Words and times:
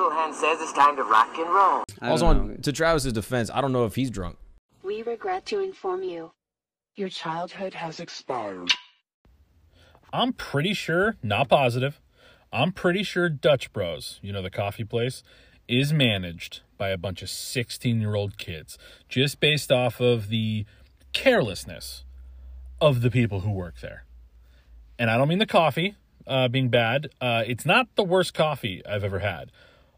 little 0.00 0.16
hen 0.16 0.32
says 0.32 0.60
it's 0.60 0.72
time 0.72 0.96
to 0.96 1.04
rock 1.04 1.36
and 1.36 1.48
roll. 1.50 1.84
I 2.00 2.08
also, 2.08 2.26
on, 2.26 2.56
to 2.62 2.72
Travis's 2.72 3.12
defense, 3.12 3.50
I 3.52 3.60
don't 3.60 3.72
know 3.72 3.84
if 3.84 3.94
he's 3.94 4.10
drunk. 4.10 4.36
We 4.82 5.02
regret 5.02 5.44
to 5.46 5.60
inform 5.60 6.02
you. 6.02 6.32
Your 6.96 7.10
childhood 7.10 7.74
has 7.74 8.00
expired. 8.00 8.72
I'm 10.12 10.32
pretty 10.32 10.74
sure, 10.74 11.16
not 11.22 11.48
positive, 11.48 12.00
I'm 12.52 12.72
pretty 12.72 13.02
sure 13.02 13.28
Dutch 13.28 13.72
Bros, 13.72 14.18
you 14.22 14.32
know, 14.32 14.42
the 14.42 14.50
coffee 14.50 14.84
place, 14.84 15.22
is 15.68 15.92
managed 15.92 16.62
by 16.78 16.88
a 16.88 16.96
bunch 16.96 17.22
of 17.22 17.30
16 17.30 18.00
year 18.00 18.14
old 18.14 18.38
kids 18.38 18.76
just 19.08 19.38
based 19.38 19.70
off 19.70 20.00
of 20.00 20.28
the 20.28 20.64
carelessness 21.12 22.04
of 22.80 23.02
the 23.02 23.10
people 23.10 23.40
who 23.40 23.52
work 23.52 23.80
there. 23.80 24.04
And 24.98 25.10
I 25.10 25.16
don't 25.16 25.28
mean 25.28 25.38
the 25.38 25.46
coffee 25.46 25.94
uh, 26.26 26.48
being 26.48 26.70
bad. 26.70 27.10
Uh, 27.20 27.44
it's 27.46 27.66
not 27.66 27.94
the 27.94 28.02
worst 28.02 28.34
coffee 28.34 28.82
I've 28.84 29.04
ever 29.04 29.20
had. 29.20 29.52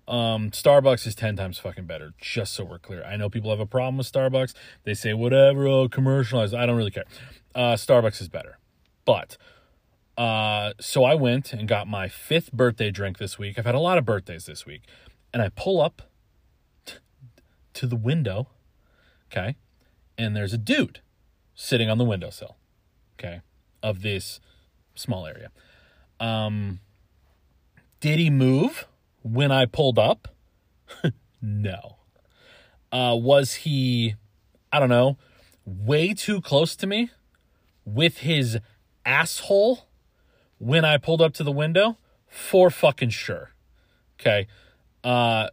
Um, 0.09 0.51
Starbucks 0.51 1.07
is 1.07 1.15
10 1.15 1.37
times 1.37 1.59
fucking 1.59 1.87
better, 1.87 2.13
just 2.21 2.55
so 2.55 2.65
we're 2.65 2.79
clear. 2.79 3.05
I 3.05 3.17
know 3.17 3.31
people 3.31 3.51
have 3.51 3.61
a 3.61 3.67
problem 3.67 3.99
with 3.99 4.11
Starbucks. 4.11 4.53
They 4.85 4.95
say, 4.95 5.15
whatever, 5.15 5.67
oh, 5.67 5.89
commercialized. 5.89 6.55
I 6.55 6.67
don't 6.67 6.77
really 6.77 6.91
care. 6.91 7.05
Uh, 7.55 7.75
Starbucks 7.75 8.21
is 8.21 8.29
better. 8.29 8.59
But, 9.05 9.37
uh, 10.19 10.73
so 10.81 11.05
I 11.05 11.15
went 11.15 11.53
and 11.53 11.69
got 11.69 11.87
my 11.87 12.09
fifth 12.09 12.53
birthday 12.53 12.91
drink 12.91 13.19
this 13.19 13.39
week. 13.39 13.59
I've 13.59 13.67
had 13.67 13.75
a 13.75 13.81
lot 13.81 13.97
of 13.97 14.05
birthdays 14.05 14.47
this 14.47 14.67
week. 14.67 14.83
And 15.33 15.41
I 15.41 15.49
pull 15.49 15.81
up 15.81 16.03
t- 16.85 16.97
to 17.75 17.87
the 17.87 17.97
window, 17.97 18.49
okay? 19.31 19.57
And 20.19 20.37
there's 20.37 20.53
a 20.53 20.59
dude 20.59 21.01
sitting 21.55 21.89
on 21.89 21.99
the 21.99 22.05
windowsill, 22.05 22.57
okay, 23.19 23.41
of 23.83 24.03
this 24.03 24.41
small 24.95 25.27
area. 25.27 25.51
Um, 26.21 26.81
did 28.01 28.19
he 28.19 28.31
move 28.31 28.87
when 29.23 29.53
I 29.53 29.67
pulled 29.67 29.99
up? 29.99 30.29
no. 31.43 31.99
Uh, 32.91 33.17
was 33.19 33.55
he, 33.55 34.17
I 34.71 34.79
don't 34.79 34.89
know, 34.89 35.17
way 35.65 36.15
too 36.15 36.41
close 36.41 36.77
to 36.77 36.87
me 36.87 37.11
with 37.85 38.19
his 38.19 38.59
asshole 39.05 39.89
when 40.59 40.85
I 40.85 40.99
pulled 40.99 41.23
up 41.23 41.33
to 41.35 41.45
the 41.45 41.53
window? 41.53 41.97
For 42.29 42.71
fucking 42.71 43.11
sure. 43.11 43.53
Okay. 44.21 44.47
Uh, 45.05 45.49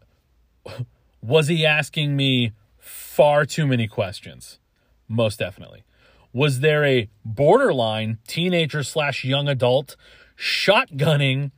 was 1.22 1.48
he 1.48 1.66
asking 1.66 2.16
me 2.16 2.54
far 2.78 3.46
too 3.46 3.68
many 3.68 3.88
questions? 3.88 4.60
Most 5.08 5.40
definitely. 5.40 5.84
Was 6.32 6.60
there 6.60 6.86
a 6.86 7.10
borderline 7.26 8.20
teenager 8.28 8.84
slash 8.84 9.26
young 9.26 9.48
adult 9.48 9.96
shotgunning 10.38 11.52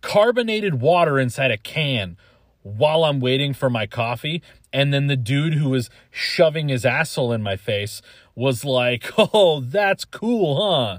carbonated 0.00 0.80
water 0.80 1.18
inside 1.18 1.50
a 1.50 1.58
can 1.58 2.16
while 2.62 3.04
I'm 3.04 3.20
waiting 3.20 3.54
for 3.54 3.70
my 3.70 3.86
coffee? 3.86 4.42
And 4.72 4.92
then 4.92 5.06
the 5.06 5.16
dude 5.16 5.54
who 5.54 5.70
was 5.70 5.90
shoving 6.10 6.68
his 6.68 6.84
asshole 6.84 7.32
in 7.32 7.42
my 7.42 7.56
face 7.56 8.02
was 8.34 8.64
like, 8.64 9.10
oh, 9.18 9.60
that's 9.60 10.04
cool, 10.04 10.60
huh? 10.60 10.98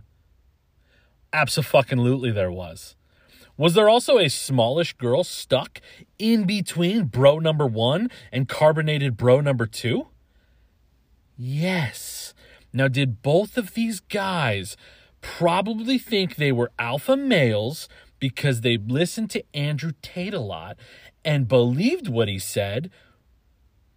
Absolutely, 1.31 2.31
there 2.31 2.52
was. 2.52 2.95
Was 3.58 3.73
there 3.73 3.89
also 3.89 4.17
a 4.17 4.30
smallish 4.30 4.94
girl 4.94 5.23
stuck 5.23 5.81
in 6.17 6.45
between 6.45 7.06
bro 7.06 7.39
number 7.39 7.67
one 7.67 8.09
and 8.31 8.47
carbonated 8.47 9.17
bro 9.17 9.41
number 9.41 9.67
two? 9.67 10.08
Yes. 11.38 12.34
Now, 12.72 12.88
did 12.88 13.22
both 13.22 13.58
of 13.58 13.73
these 13.73 14.00
guys 14.00 14.78
probably 15.22 15.97
think 15.97 16.36
they 16.36 16.52
were 16.52 16.72
alpha 16.80 17.17
males 17.17 17.89
because 18.20 18.62
they 18.62 18.78
listened 18.78 19.30
to 19.31 19.44
Andrew 19.53 19.92
Tate 20.02 20.34
a 20.34 20.39
lot 20.39 20.78
and 21.23 21.48
believed 21.48 22.08
what 22.08 22.28
he 22.28 22.39
said 22.39 22.89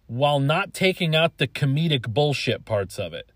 while 0.07 0.39
not 0.39 0.73
taking 0.73 1.15
out 1.15 1.37
the 1.37 1.47
comedic 1.47 2.07
bullshit 2.07 2.65
parts 2.65 2.99
of 2.99 3.13
it? 3.13 3.31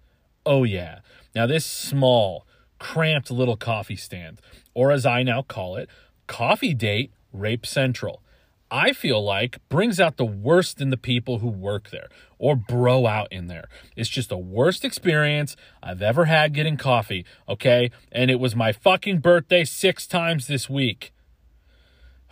Oh, 0.45 0.63
yeah. 0.63 0.99
Now, 1.35 1.45
this 1.45 1.65
small, 1.65 2.45
cramped 2.79 3.31
little 3.31 3.57
coffee 3.57 3.95
stand, 3.95 4.39
or 4.73 4.91
as 4.91 5.05
I 5.05 5.23
now 5.23 5.41
call 5.41 5.75
it, 5.75 5.89
Coffee 6.27 6.73
Date 6.73 7.11
Rape 7.33 7.65
Central. 7.65 8.21
I 8.69 8.91
feel 8.91 9.23
like 9.23 9.59
brings 9.69 9.99
out 9.99 10.17
the 10.17 10.25
worst 10.25 10.81
in 10.81 10.89
the 10.89 10.97
people 10.97 11.39
who 11.39 11.47
work 11.47 11.89
there 11.89 12.09
or 12.37 12.55
bro 12.55 13.07
out 13.07 13.31
in 13.31 13.47
there. 13.47 13.69
It's 13.95 14.09
just 14.09 14.29
the 14.29 14.37
worst 14.37 14.83
experience 14.83 15.55
I've 15.81 16.01
ever 16.01 16.25
had 16.25 16.53
getting 16.53 16.77
coffee, 16.77 17.25
okay? 17.47 17.91
And 18.11 18.29
it 18.29 18.39
was 18.39 18.55
my 18.55 18.71
fucking 18.71 19.19
birthday 19.19 19.63
six 19.63 20.05
times 20.05 20.47
this 20.47 20.69
week. 20.69 21.13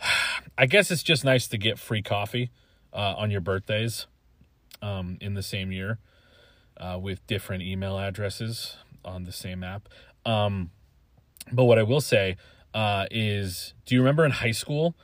I 0.58 0.66
guess 0.66 0.90
it's 0.90 1.02
just 1.02 1.24
nice 1.24 1.46
to 1.48 1.58
get 1.58 1.78
free 1.78 2.02
coffee 2.02 2.50
uh, 2.92 3.14
on 3.16 3.30
your 3.30 3.40
birthdays 3.40 4.06
um, 4.82 5.18
in 5.20 5.34
the 5.34 5.42
same 5.42 5.72
year 5.72 5.98
uh, 6.78 6.98
with 7.00 7.26
different 7.26 7.62
email 7.62 7.98
addresses 7.98 8.76
on 9.04 9.24
the 9.24 9.32
same 9.32 9.62
app. 9.62 9.88
Um, 10.24 10.70
but 11.52 11.64
what 11.64 11.78
I 11.78 11.82
will 11.82 12.00
say 12.00 12.36
uh, 12.74 13.06
is 13.10 13.74
do 13.86 13.94
you 13.94 14.00
remember 14.00 14.24
in 14.24 14.32
high 14.32 14.50
school 14.50 14.94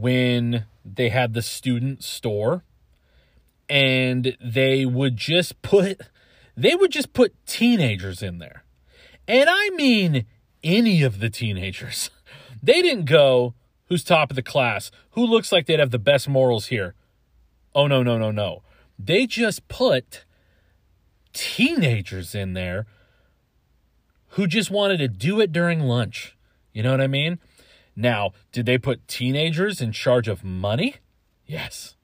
when 0.00 0.64
they 0.84 1.08
had 1.08 1.34
the 1.34 1.42
student 1.42 2.04
store 2.04 2.62
and 3.68 4.36
they 4.40 4.86
would 4.86 5.16
just 5.16 5.60
put 5.62 6.00
they 6.56 6.74
would 6.74 6.90
just 6.90 7.12
put 7.12 7.34
teenagers 7.46 8.22
in 8.22 8.38
there. 8.38 8.64
And 9.26 9.48
i 9.50 9.70
mean 9.70 10.24
any 10.62 11.02
of 11.02 11.20
the 11.20 11.30
teenagers. 11.30 12.10
They 12.60 12.82
didn't 12.82 13.04
go 13.04 13.54
who's 13.84 14.02
top 14.02 14.30
of 14.30 14.34
the 14.34 14.42
class? 14.42 14.90
Who 15.10 15.24
looks 15.24 15.52
like 15.52 15.66
they'd 15.66 15.78
have 15.78 15.92
the 15.92 15.98
best 15.98 16.28
morals 16.28 16.66
here? 16.66 16.96
Oh 17.72 17.86
no 17.86 18.02
no 18.02 18.18
no 18.18 18.32
no. 18.32 18.64
They 18.98 19.28
just 19.28 19.68
put 19.68 20.24
teenagers 21.32 22.34
in 22.34 22.54
there 22.54 22.86
who 24.30 24.48
just 24.48 24.72
wanted 24.72 24.96
to 24.96 25.06
do 25.06 25.40
it 25.40 25.52
during 25.52 25.78
lunch. 25.78 26.36
You 26.72 26.82
know 26.82 26.90
what 26.90 27.00
i 27.00 27.06
mean 27.06 27.38
now, 27.98 28.32
did 28.52 28.64
they 28.64 28.78
put 28.78 29.08
teenagers 29.08 29.80
in 29.80 29.92
charge 29.92 30.28
of 30.28 30.44
money? 30.44 30.96
Yes. 31.46 31.96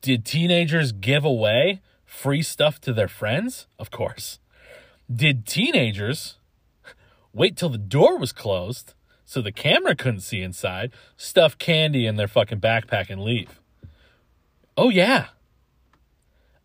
Did 0.00 0.24
teenagers 0.24 0.92
give 0.92 1.24
away 1.24 1.82
free 2.04 2.42
stuff 2.42 2.80
to 2.80 2.92
their 2.92 3.08
friends? 3.08 3.66
Of 3.78 3.90
course. 3.90 4.38
Did 5.14 5.46
teenagers 5.46 6.36
wait 7.32 7.56
till 7.56 7.68
the 7.68 7.78
door 7.78 8.18
was 8.18 8.32
closed 8.32 8.94
so 9.24 9.42
the 9.42 9.52
camera 9.52 9.94
couldn't 9.94 10.20
see 10.20 10.40
inside, 10.40 10.90
stuff 11.16 11.58
candy 11.58 12.06
in 12.06 12.16
their 12.16 12.28
fucking 12.28 12.60
backpack 12.60 13.10
and 13.10 13.22
leave? 13.22 13.60
Oh, 14.76 14.88
yeah. 14.88 15.26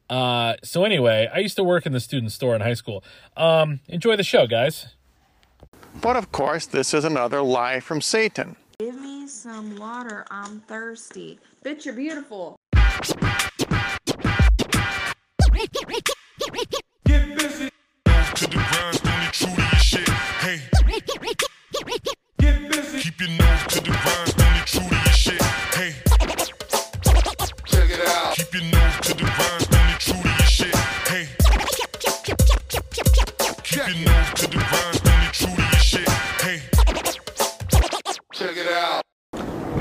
Uh, 0.10 0.56
so 0.64 0.86
anyway, 0.86 1.30
I 1.34 1.40
used 1.40 1.58
to 1.58 1.64
work 1.64 1.86
in 1.86 1.92
the 1.92 2.00
student 2.00 2.32
store 2.32 2.56
in 2.56 2.62
high 2.62 2.76
school. 2.76 3.04
Um, 3.36 3.82
enjoy 3.88 4.16
the 4.16 4.24
show, 4.24 4.48
guys. 4.48 4.96
But 6.02 6.16
of 6.16 6.32
course, 6.32 6.66
this 6.66 6.94
is 6.94 7.06
another 7.06 7.42
lie 7.42 7.80
from 7.80 8.02
Satan. 8.02 8.56
Give 8.80 9.00
me 9.00 9.28
some 9.28 9.78
water. 9.78 10.26
I'm 10.30 10.60
thirsty. 10.62 11.40
Bitch, 11.64 11.86
you're 11.86 11.96
beautiful. 11.96 12.56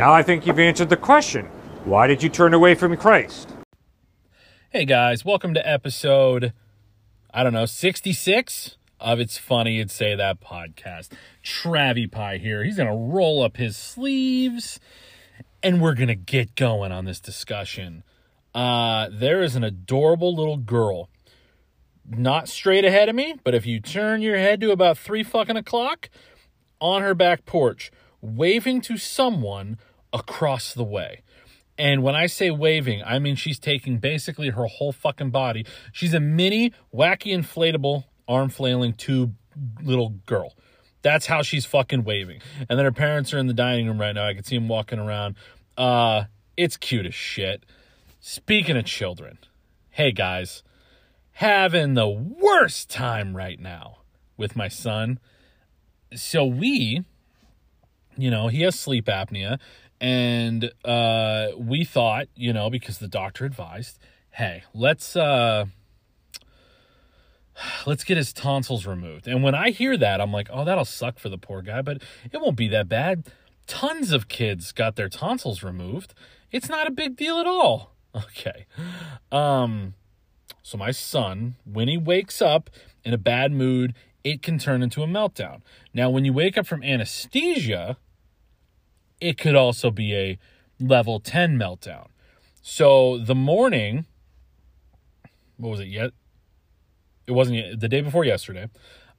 Now 0.03 0.13
I 0.13 0.25
think 0.25 0.49
you've 0.49 0.59
answered 0.59 0.89
the 0.89 0.97
question. 0.97 1.47
Why 1.85 2.09
did 2.09 2.25
you 2.25 2.29
turn 2.29 2.55
away 2.55 2.75
from 2.75 2.97
Christ? 2.97 3.49
Hey 4.71 4.85
guys, 4.85 5.25
welcome 5.25 5.55
to 5.55 5.65
episode, 5.65 6.53
I 7.33 7.45
don't 7.45 7.53
know, 7.53 7.67
66 7.67 8.79
of 8.99 9.21
It's 9.21 9.39
Funny 9.39 9.77
You'd 9.77 9.93
Say 9.93 10.17
That 10.17 10.41
podcast. 10.41 11.11
Travie 11.45 12.11
Pie 12.11 12.39
here. 12.39 12.65
He's 12.65 12.79
going 12.79 12.89
to 12.89 13.15
roll 13.15 13.45
up 13.45 13.59
his 13.59 13.77
sleeves 13.77 14.81
and 15.63 15.81
we're 15.81 15.95
going 15.95 16.09
to 16.09 16.17
get 16.17 16.57
going 16.57 16.91
on 16.91 17.05
this 17.05 17.21
discussion. 17.21 18.03
Uh, 18.53 19.09
there 19.09 19.41
is 19.41 19.55
an 19.55 19.63
adorable 19.63 20.35
little 20.35 20.57
girl, 20.57 21.11
not 22.11 22.49
straight 22.49 22.85
ahead 22.85 23.09
of 23.09 23.15
me, 23.15 23.37
but 23.45 23.55
if 23.55 23.67
you 23.67 23.79
turn 23.79 24.21
your 24.21 24.37
head 24.37 24.61
to 24.63 24.73
about 24.73 24.99
three 24.99 25.23
fucking 25.23 25.57
o'clock, 25.57 26.11
on 26.81 27.03
her 27.03 27.15
back 27.15 27.45
porch, 27.47 27.93
waving 28.21 28.81
to 28.81 28.97
someone 28.97 29.79
across 30.13 30.75
the 30.75 30.85
way. 30.85 31.23
And 31.79 32.03
when 32.03 32.15
I 32.15 32.27
say 32.27 32.51
waving, 32.51 33.03
I 33.05 33.19
mean 33.19 33.35
she's 33.35 33.59
taking 33.59 33.99
basically 33.99 34.51
her 34.51 34.67
whole 34.67 34.93
fucking 34.93 35.31
body. 35.31 35.65
She's 35.93 36.15
a 36.15 36.21
mini, 36.21 36.73
wacky, 36.95 37.37
inflatable, 37.37 38.05
arm 38.29 38.51
flailing 38.51 38.93
tube 38.93 39.35
little 39.83 40.11
girl. 40.27 40.55
That's 41.03 41.27
how 41.27 41.43
she's 41.43 41.67
fucking 41.67 42.05
waving. 42.05 42.41
And 42.69 42.79
then 42.79 42.85
her 42.85 42.93
parents 42.93 43.35
are 43.35 43.39
in 43.39 43.47
the 43.47 43.55
dining 43.55 43.89
room 43.89 44.01
right 44.01 44.15
now. 44.15 44.27
I 44.27 44.35
can 44.35 44.45
see 44.45 44.57
them 44.57 44.69
walking 44.69 44.99
around. 44.99 45.37
Uh, 45.77 46.25
it's 46.57 46.77
cute 46.77 47.07
as 47.07 47.15
shit. 47.15 47.65
Speaking 48.21 48.77
of 48.77 48.85
children, 48.85 49.39
hey 49.91 50.13
guys, 50.13 50.63
having 51.33 51.95
the 51.95 52.09
worst 52.09 52.89
time 52.89 53.37
right 53.37 53.59
now 53.59 53.99
with 54.37 54.55
my 54.55 54.69
son. 54.69 55.19
So 56.15 56.45
we, 56.45 57.05
you 58.17 58.31
know, 58.31 58.49
he 58.49 58.63
has 58.63 58.79
sleep 58.79 59.07
apnea, 59.07 59.59
and 60.03 60.73
uh, 60.85 61.51
we 61.57 61.85
thought, 61.85 62.27
you 62.35 62.53
know, 62.53 62.69
because 62.69 62.99
the 62.99 63.07
doctor 63.07 63.45
advised, 63.45 64.01
hey, 64.33 64.65
let's 64.75 65.15
uh, 65.15 65.67
let's 67.87 68.03
get 68.03 68.17
his 68.17 68.33
tonsils 68.33 68.85
removed. 68.85 69.29
And 69.29 69.45
when 69.45 69.55
I 69.55 69.71
hear 69.71 69.97
that, 69.97 70.21
I'm 70.21 70.33
like, 70.33 70.49
oh, 70.53 70.65
that'll 70.65 70.85
suck 70.85 71.21
for 71.21 71.29
the 71.29 71.39
poor 71.39 71.63
guy, 71.63 71.83
but 71.83 72.03
it 72.33 72.41
won't 72.41 72.57
be 72.57 72.67
that 72.69 72.89
bad. 72.89 73.29
Tons 73.69 74.11
of 74.11 74.27
kids 74.27 74.73
got 74.73 74.97
their 74.97 75.09
tonsils 75.09 75.63
removed. 75.63 76.15
It's 76.51 76.69
not 76.69 76.89
a 76.89 76.91
big 76.91 77.17
deal 77.17 77.39
at 77.39 77.47
all. 77.47 77.91
Okay. 78.15 78.67
Um 79.31 79.95
so 80.63 80.77
my 80.77 80.91
son, 80.91 81.57
when 81.65 81.89
he 81.89 81.97
wakes 81.97 82.43
up 82.43 82.69
in 83.05 83.15
a 83.15 83.19
bad 83.19 83.53
mood, 83.53 83.95
it 84.23 84.43
can 84.43 84.59
turn 84.59 84.83
into 84.83 85.03
a 85.03 85.07
meltdown. 85.07 85.63
Now, 85.95 86.11
when 86.11 86.27
you 86.27 86.35
wake 86.35 86.59
up 86.59 86.67
from 86.67 86.83
anesthesia, 86.83 87.97
it 89.23 89.39
could 89.39 89.55
also 89.55 89.91
be 89.91 90.15
a 90.15 90.39
level 90.81 91.21
10 91.21 91.57
meltdown. 91.59 92.09
So 92.61 93.19
the 93.19 93.35
morning, 93.35 94.07
what 95.57 95.71
was 95.71 95.81
it 95.81 95.89
yet? 95.89 96.11
It 97.27 97.33
wasn't 97.33 97.59
yet, 97.59 97.81
the 97.81 97.89
day 97.89 98.01
before 98.01 98.25
yesterday. 98.25 98.69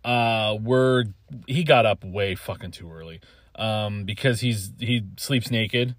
Uh, 0.03 0.57
we're 0.61 1.05
he 1.47 1.63
got 1.63 1.85
up 1.85 2.03
way 2.03 2.35
fucking 2.35 2.71
too 2.71 2.91
early. 2.91 3.21
Um, 3.55 4.03
because 4.03 4.41
he's 4.41 4.71
he 4.79 5.03
sleeps 5.17 5.51
naked 5.51 5.95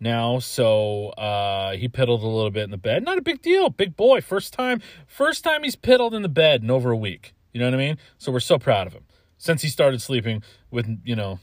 now, 0.00 0.38
so 0.38 1.08
uh, 1.10 1.72
he 1.72 1.88
piddled 1.88 2.22
a 2.22 2.26
little 2.26 2.50
bit 2.50 2.64
in 2.64 2.70
the 2.70 2.78
bed. 2.78 3.04
Not 3.04 3.18
a 3.18 3.22
big 3.22 3.42
deal, 3.42 3.68
big 3.68 3.94
boy. 3.94 4.20
First 4.20 4.52
time, 4.52 4.80
first 5.06 5.44
time 5.44 5.62
he's 5.62 5.76
piddled 5.76 6.14
in 6.14 6.22
the 6.22 6.28
bed 6.28 6.62
in 6.62 6.70
over 6.70 6.90
a 6.90 6.96
week. 6.96 7.34
You 7.52 7.60
know 7.60 7.66
what 7.66 7.74
I 7.74 7.78
mean? 7.78 7.98
So 8.18 8.32
we're 8.32 8.40
so 8.40 8.58
proud 8.58 8.86
of 8.86 8.94
him 8.94 9.04
since 9.36 9.62
he 9.62 9.68
started 9.68 10.00
sleeping 10.00 10.42
with 10.70 10.88
you 11.04 11.14
know, 11.14 11.38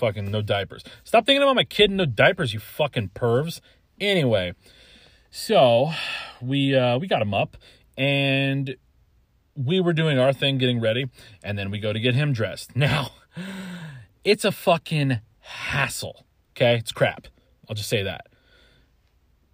fucking 0.00 0.30
no 0.30 0.42
diapers. 0.42 0.82
Stop 1.04 1.26
thinking 1.26 1.42
about 1.42 1.54
my 1.54 1.64
kid 1.64 1.90
in 1.90 1.96
no 1.98 2.06
diapers, 2.06 2.52
you 2.52 2.58
fucking 2.58 3.10
pervs. 3.14 3.60
Anyway, 4.00 4.54
so 5.30 5.90
we 6.40 6.74
uh, 6.74 6.98
we 6.98 7.06
got 7.06 7.22
him 7.22 7.34
up 7.34 7.56
and 7.96 8.74
we 9.54 9.78
were 9.80 9.92
doing 9.92 10.18
our 10.18 10.32
thing, 10.32 10.58
getting 10.58 10.80
ready, 10.80 11.06
and 11.44 11.58
then 11.58 11.70
we 11.70 11.78
go 11.78 11.92
to 11.92 12.00
get 12.00 12.14
him 12.14 12.32
dressed. 12.32 12.74
Now, 12.80 13.10
it's 14.24 14.44
a 14.44 14.52
fucking 14.52 15.20
hassle. 15.40 16.24
Okay, 16.56 16.76
it's 16.76 16.92
crap. 16.92 17.28
I'll 17.68 17.76
just 17.76 17.88
say 17.88 18.02
that. 18.02 18.26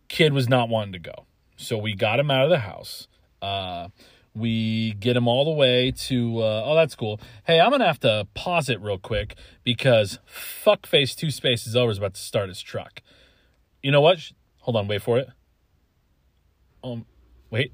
Kid 0.08 0.32
was 0.32 0.48
not 0.48 0.68
wanting 0.68 0.92
to 0.92 0.98
go. 1.00 1.26
So 1.56 1.76
we 1.76 1.94
got 1.94 2.20
him 2.20 2.30
out 2.30 2.44
of 2.44 2.50
the 2.50 2.60
house. 2.60 3.08
Uh, 3.42 3.88
we 4.36 4.92
get 4.94 5.16
him 5.16 5.26
all 5.26 5.44
the 5.44 5.50
way 5.50 5.90
to, 5.90 6.38
uh, 6.38 6.62
oh, 6.66 6.74
that's 6.74 6.94
cool. 6.94 7.20
Hey, 7.44 7.58
I'm 7.58 7.70
to 7.70 7.86
have 7.86 8.00
to 8.00 8.28
pause 8.34 8.68
it 8.68 8.80
real 8.80 8.98
quick 8.98 9.36
because 9.64 10.18
Fuckface 10.64 11.16
Two 11.16 11.30
Spaces 11.30 11.74
Over 11.74 11.90
is 11.90 11.98
about 11.98 12.14
to 12.14 12.20
start 12.20 12.48
his 12.48 12.60
truck. 12.60 13.02
You 13.82 13.90
know 13.90 14.00
what? 14.00 14.18
Hold 14.60 14.76
on, 14.76 14.88
wait 14.88 15.02
for 15.02 15.18
it. 15.18 15.28
Um, 16.84 17.06
wait. 17.50 17.72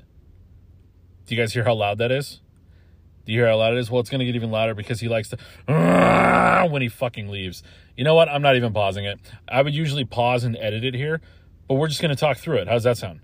Do 1.26 1.34
you 1.34 1.40
guys 1.40 1.52
hear 1.52 1.64
how 1.64 1.74
loud 1.74 1.98
that 1.98 2.12
is? 2.12 2.40
Do 3.24 3.32
you 3.32 3.40
hear 3.40 3.48
how 3.48 3.58
loud 3.58 3.74
it 3.74 3.78
is? 3.78 3.90
Well, 3.90 4.00
it's 4.00 4.10
to 4.20 4.24
get 4.24 4.34
even 4.34 4.50
louder 4.50 4.74
because 4.74 5.00
he 5.00 5.08
likes 5.08 5.30
to 5.30 5.38
when 6.70 6.82
he 6.82 6.88
fucking 6.88 7.28
leaves. 7.28 7.62
You 7.96 8.04
know 8.04 8.14
what? 8.14 8.28
I'm 8.28 8.42
not 8.42 8.56
even 8.56 8.72
pausing 8.72 9.04
it. 9.04 9.20
I 9.48 9.62
would 9.62 9.74
usually 9.74 10.04
pause 10.04 10.44
and 10.44 10.56
edit 10.56 10.84
it 10.84 10.94
here, 10.94 11.20
but 11.68 11.74
we're 11.74 11.88
just 11.88 12.00
to 12.14 12.20
talk 12.20 12.38
through 12.38 12.58
it. 12.58 12.68
How's 12.68 12.84
that 12.84 12.98
sound? 12.98 13.20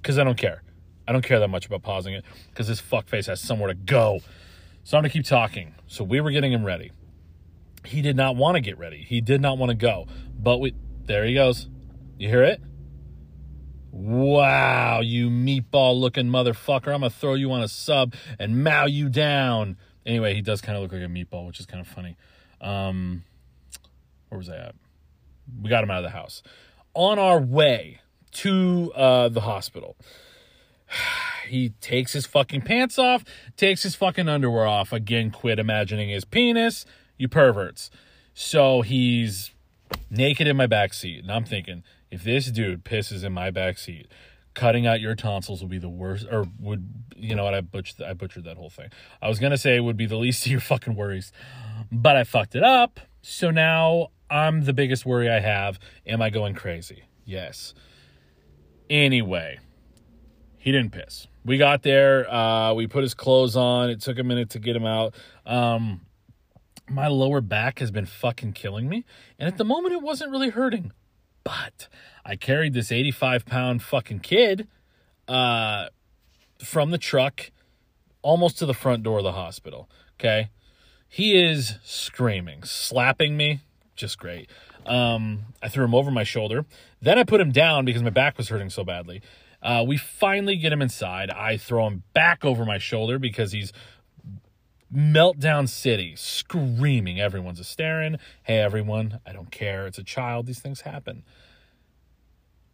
Because 0.00 0.18
I 0.18 0.24
don't 0.24 0.38
care. 0.38 0.62
I 1.08 1.12
don't 1.12 1.22
care 1.22 1.40
that 1.40 1.48
much 1.48 1.64
about 1.64 1.82
pausing 1.82 2.12
it 2.12 2.22
because 2.50 2.68
this 2.68 2.82
fuckface 2.82 3.26
has 3.26 3.40
somewhere 3.40 3.68
to 3.68 3.74
go. 3.74 4.20
So 4.84 4.98
I'm 4.98 5.02
going 5.02 5.10
to 5.10 5.18
keep 5.18 5.24
talking. 5.24 5.74
So 5.86 6.04
we 6.04 6.20
were 6.20 6.30
getting 6.30 6.52
him 6.52 6.64
ready. 6.64 6.92
He 7.86 8.02
did 8.02 8.14
not 8.14 8.36
want 8.36 8.56
to 8.56 8.60
get 8.60 8.78
ready. 8.78 8.98
He 9.08 9.22
did 9.22 9.40
not 9.40 9.56
want 9.56 9.70
to 9.70 9.74
go. 9.74 10.06
But 10.38 10.58
we, 10.58 10.74
there 11.06 11.24
he 11.24 11.32
goes. 11.32 11.66
You 12.18 12.28
hear 12.28 12.42
it? 12.42 12.60
Wow, 13.90 15.00
you 15.00 15.30
meatball 15.30 15.98
looking 15.98 16.26
motherfucker. 16.26 16.92
I'm 16.92 17.00
going 17.00 17.10
to 17.10 17.16
throw 17.16 17.32
you 17.32 17.50
on 17.52 17.62
a 17.62 17.68
sub 17.68 18.12
and 18.38 18.62
mow 18.62 18.84
you 18.84 19.08
down. 19.08 19.78
Anyway, 20.04 20.34
he 20.34 20.42
does 20.42 20.60
kind 20.60 20.76
of 20.76 20.82
look 20.82 20.92
like 20.92 21.00
a 21.00 21.06
meatball, 21.06 21.46
which 21.46 21.58
is 21.58 21.64
kind 21.64 21.80
of 21.80 21.88
funny. 21.88 22.16
Um, 22.60 23.24
where 24.28 24.38
was 24.38 24.50
I 24.50 24.56
at? 24.56 24.74
We 25.62 25.70
got 25.70 25.82
him 25.82 25.90
out 25.90 26.04
of 26.04 26.04
the 26.04 26.10
house. 26.10 26.42
On 26.92 27.18
our 27.18 27.40
way 27.40 28.00
to 28.32 28.92
uh, 28.94 29.28
the 29.30 29.40
hospital, 29.40 29.96
he 31.48 31.70
takes 31.80 32.12
his 32.12 32.26
fucking 32.26 32.62
pants 32.62 32.98
off, 32.98 33.24
takes 33.56 33.82
his 33.82 33.94
fucking 33.94 34.28
underwear 34.28 34.66
off. 34.66 34.92
Again, 34.92 35.30
quit 35.30 35.58
imagining 35.58 36.08
his 36.08 36.24
penis, 36.24 36.84
you 37.16 37.28
perverts. 37.28 37.90
So 38.34 38.82
he's 38.82 39.50
naked 40.10 40.46
in 40.46 40.56
my 40.56 40.66
back 40.66 40.94
seat, 40.94 41.22
and 41.22 41.32
I'm 41.32 41.44
thinking, 41.44 41.82
if 42.10 42.22
this 42.22 42.50
dude 42.50 42.84
pisses 42.84 43.24
in 43.24 43.32
my 43.32 43.50
back 43.50 43.78
seat, 43.78 44.08
cutting 44.54 44.86
out 44.86 45.00
your 45.00 45.14
tonsils 45.14 45.60
would 45.60 45.70
be 45.70 45.78
the 45.78 45.88
worst, 45.88 46.26
or 46.30 46.46
would 46.58 46.88
you 47.16 47.34
know 47.34 47.44
what? 47.44 47.54
I 47.54 47.60
butchered, 47.60 48.02
I 48.02 48.12
butchered 48.12 48.44
that 48.44 48.56
whole 48.56 48.70
thing. 48.70 48.88
I 49.20 49.28
was 49.28 49.38
gonna 49.38 49.58
say 49.58 49.76
it 49.76 49.80
would 49.80 49.96
be 49.96 50.06
the 50.06 50.16
least 50.16 50.46
of 50.46 50.52
your 50.52 50.60
fucking 50.60 50.94
worries, 50.94 51.32
but 51.90 52.16
I 52.16 52.24
fucked 52.24 52.54
it 52.54 52.62
up. 52.62 53.00
So 53.22 53.50
now 53.50 54.08
I'm 54.30 54.64
the 54.64 54.72
biggest 54.72 55.04
worry 55.04 55.28
I 55.30 55.40
have. 55.40 55.78
Am 56.06 56.22
I 56.22 56.30
going 56.30 56.54
crazy? 56.54 57.04
Yes. 57.24 57.74
Anyway, 58.90 59.58
he 60.68 60.72
didn't 60.72 60.92
piss. 60.92 61.26
We 61.46 61.56
got 61.56 61.82
there. 61.82 62.30
Uh, 62.30 62.74
we 62.74 62.86
put 62.86 63.00
his 63.00 63.14
clothes 63.14 63.56
on. 63.56 63.88
It 63.88 64.02
took 64.02 64.18
a 64.18 64.22
minute 64.22 64.50
to 64.50 64.58
get 64.58 64.76
him 64.76 64.84
out. 64.84 65.14
Um, 65.46 66.02
my 66.90 67.08
lower 67.08 67.40
back 67.40 67.78
has 67.78 67.90
been 67.90 68.04
fucking 68.04 68.52
killing 68.52 68.86
me. 68.86 69.06
And 69.38 69.48
at 69.48 69.56
the 69.56 69.64
moment, 69.64 69.94
it 69.94 70.02
wasn't 70.02 70.30
really 70.30 70.50
hurting. 70.50 70.92
But 71.42 71.88
I 72.22 72.36
carried 72.36 72.74
this 72.74 72.92
85 72.92 73.46
pound 73.46 73.82
fucking 73.82 74.20
kid 74.20 74.68
uh, 75.26 75.86
from 76.62 76.90
the 76.90 76.98
truck 76.98 77.50
almost 78.20 78.58
to 78.58 78.66
the 78.66 78.74
front 78.74 79.02
door 79.02 79.16
of 79.16 79.24
the 79.24 79.32
hospital. 79.32 79.88
Okay. 80.20 80.50
He 81.08 81.42
is 81.42 81.78
screaming, 81.82 82.62
slapping 82.64 83.38
me. 83.38 83.60
Just 83.96 84.18
great. 84.18 84.50
Um, 84.84 85.46
I 85.62 85.70
threw 85.70 85.86
him 85.86 85.94
over 85.94 86.10
my 86.10 86.24
shoulder. 86.24 86.66
Then 87.00 87.18
I 87.18 87.24
put 87.24 87.40
him 87.40 87.52
down 87.52 87.86
because 87.86 88.02
my 88.02 88.10
back 88.10 88.36
was 88.36 88.50
hurting 88.50 88.68
so 88.68 88.84
badly. 88.84 89.22
Uh, 89.62 89.84
we 89.86 89.96
finally 89.96 90.56
get 90.56 90.72
him 90.72 90.82
inside. 90.82 91.30
I 91.30 91.56
throw 91.56 91.86
him 91.86 92.04
back 92.12 92.44
over 92.44 92.64
my 92.64 92.78
shoulder 92.78 93.18
because 93.18 93.52
he's 93.52 93.72
meltdown 94.94 95.68
city, 95.68 96.14
screaming. 96.16 97.20
Everyone's 97.20 97.60
a 97.60 97.64
staring. 97.64 98.16
Hey, 98.42 98.58
everyone, 98.58 99.20
I 99.26 99.32
don't 99.32 99.50
care. 99.50 99.86
It's 99.86 99.98
a 99.98 100.04
child. 100.04 100.46
These 100.46 100.60
things 100.60 100.82
happen. 100.82 101.24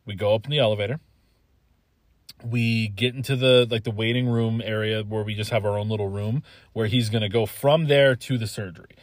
We 0.06 0.14
go 0.14 0.34
up 0.34 0.44
in 0.44 0.50
the 0.50 0.58
elevator. 0.58 1.00
We 2.44 2.88
get 2.88 3.14
into 3.14 3.36
the 3.36 3.66
like 3.70 3.84
the 3.84 3.90
waiting 3.90 4.28
room 4.28 4.60
area 4.62 5.02
where 5.02 5.24
we 5.24 5.34
just 5.34 5.50
have 5.50 5.64
our 5.64 5.78
own 5.78 5.88
little 5.88 6.08
room 6.08 6.42
where 6.74 6.86
he's 6.86 7.08
gonna 7.08 7.30
go 7.30 7.46
from 7.46 7.86
there 7.86 8.14
to 8.16 8.36
the 8.36 8.46
surgery. 8.46 8.96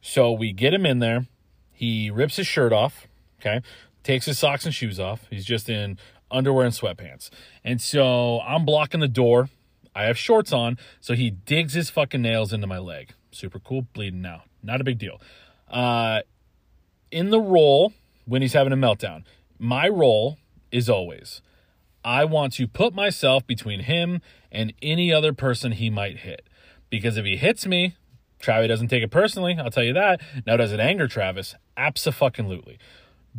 So 0.00 0.32
we 0.32 0.52
get 0.52 0.74
him 0.74 0.84
in 0.84 0.98
there. 0.98 1.26
He 1.70 2.10
rips 2.10 2.36
his 2.36 2.48
shirt 2.48 2.72
off. 2.72 3.06
Okay, 3.40 3.60
takes 4.02 4.26
his 4.26 4.38
socks 4.38 4.64
and 4.64 4.74
shoes 4.74 4.98
off. 4.98 5.26
He's 5.30 5.44
just 5.44 5.68
in 5.68 5.96
underwear 6.30 6.64
and 6.64 6.74
sweatpants. 6.74 7.30
And 7.64 7.80
so 7.80 8.40
I'm 8.40 8.64
blocking 8.64 9.00
the 9.00 9.08
door. 9.08 9.48
I 9.94 10.04
have 10.04 10.18
shorts 10.18 10.52
on, 10.52 10.78
so 11.00 11.14
he 11.14 11.30
digs 11.30 11.74
his 11.74 11.90
fucking 11.90 12.22
nails 12.22 12.52
into 12.52 12.66
my 12.66 12.78
leg. 12.78 13.14
Super 13.30 13.58
cool, 13.58 13.82
bleeding 13.92 14.22
now. 14.22 14.44
Not 14.62 14.80
a 14.80 14.84
big 14.84 14.98
deal. 14.98 15.20
Uh, 15.68 16.20
in 17.10 17.30
the 17.30 17.40
role 17.40 17.92
when 18.26 18.42
he's 18.42 18.52
having 18.52 18.72
a 18.72 18.76
meltdown, 18.76 19.24
my 19.58 19.88
role 19.88 20.38
is 20.70 20.88
always 20.88 21.40
I 22.04 22.24
want 22.24 22.54
to 22.54 22.66
put 22.66 22.94
myself 22.94 23.46
between 23.46 23.80
him 23.80 24.22
and 24.50 24.72
any 24.80 25.12
other 25.12 25.32
person 25.32 25.72
he 25.72 25.90
might 25.90 26.18
hit. 26.18 26.48
Because 26.90 27.16
if 27.16 27.24
he 27.24 27.36
hits 27.36 27.66
me, 27.66 27.96
Travis 28.38 28.68
doesn't 28.68 28.88
take 28.88 29.02
it 29.02 29.10
personally, 29.10 29.58
I'll 29.58 29.70
tell 29.70 29.84
you 29.84 29.92
that. 29.92 30.20
Now, 30.46 30.56
does 30.56 30.72
it 30.72 30.80
anger 30.80 31.06
Travis? 31.06 31.54
Absolutely. 31.76 32.78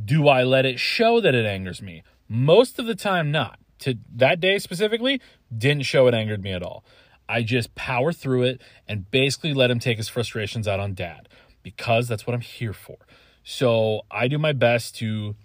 Do 0.03 0.27
I 0.27 0.43
let 0.43 0.65
it 0.65 0.79
show 0.79 1.19
that 1.22 1.34
it 1.34 1.46
angers 1.46 1.81
me? 1.81 2.03
Most 2.29 2.77
of 2.77 2.86
the 2.86 2.95
time, 2.95 3.31
not. 3.31 3.59
To 3.79 3.95
that 4.15 4.39
day 4.39 4.59
specifically, 4.59 5.19
didn't 5.55 5.83
show 5.83 6.07
it 6.07 6.13
angered 6.13 6.43
me 6.43 6.51
at 6.51 6.62
all. 6.62 6.83
I 7.27 7.43
just 7.43 7.75
power 7.75 8.12
through 8.12 8.43
it 8.43 8.62
and 8.88 9.09
basically 9.09 9.53
let 9.53 9.71
him 9.71 9.79
take 9.79 9.98
his 9.98 10.09
frustrations 10.09 10.67
out 10.67 10.79
on 10.79 10.93
dad 10.93 11.27
because 11.63 12.07
that's 12.07 12.27
what 12.27 12.33
I'm 12.33 12.41
here 12.41 12.74
for. 12.74 12.98
So 13.43 14.01
I 14.12 14.27
do 14.27 14.38
my 14.38 14.51
best 14.51 14.95
to 14.98 15.36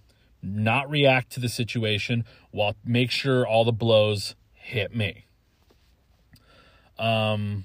not 0.43 0.91
react 0.91 1.31
to 1.33 1.41
the 1.41 1.49
situation 1.49 2.25
while 2.51 2.75
make 2.85 3.11
sure 3.11 3.47
all 3.47 3.65
the 3.65 3.73
blows 3.73 4.35
hit 4.53 4.95
me. 4.95 5.27
Um 6.99 7.65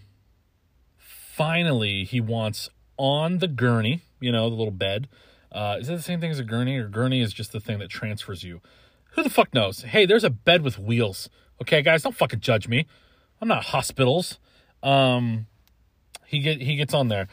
finally 0.98 2.04
he 2.04 2.20
wants 2.20 2.70
on 2.98 3.38
the 3.38 3.48
gurney, 3.48 4.02
you 4.20 4.32
know, 4.32 4.50
the 4.50 4.56
little 4.56 4.72
bed. 4.72 5.08
Uh, 5.52 5.78
is 5.80 5.88
that 5.88 5.96
the 5.96 6.02
same 6.02 6.20
thing 6.20 6.30
as 6.30 6.38
a 6.38 6.44
gurney, 6.44 6.78
or 6.78 6.88
gurney 6.88 7.22
is 7.22 7.34
just 7.34 7.52
the 7.52 7.60
thing 7.60 7.80
that 7.80 7.90
transfers 7.90 8.44
you? 8.44 8.62
Who 9.12 9.24
the 9.24 9.30
fuck 9.30 9.54
knows? 9.54 9.82
Hey, 9.82 10.06
there's 10.06 10.24
a 10.24 10.30
bed 10.30 10.62
with 10.62 10.78
wheels. 10.80 11.30
Okay, 11.62 11.82
guys, 11.82 12.04
don't 12.04 12.16
fucking 12.16 12.40
judge 12.40 12.68
me. 12.68 12.86
I'm 13.42 13.48
not 13.48 13.66
hospitals. 13.66 14.40
Um, 14.84 15.48
he 16.26 16.40
get 16.40 16.62
he 16.62 16.76
gets 16.76 16.94
on 16.94 17.08
there, 17.08 17.28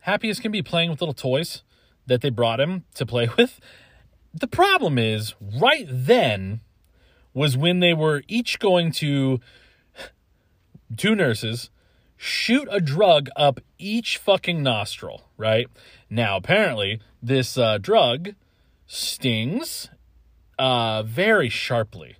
happy 0.00 0.32
can 0.34 0.52
be, 0.52 0.62
playing 0.62 0.90
with 0.90 1.00
little 1.00 1.14
toys 1.14 1.62
that 2.06 2.20
they 2.20 2.30
brought 2.30 2.60
him 2.60 2.84
to 2.94 3.06
play 3.06 3.28
with. 3.38 3.60
The 4.34 4.48
problem 4.48 4.98
is, 4.98 5.34
right 5.40 5.86
then 5.88 6.60
was 7.32 7.56
when 7.56 7.80
they 7.80 7.94
were 7.94 8.22
each 8.28 8.58
going 8.58 8.92
to 8.92 9.40
two 10.96 11.14
nurses 11.14 11.70
shoot 12.16 12.68
a 12.70 12.80
drug 12.80 13.30
up 13.34 13.60
each 13.78 14.18
fucking 14.18 14.62
nostril, 14.62 15.28
right? 15.38 15.68
Now, 16.10 16.36
apparently, 16.36 17.00
this 17.22 17.56
uh, 17.56 17.78
drug 17.78 18.34
stings 18.86 19.88
uh, 20.60 21.02
very 21.02 21.48
sharply, 21.48 22.16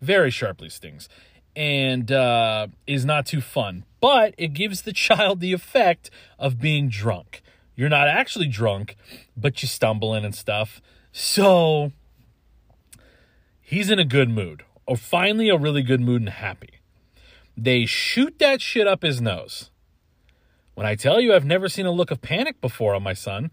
very 0.00 0.30
sharply 0.30 0.70
stings, 0.70 1.10
and 1.54 2.10
uh, 2.10 2.68
is 2.86 3.04
not 3.04 3.26
too 3.26 3.42
fun. 3.42 3.84
But 4.00 4.34
it 4.38 4.54
gives 4.54 4.82
the 4.82 4.92
child 4.92 5.40
the 5.40 5.52
effect 5.52 6.10
of 6.38 6.58
being 6.58 6.88
drunk. 6.88 7.42
You're 7.76 7.90
not 7.90 8.08
actually 8.08 8.48
drunk, 8.48 8.96
but 9.36 9.62
you 9.62 9.68
stumbling 9.68 10.24
and 10.24 10.34
stuff. 10.34 10.80
So 11.12 11.92
he's 13.60 13.90
in 13.90 13.98
a 13.98 14.04
good 14.04 14.30
mood, 14.30 14.64
or 14.86 14.96
finally 14.96 15.50
a 15.50 15.58
really 15.58 15.82
good 15.82 16.00
mood 16.00 16.22
and 16.22 16.30
happy. 16.30 16.80
They 17.56 17.84
shoot 17.84 18.38
that 18.38 18.62
shit 18.62 18.86
up 18.86 19.02
his 19.02 19.20
nose. 19.20 19.70
When 20.74 20.86
I 20.86 20.94
tell 20.94 21.20
you 21.20 21.34
I've 21.34 21.44
never 21.44 21.68
seen 21.68 21.84
a 21.84 21.92
look 21.92 22.10
of 22.10 22.22
panic 22.22 22.62
before 22.62 22.94
on 22.94 23.02
my 23.02 23.12
son, 23.12 23.50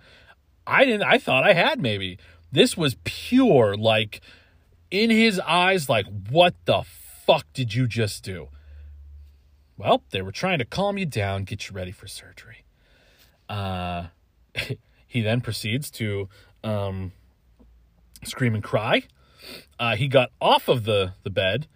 I 0.65 0.85
didn't 0.85 1.03
I 1.03 1.17
thought 1.17 1.43
I 1.43 1.51
had 1.53 1.81
maybe. 1.81 2.17
This 2.51 2.75
was 2.75 2.97
pure 3.03 3.75
like 3.75 4.21
in 4.91 5.09
his 5.09 5.39
eyes 5.39 5.89
like 5.89 6.05
what 6.29 6.55
the 6.65 6.83
fuck 7.25 7.45
did 7.53 7.73
you 7.73 7.87
just 7.87 8.23
do? 8.23 8.49
Well, 9.77 10.03
they 10.11 10.21
were 10.21 10.31
trying 10.31 10.59
to 10.59 10.65
calm 10.65 10.97
you 10.97 11.05
down, 11.05 11.43
get 11.43 11.69
you 11.69 11.75
ready 11.75 11.91
for 11.91 12.07
surgery. 12.07 12.63
Uh 13.47 14.07
he 15.07 15.21
then 15.21 15.41
proceeds 15.41 15.89
to 15.91 16.29
um 16.63 17.11
scream 18.23 18.55
and 18.55 18.63
cry. 18.63 19.03
Uh, 19.79 19.95
he 19.95 20.07
got 20.07 20.31
off 20.41 20.67
of 20.67 20.83
the, 20.83 21.13
the 21.23 21.29
bed 21.29 21.67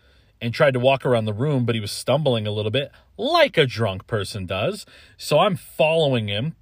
and 0.42 0.54
tried 0.54 0.74
to 0.74 0.80
walk 0.80 1.06
around 1.06 1.26
the 1.26 1.34
room, 1.34 1.66
but 1.66 1.76
he 1.76 1.82
was 1.82 1.92
stumbling 1.92 2.46
a 2.46 2.52
little 2.52 2.72
bit 2.72 2.92
like 3.18 3.58
a 3.58 3.66
drunk 3.66 4.08
person 4.08 4.46
does. 4.46 4.86
So 5.18 5.40
I'm 5.40 5.56
following 5.56 6.28
him, 6.28 6.56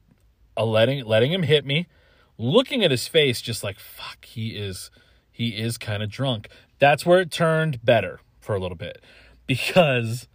uh, 0.55 0.65
letting 0.65 1.03
letting 1.05 1.31
him 1.31 1.43
hit 1.43 1.65
me, 1.65 1.87
looking 2.37 2.83
at 2.83 2.91
his 2.91 3.07
face, 3.07 3.41
just 3.41 3.63
like 3.63 3.79
fuck, 3.79 4.25
he 4.25 4.49
is 4.49 4.91
he 5.31 5.49
is 5.49 5.77
kind 5.77 6.03
of 6.03 6.09
drunk. 6.09 6.49
That's 6.79 7.05
where 7.05 7.19
it 7.19 7.31
turned 7.31 7.83
better 7.83 8.19
for 8.39 8.55
a 8.55 8.59
little 8.59 8.77
bit 8.77 9.03
because 9.47 10.27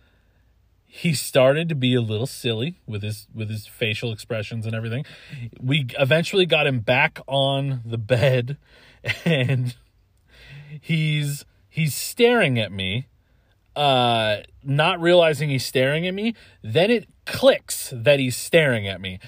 he 0.86 1.12
started 1.12 1.68
to 1.68 1.74
be 1.74 1.94
a 1.94 2.00
little 2.00 2.26
silly 2.26 2.80
with 2.86 3.02
his 3.02 3.26
with 3.34 3.50
his 3.50 3.66
facial 3.66 4.12
expressions 4.12 4.64
and 4.64 4.74
everything. 4.74 5.04
We 5.60 5.86
eventually 5.98 6.46
got 6.46 6.66
him 6.66 6.80
back 6.80 7.20
on 7.26 7.82
the 7.84 7.98
bed 7.98 8.56
and 9.24 9.74
he's 10.80 11.44
he's 11.68 11.94
staring 11.94 12.58
at 12.58 12.72
me 12.72 13.06
uh 13.74 14.38
not 14.64 15.00
realizing 15.00 15.50
he's 15.50 15.66
staring 15.66 16.06
at 16.06 16.14
me 16.14 16.34
then 16.62 16.90
it 16.90 17.06
clicks 17.26 17.92
that 17.94 18.18
he's 18.18 18.36
staring 18.36 18.88
at 18.88 19.00
me 19.00 19.18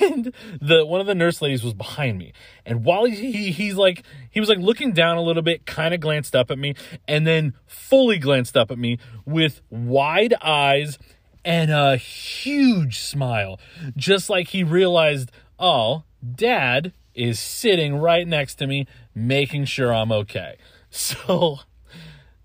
and 0.00 0.32
the 0.60 0.86
one 0.86 1.00
of 1.00 1.06
the 1.06 1.14
nurse 1.14 1.42
ladies 1.42 1.64
was 1.64 1.74
behind 1.74 2.18
me. 2.18 2.32
And 2.64 2.84
while 2.84 3.04
he, 3.04 3.32
he 3.32 3.50
he's 3.50 3.74
like 3.74 4.04
he 4.30 4.40
was 4.40 4.48
like 4.48 4.58
looking 4.58 4.92
down 4.92 5.16
a 5.16 5.22
little 5.22 5.42
bit 5.42 5.66
kind 5.66 5.92
of 5.92 6.00
glanced 6.00 6.36
up 6.36 6.50
at 6.50 6.58
me 6.58 6.74
and 7.08 7.26
then 7.26 7.54
fully 7.66 8.18
glanced 8.18 8.56
up 8.56 8.70
at 8.70 8.78
me 8.78 8.98
with 9.26 9.60
wide 9.70 10.34
eyes 10.42 10.98
and 11.44 11.70
a 11.70 11.96
huge 11.96 13.00
smile. 13.00 13.58
Just 13.96 14.30
like 14.30 14.48
he 14.48 14.62
realized 14.62 15.32
oh 15.58 16.04
dad 16.34 16.92
is 17.14 17.38
sitting 17.38 17.96
right 17.96 18.26
next 18.26 18.56
to 18.56 18.66
me 18.66 18.86
making 19.14 19.64
sure 19.64 19.92
i'm 19.92 20.12
okay. 20.12 20.56
So 20.96 21.58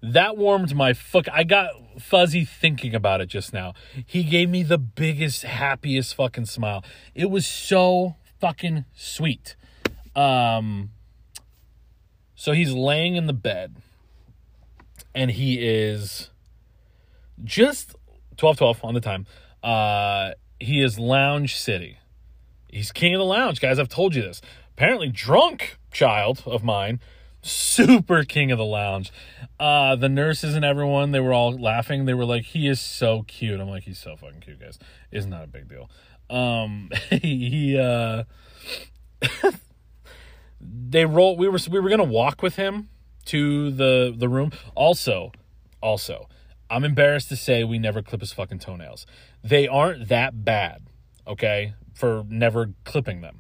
that 0.02 0.38
warmed 0.38 0.76
my 0.76 0.94
fuck. 0.94 1.28
I 1.32 1.44
got 1.44 1.72
fuzzy 2.00 2.46
thinking 2.46 2.96
about 2.96 3.22
it 3.22 3.28
just 3.28 3.54
now. 3.54 3.74
He 4.06 4.24
gave 4.24 4.50
me 4.50 4.64
the 4.64 4.78
biggest, 4.78 5.44
happiest 5.44 6.16
fucking 6.16 6.46
smile. 6.46 6.84
It 7.14 7.30
was 7.30 7.46
so 7.46 8.16
fucking 8.40 8.86
sweet. 8.96 9.56
Um, 10.16 10.92
so 12.36 12.54
he's 12.54 12.72
laying 12.72 13.16
in 13.16 13.28
the 13.28 13.34
bed, 13.34 13.76
and 15.14 15.32
he 15.32 15.60
is 15.60 16.30
just 17.44 17.96
twelve 18.38 18.58
twelve 18.58 18.84
on 18.84 18.94
the 18.94 19.02
time. 19.02 19.26
Uh, 19.62 20.32
he 20.60 20.82
is 20.82 20.98
lounge 20.98 21.56
city. 21.56 21.98
He's 22.70 22.92
king 22.92 23.14
of 23.14 23.20
the 23.20 23.26
lounge, 23.26 23.60
guys. 23.60 23.80
I've 23.80 23.90
told 23.90 24.16
you 24.16 24.22
this. 24.22 24.42
Apparently, 24.72 25.10
drunk 25.10 25.78
child 25.92 26.44
of 26.46 26.64
mine 26.64 27.00
super 27.42 28.24
king 28.24 28.52
of 28.52 28.58
the 28.58 28.66
lounge. 28.66 29.12
Uh, 29.60 29.96
the 29.96 30.10
nurses 30.10 30.56
and 30.56 30.66
everyone, 30.66 31.12
they 31.12 31.20
were 31.20 31.34
all 31.34 31.58
laughing. 31.58 32.06
They 32.06 32.14
were 32.14 32.26
like, 32.26 32.44
he 32.44 32.68
is 32.68 32.80
so 32.80 33.24
cute. 33.24 33.60
I'm 33.60 33.70
like, 33.70 33.84
he's 33.84 34.00
so 34.00 34.16
fucking 34.16 34.42
cute, 34.42 34.60
guys. 34.60 34.80
It's 35.12 35.26
not 35.26 35.44
a 35.44 35.48
big 35.48 35.70
deal. 35.70 35.90
Um, 36.30 36.90
he, 37.10 37.78
uh, 37.78 38.24
they 40.62 41.06
roll, 41.06 41.38
we 41.38 41.48
were, 41.48 41.60
we 41.70 41.80
were 41.80 41.90
going 41.90 42.00
to 42.00 42.04
walk 42.04 42.42
with 42.42 42.56
him 42.56 42.90
to 43.26 43.72
the, 43.72 44.14
the 44.16 44.30
room. 44.30 44.52
Also, 44.76 45.32
also, 45.82 46.28
I'm 46.70 46.84
embarrassed 46.84 47.30
to 47.30 47.36
say 47.36 47.64
we 47.64 47.80
never 47.80 48.02
clip 48.02 48.22
his 48.22 48.34
fucking 48.34 48.60
toenails. 48.60 49.06
They 49.44 49.68
aren't 49.68 50.10
that 50.10 50.44
bad, 50.44 50.84
okay, 51.28 51.74
for 51.94 52.26
never 52.28 52.74
clipping 52.84 53.22
them, 53.22 53.40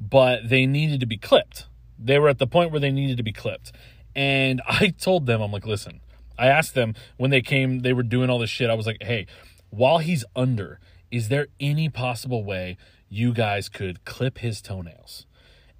but 0.00 0.48
they 0.48 0.66
needed 0.66 1.00
to 1.00 1.06
be 1.06 1.16
clipped 1.16 1.66
they 1.98 2.18
were 2.18 2.28
at 2.28 2.38
the 2.38 2.46
point 2.46 2.70
where 2.70 2.80
they 2.80 2.90
needed 2.90 3.16
to 3.16 3.22
be 3.22 3.32
clipped. 3.32 3.72
And 4.14 4.62
I 4.68 4.88
told 4.88 5.26
them, 5.26 5.40
I'm 5.40 5.52
like, 5.52 5.66
listen, 5.66 6.00
I 6.38 6.48
asked 6.48 6.74
them 6.74 6.94
when 7.16 7.30
they 7.30 7.42
came, 7.42 7.80
they 7.80 7.92
were 7.92 8.02
doing 8.02 8.30
all 8.30 8.38
this 8.38 8.50
shit. 8.50 8.70
I 8.70 8.74
was 8.74 8.86
like, 8.86 9.02
hey, 9.02 9.26
while 9.70 9.98
he's 9.98 10.24
under, 10.34 10.80
is 11.10 11.28
there 11.28 11.48
any 11.60 11.88
possible 11.88 12.44
way 12.44 12.76
you 13.08 13.32
guys 13.32 13.68
could 13.68 14.04
clip 14.04 14.38
his 14.38 14.60
toenails? 14.60 15.26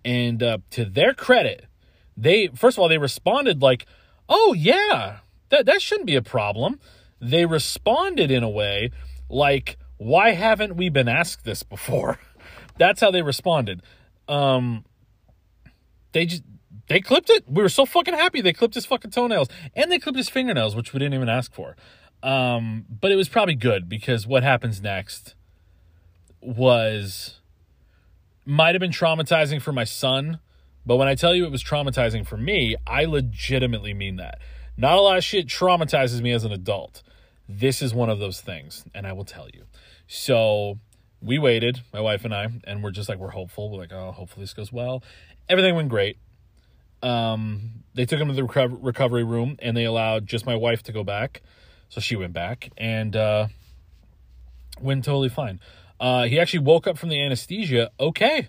And 0.05 0.43
uh, 0.43 0.59
to 0.71 0.85
their 0.85 1.15
credit, 1.15 1.67
they, 2.17 2.49
first 2.49 2.79
of 2.79 2.83
all, 2.83 2.89
they 2.89 2.99
responded 2.99 3.61
like, 3.61 3.87
oh, 4.29 4.55
yeah, 4.55 5.19
that, 5.49 5.67
that 5.67 5.83
shouldn't 5.83 6.07
be 6.07 6.17
a 6.17 6.23
problem. 6.23 6.81
They 7.21 7.45
responded 7.45 8.31
in 8.31 8.43
a 8.43 8.49
way 8.49 8.91
like, 9.29 9.79
why 9.97 10.33
haven't 10.33 10.77
we 10.77 10.89
been 10.89 11.09
asked 11.09 11.45
this 11.45 11.63
before? 11.63 12.21
That's 12.79 13.01
how 13.01 13.11
they 13.11 13.23
responded. 13.23 13.83
Um, 14.29 14.85
they 16.17 16.25
just 16.25 16.43
they 16.89 17.01
clipped 17.01 17.29
it. 17.29 17.45
We 17.47 17.63
were 17.63 17.69
so 17.69 17.85
fucking 17.85 18.15
happy 18.15 18.41
they 18.41 18.55
clipped 18.55 18.75
his 18.75 18.87
fucking 18.87 19.11
toenails 19.11 19.49
and 19.75 19.93
they 19.93 19.99
clipped 19.99 20.17
his 20.17 20.31
fingernails, 20.31 20.75
which 20.75 20.93
we 20.93 20.99
didn't 20.99 21.15
even 21.15 21.29
ask 21.29 21.53
for. 21.53 21.77
Um, 22.23 22.87
but 22.89 23.13
it 23.13 23.17
was 23.17 23.29
probably 23.29 23.55
good 23.55 23.87
because 23.89 24.27
what 24.27 24.43
happens 24.43 24.81
next 24.81 25.35
was 26.41 27.41
might 28.47 28.75
have 28.75 28.81
been 28.81 28.93
traumatizing 28.93 29.61
for 29.61 29.73
my 29.73 29.85
son, 29.85 30.41
but 30.87 30.97
when 30.97 31.07
I 31.07 31.17
tell 31.17 31.35
you 31.35 31.45
it 31.45 31.51
was 31.51 31.63
traumatizing 31.63 32.27
for 32.27 32.39
me, 32.39 32.77
I 32.87 33.05
legitimately 33.05 33.93
mean 33.93 34.17
that. 34.17 34.39
Not 34.79 34.97
a 34.97 35.01
lot 35.01 35.19
of 35.19 35.25
shit 35.25 35.49
traumatizes 35.49 36.23
me 36.23 36.33
as 36.33 36.45
an 36.45 36.53
adult. 36.53 37.03
This 37.49 37.83
is 37.83 37.93
one 37.93 38.09
of 38.09 38.21
those 38.21 38.41
things, 38.41 38.85
and 38.95 39.07
I 39.07 39.13
will 39.13 39.25
tell 39.25 39.49
you. 39.53 39.65
So 40.07 40.79
we 41.21 41.39
waited, 41.39 41.83
my 41.93 42.01
wife 42.01 42.25
and 42.25 42.35
I, 42.35 42.49
and 42.65 42.83
we're 42.83 42.91
just 42.93 43.09
like 43.09 43.19
we're 43.19 43.31
hopeful. 43.31 43.71
We're 43.71 43.79
like, 43.79 43.93
oh, 43.93 44.13
hopefully 44.13 44.45
this 44.45 44.55
goes 44.55 44.73
well 44.73 45.03
everything 45.49 45.75
went 45.75 45.89
great. 45.89 46.19
Um, 47.03 47.85
they 47.95 48.07
took 48.07 48.21
him 48.21 48.29
to 48.29 48.35
the 48.35 48.43
reco- 48.43 48.79
recovery 48.81 49.25
room 49.25 49.57
and 49.61 49.77
they 49.77 49.85
allowed 49.85 50.27
just 50.27 50.47
my 50.47 50.57
wife 50.57 50.83
to 50.85 50.93
go 50.93 51.05
back. 51.05 51.43
So 51.89 52.01
she 52.01 52.17
went 52.17 52.33
back 52.33 52.71
and 52.77 53.15
uh, 53.15 53.49
went 54.81 55.05
totally 55.05 55.29
fine. 55.29 55.61
Uh, 55.99 56.25
he 56.25 56.39
actually 56.39 56.61
woke 56.61 56.87
up 56.87 56.99
from 56.99 57.09
the 57.09 57.23
anesthesia 57.23 57.91
okay, 57.99 58.49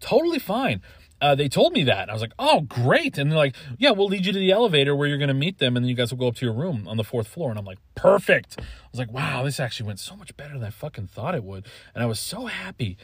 totally 0.00 0.38
fine. 0.38 0.82
Uh, 1.22 1.34
they 1.34 1.48
told 1.48 1.74
me 1.74 1.84
that. 1.84 2.08
I 2.08 2.14
was 2.14 2.22
like, 2.22 2.32
oh, 2.38 2.62
great. 2.62 3.18
And 3.18 3.30
they're 3.30 3.38
like, 3.38 3.54
yeah, 3.76 3.90
we'll 3.90 4.08
lead 4.08 4.24
you 4.24 4.32
to 4.32 4.38
the 4.38 4.50
elevator 4.50 4.96
where 4.96 5.06
you're 5.06 5.18
going 5.18 5.28
to 5.28 5.34
meet 5.34 5.58
them. 5.58 5.76
And 5.76 5.84
then 5.84 5.90
you 5.90 5.94
guys 5.94 6.10
will 6.10 6.18
go 6.18 6.28
up 6.28 6.36
to 6.36 6.46
your 6.46 6.54
room 6.54 6.88
on 6.88 6.96
the 6.96 7.04
fourth 7.04 7.28
floor. 7.28 7.50
And 7.50 7.58
I'm 7.58 7.66
like, 7.66 7.78
perfect. 7.94 8.56
I 8.58 8.64
was 8.90 8.98
like, 8.98 9.12
wow, 9.12 9.42
this 9.42 9.60
actually 9.60 9.86
went 9.86 10.00
so 10.00 10.16
much 10.16 10.34
better 10.38 10.54
than 10.54 10.64
I 10.64 10.70
fucking 10.70 11.08
thought 11.08 11.34
it 11.34 11.44
would. 11.44 11.66
And 11.94 12.02
I 12.02 12.06
was 12.06 12.18
so 12.18 12.46
happy. 12.46 12.96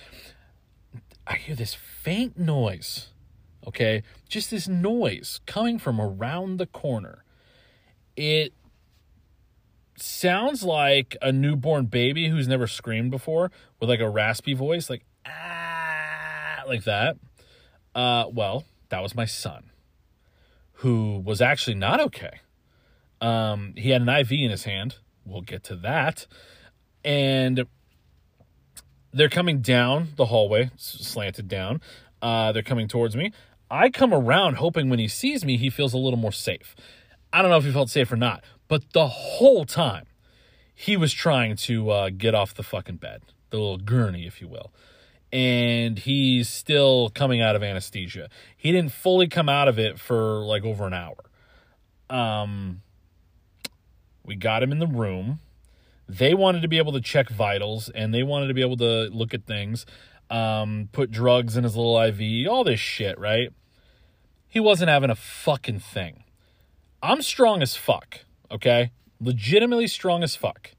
I 1.26 1.34
hear 1.34 1.54
this 1.54 1.74
faint 1.74 2.38
noise 2.38 3.10
okay? 3.66 4.02
Just 4.28 4.50
this 4.50 4.68
noise 4.68 5.40
coming 5.46 5.78
from 5.78 6.00
around 6.00 6.58
the 6.58 6.66
corner. 6.66 7.24
It 8.16 8.52
sounds 9.96 10.62
like 10.62 11.16
a 11.22 11.32
newborn 11.32 11.86
baby 11.86 12.28
who's 12.28 12.48
never 12.48 12.66
screamed 12.66 13.10
before 13.10 13.50
with 13.80 13.88
like 13.88 14.00
a 14.00 14.08
raspy 14.08 14.54
voice, 14.54 14.88
like 14.88 15.04
ah, 15.26 16.62
like 16.66 16.84
that. 16.84 17.16
Uh, 17.94 18.26
well, 18.32 18.64
that 18.90 19.02
was 19.02 19.14
my 19.14 19.24
son, 19.24 19.70
who 20.74 21.18
was 21.18 21.40
actually 21.40 21.74
not 21.74 22.00
okay. 22.00 22.40
Um, 23.20 23.72
he 23.76 23.90
had 23.90 24.02
an 24.02 24.08
IV 24.08 24.32
in 24.32 24.50
his 24.50 24.64
hand. 24.64 24.96
We'll 25.24 25.42
get 25.42 25.64
to 25.64 25.76
that. 25.76 26.26
And 27.04 27.66
they're 29.12 29.28
coming 29.30 29.60
down 29.60 30.08
the 30.16 30.26
hallway, 30.26 30.70
slanted 30.76 31.48
down. 31.48 31.80
Uh, 32.20 32.52
they're 32.52 32.62
coming 32.62 32.88
towards 32.88 33.16
me. 33.16 33.32
I 33.70 33.90
come 33.90 34.14
around 34.14 34.56
hoping 34.56 34.88
when 34.88 34.98
he 34.98 35.08
sees 35.08 35.44
me, 35.44 35.56
he 35.56 35.70
feels 35.70 35.92
a 35.92 35.98
little 35.98 36.18
more 36.18 36.32
safe. 36.32 36.76
I 37.32 37.42
don't 37.42 37.50
know 37.50 37.56
if 37.56 37.64
he 37.64 37.72
felt 37.72 37.90
safe 37.90 38.10
or 38.12 38.16
not, 38.16 38.44
but 38.68 38.92
the 38.92 39.08
whole 39.08 39.64
time 39.64 40.06
he 40.74 40.96
was 40.96 41.12
trying 41.12 41.56
to 41.56 41.90
uh, 41.90 42.10
get 42.10 42.34
off 42.34 42.54
the 42.54 42.62
fucking 42.62 42.96
bed, 42.96 43.22
the 43.50 43.56
little 43.56 43.78
gurney, 43.78 44.26
if 44.26 44.40
you 44.40 44.48
will. 44.48 44.72
And 45.32 45.98
he's 45.98 46.48
still 46.48 47.10
coming 47.10 47.40
out 47.40 47.56
of 47.56 47.62
anesthesia. 47.62 48.28
He 48.56 48.72
didn't 48.72 48.92
fully 48.92 49.26
come 49.26 49.48
out 49.48 49.68
of 49.68 49.78
it 49.78 49.98
for 49.98 50.44
like 50.44 50.64
over 50.64 50.86
an 50.86 50.94
hour. 50.94 51.16
Um, 52.08 52.82
we 54.24 54.36
got 54.36 54.62
him 54.62 54.70
in 54.70 54.78
the 54.78 54.86
room. 54.86 55.40
They 56.08 56.34
wanted 56.34 56.62
to 56.62 56.68
be 56.68 56.78
able 56.78 56.92
to 56.92 57.00
check 57.00 57.28
vitals 57.28 57.88
and 57.88 58.14
they 58.14 58.22
wanted 58.22 58.48
to 58.48 58.54
be 58.54 58.60
able 58.60 58.76
to 58.76 59.08
look 59.10 59.34
at 59.34 59.44
things, 59.44 59.86
um, 60.30 60.88
put 60.92 61.10
drugs 61.10 61.56
in 61.56 61.64
his 61.64 61.76
little 61.76 62.00
IV, 62.00 62.48
all 62.48 62.64
this 62.64 62.80
shit, 62.80 63.18
right? 63.18 63.50
He 64.48 64.60
wasn't 64.60 64.90
having 64.90 65.10
a 65.10 65.14
fucking 65.14 65.80
thing. 65.80 66.24
I'm 67.02 67.22
strong 67.22 67.62
as 67.62 67.76
fuck, 67.76 68.20
okay? 68.50 68.90
Legitimately 69.20 69.86
strong 69.86 70.22
as 70.22 70.34
fuck. 70.34 70.72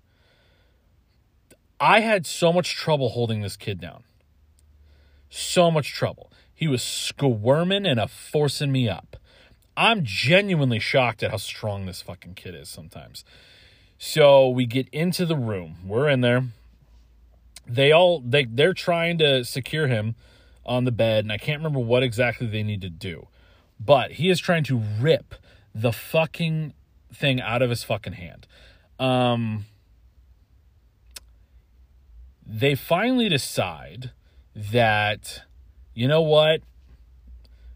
I 1.80 2.00
had 2.00 2.26
so 2.26 2.52
much 2.52 2.76
trouble 2.76 3.10
holding 3.10 3.42
this 3.42 3.56
kid 3.56 3.80
down. 3.80 4.04
So 5.30 5.70
much 5.70 5.94
trouble. 5.94 6.32
He 6.54 6.68
was 6.68 6.82
squirming 6.82 7.86
and 7.86 8.00
a 8.00 8.08
forcing 8.08 8.72
me 8.72 8.90
up. 8.90 9.18
I'm 9.76 10.04
genuinely 10.04 10.80
shocked 10.80 11.22
at 11.22 11.30
how 11.30 11.38
strong 11.38 11.86
this 11.86 12.02
fucking 12.02 12.34
kid 12.34 12.56
is 12.56 12.68
sometimes. 12.68 13.24
So 14.00 14.50
we 14.50 14.66
get 14.66 14.90
into 14.90 15.26
the 15.26 15.36
room. 15.36 15.76
We're 15.86 16.10
in 16.10 16.22
there. 16.22 16.46
They 17.68 17.92
all 17.92 18.22
they 18.22 18.46
they're 18.46 18.74
trying 18.74 19.18
to 19.20 19.44
secure 19.44 19.88
him 19.88 20.16
on 20.66 20.86
the 20.86 20.92
bed, 20.92 21.26
and 21.26 21.32
I 21.32 21.38
can't 21.38 21.60
remember 21.60 21.80
what 21.80 22.04
exactly 22.04 22.48
they 22.48 22.64
need 22.64 22.82
to 22.82 22.90
do. 22.90 23.28
But 23.80 24.14
he 24.14 24.30
is 24.30 24.40
trying 24.40 24.64
to 24.66 24.82
rip 25.00 25.36
the 25.74 25.92
fucking 25.92 26.74
thing 27.14 27.40
out 27.40 27.62
of 27.62 27.70
his 27.70 27.84
fucking 27.84 28.14
hand. 28.14 28.48
Um 29.00 29.66
they 32.46 32.76
finally 32.76 33.28
decide 33.28 34.12
that 34.56 35.42
you 35.94 36.08
know 36.08 36.22
what 36.22 36.62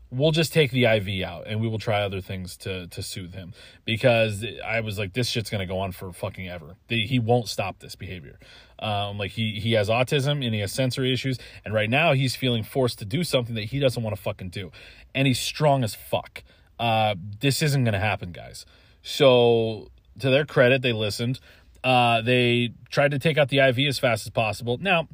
we'll 0.10 0.32
just 0.32 0.52
take 0.52 0.72
the 0.72 0.86
IV 0.86 1.24
out 1.24 1.48
and 1.48 1.62
we 1.62 1.68
will 1.68 1.80
try 1.80 2.02
other 2.02 2.22
things 2.22 2.58
to 2.58 2.88
to 2.88 3.02
soothe 3.02 3.34
him 3.34 3.54
because 3.86 4.46
I 4.66 4.82
was 4.82 4.98
like 5.00 5.14
this 5.14 5.30
shit's 5.30 5.50
gonna 5.50 5.66
go 5.66 5.80
on 5.80 5.92
for 5.92 6.12
fucking 6.12 6.48
ever. 6.48 6.76
He 6.88 7.20
won't 7.20 7.48
stop 7.48 7.80
this 7.80 7.96
behavior. 7.96 8.40
Um, 8.82 9.18
like 9.18 9.32
he 9.32 9.60
he 9.60 9.74
has 9.74 9.90
autism 9.90 10.44
and 10.44 10.56
he 10.56 10.60
has 10.62 10.72
sensory 10.72 11.14
issues 11.14 11.38
and 11.64 11.72
right 11.72 11.90
now 11.90 12.14
he's 12.14 12.36
feeling 12.36 12.64
forced 12.64 12.98
to 13.00 13.06
do 13.06 13.24
something 13.24 13.54
that 13.54 13.66
he 13.66 13.80
doesn't 13.80 14.02
want 14.02 14.16
to 14.16 14.22
fucking 14.22 14.50
do 14.50 14.72
and 15.14 15.28
he's 15.28 15.40
strong 15.40 15.84
as 15.84 15.94
fuck. 15.94 16.44
Uh, 16.80 17.14
this 17.42 17.62
isn't 17.62 17.84
gonna 17.84 18.00
happen, 18.00 18.32
guys. 18.32 18.66
So 19.04 19.92
to 20.20 20.30
their 20.30 20.46
credit, 20.46 20.82
they 20.82 20.94
listened. 20.94 21.40
Uh, 21.84 22.22
they 22.22 22.74
tried 22.90 23.12
to 23.12 23.20
take 23.20 23.38
out 23.38 23.50
the 23.50 23.60
IV 23.60 23.80
as 23.88 24.00
fast 24.00 24.26
as 24.26 24.32
possible. 24.32 24.78
Now, 24.80 25.08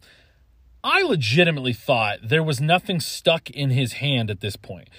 I 0.83 1.01
legitimately 1.01 1.73
thought 1.73 2.19
there 2.23 2.43
was 2.43 2.61
nothing 2.61 2.99
stuck 2.99 3.49
in 3.49 3.71
his 3.71 3.93
hand 3.93 4.29
at 4.29 4.41
this 4.41 4.55
point. 4.55 4.89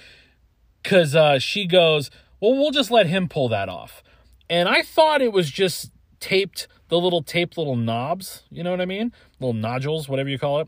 Because 0.81 1.15
uh, 1.15 1.39
she 1.39 1.65
goes, 1.65 2.09
Well, 2.39 2.53
we'll 2.53 2.71
just 2.71 2.91
let 2.91 3.07
him 3.07 3.27
pull 3.27 3.49
that 3.49 3.69
off. 3.69 4.03
And 4.49 4.67
I 4.67 4.81
thought 4.81 5.21
it 5.21 5.33
was 5.33 5.51
just 5.51 5.91
taped, 6.19 6.67
the 6.89 6.99
little 6.99 7.23
taped 7.23 7.57
little 7.57 7.75
knobs, 7.75 8.43
you 8.51 8.63
know 8.63 8.71
what 8.71 8.81
I 8.81 8.85
mean? 8.85 9.13
Little 9.39 9.53
nodules, 9.53 10.09
whatever 10.09 10.29
you 10.29 10.37
call 10.37 10.59
it. 10.59 10.67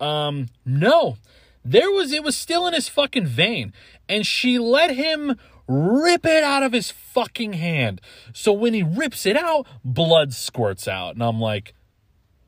Um, 0.00 0.48
no, 0.64 1.16
there 1.64 1.90
was, 1.90 2.12
it 2.12 2.22
was 2.22 2.36
still 2.36 2.66
in 2.66 2.74
his 2.74 2.88
fucking 2.88 3.26
vein. 3.26 3.72
And 4.08 4.26
she 4.26 4.58
let 4.58 4.94
him 4.94 5.36
rip 5.66 6.26
it 6.26 6.44
out 6.44 6.62
of 6.62 6.72
his 6.72 6.90
fucking 6.90 7.54
hand. 7.54 8.00
So 8.32 8.52
when 8.52 8.74
he 8.74 8.82
rips 8.82 9.26
it 9.26 9.36
out, 9.36 9.66
blood 9.84 10.32
squirts 10.32 10.86
out. 10.86 11.14
And 11.14 11.22
I'm 11.22 11.40
like, 11.40 11.74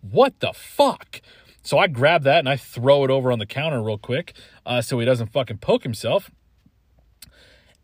what 0.00 0.40
the 0.40 0.52
fuck? 0.52 1.20
So 1.62 1.78
I 1.78 1.86
grab 1.86 2.24
that 2.24 2.40
and 2.40 2.48
I 2.48 2.56
throw 2.56 3.04
it 3.04 3.10
over 3.10 3.32
on 3.32 3.38
the 3.38 3.46
counter 3.46 3.82
real 3.82 3.96
quick 3.98 4.34
uh, 4.66 4.82
so 4.82 4.98
he 4.98 5.06
doesn't 5.06 5.32
fucking 5.32 5.58
poke 5.58 5.82
himself. 5.82 6.30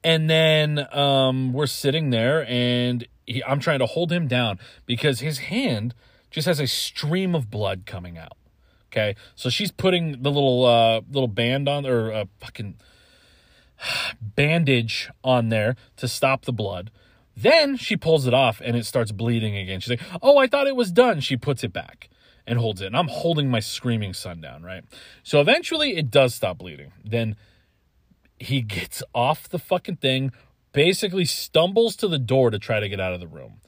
And 0.04 0.28
then 0.28 0.86
um, 0.92 1.52
we're 1.52 1.66
sitting 1.66 2.10
there 2.10 2.46
and 2.48 3.06
he, 3.30 3.44
I'm 3.44 3.60
trying 3.60 3.78
to 3.78 3.86
hold 3.86 4.12
him 4.12 4.26
down 4.26 4.58
because 4.86 5.20
his 5.20 5.38
hand 5.38 5.94
just 6.30 6.46
has 6.46 6.60
a 6.60 6.66
stream 6.66 7.34
of 7.34 7.50
blood 7.50 7.86
coming 7.86 8.18
out. 8.18 8.36
Okay, 8.92 9.14
so 9.36 9.48
she's 9.48 9.70
putting 9.70 10.22
the 10.22 10.30
little 10.30 10.64
uh, 10.64 11.00
little 11.10 11.28
band 11.28 11.68
on 11.68 11.86
or 11.86 12.12
uh, 12.12 12.24
fucking 12.40 12.74
bandage 14.20 15.10
on 15.22 15.48
there 15.48 15.76
to 15.96 16.08
stop 16.08 16.44
the 16.44 16.52
blood. 16.52 16.90
Then 17.36 17.76
she 17.76 17.96
pulls 17.96 18.26
it 18.26 18.34
off 18.34 18.60
and 18.64 18.76
it 18.76 18.84
starts 18.84 19.12
bleeding 19.12 19.56
again. 19.56 19.80
She's 19.80 19.90
like, 19.90 20.02
"Oh, 20.20 20.38
I 20.38 20.46
thought 20.46 20.66
it 20.66 20.76
was 20.76 20.90
done." 20.90 21.20
She 21.20 21.36
puts 21.36 21.62
it 21.62 21.72
back 21.72 22.08
and 22.46 22.58
holds 22.58 22.80
it. 22.80 22.86
And 22.86 22.96
I'm 22.96 23.08
holding 23.08 23.48
my 23.48 23.60
screaming 23.60 24.12
son 24.12 24.40
down, 24.40 24.64
right? 24.64 24.84
So 25.22 25.40
eventually 25.40 25.96
it 25.96 26.10
does 26.10 26.34
stop 26.34 26.58
bleeding. 26.58 26.92
Then 27.04 27.36
he 28.40 28.60
gets 28.60 29.02
off 29.14 29.48
the 29.48 29.58
fucking 29.58 29.96
thing, 29.96 30.32
basically 30.72 31.24
stumbles 31.24 31.96
to 31.96 32.08
the 32.08 32.18
door 32.18 32.50
to 32.50 32.58
try 32.58 32.80
to 32.80 32.88
get 32.88 33.00
out 33.00 33.12
of 33.12 33.20
the 33.20 33.28
room. 33.28 33.60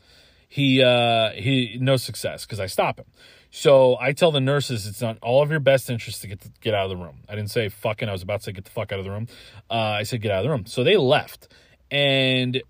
He 0.49 0.83
uh 0.83 1.31
he 1.31 1.79
no 1.81 1.97
success 1.97 2.45
because 2.45 2.61
I 2.61 2.67
stop 2.67 2.99
him. 2.99 3.07
So 3.51 3.97
I 4.01 4.13
tell 4.13 4.33
the 4.33 4.41
nurses 4.41 4.87
it's 4.87 5.01
not 5.01 5.19
all 5.23 5.43
of 5.43 5.51
your 5.51 5.61
best 5.61 5.91
interest 5.91 6.23
to 6.23 6.27
get 6.27 6.41
to, 6.41 6.51
get 6.61 6.75
out 6.75 6.91
of 6.91 6.99
the 6.99 7.03
room. 7.03 7.19
I 7.29 7.35
didn't 7.35 7.51
say 7.51 7.69
fucking. 7.69 8.09
I 8.09 8.13
was 8.13 8.23
about 8.23 8.41
to 8.41 8.45
say 8.45 8.53
get 8.53 8.65
the 8.65 8.71
fuck 8.71 8.93
out 8.93 8.99
of 8.99 9.05
the 9.05 9.11
room. 9.11 9.29
Uh, 9.71 9.75
I 9.75 10.03
said 10.03 10.21
get 10.21 10.31
out 10.31 10.39
of 10.39 10.45
the 10.45 10.51
room. 10.51 10.67
So 10.67 10.85
they 10.85 10.97
left, 10.97 11.49
and 11.91 12.63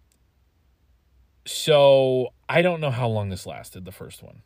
so 1.45 2.35
I 2.49 2.63
don't 2.63 2.81
know 2.81 2.91
how 2.91 3.09
long 3.09 3.31
this 3.31 3.47
lasted. 3.47 3.85
The 3.85 3.93
first 3.93 4.23
one, 4.23 4.43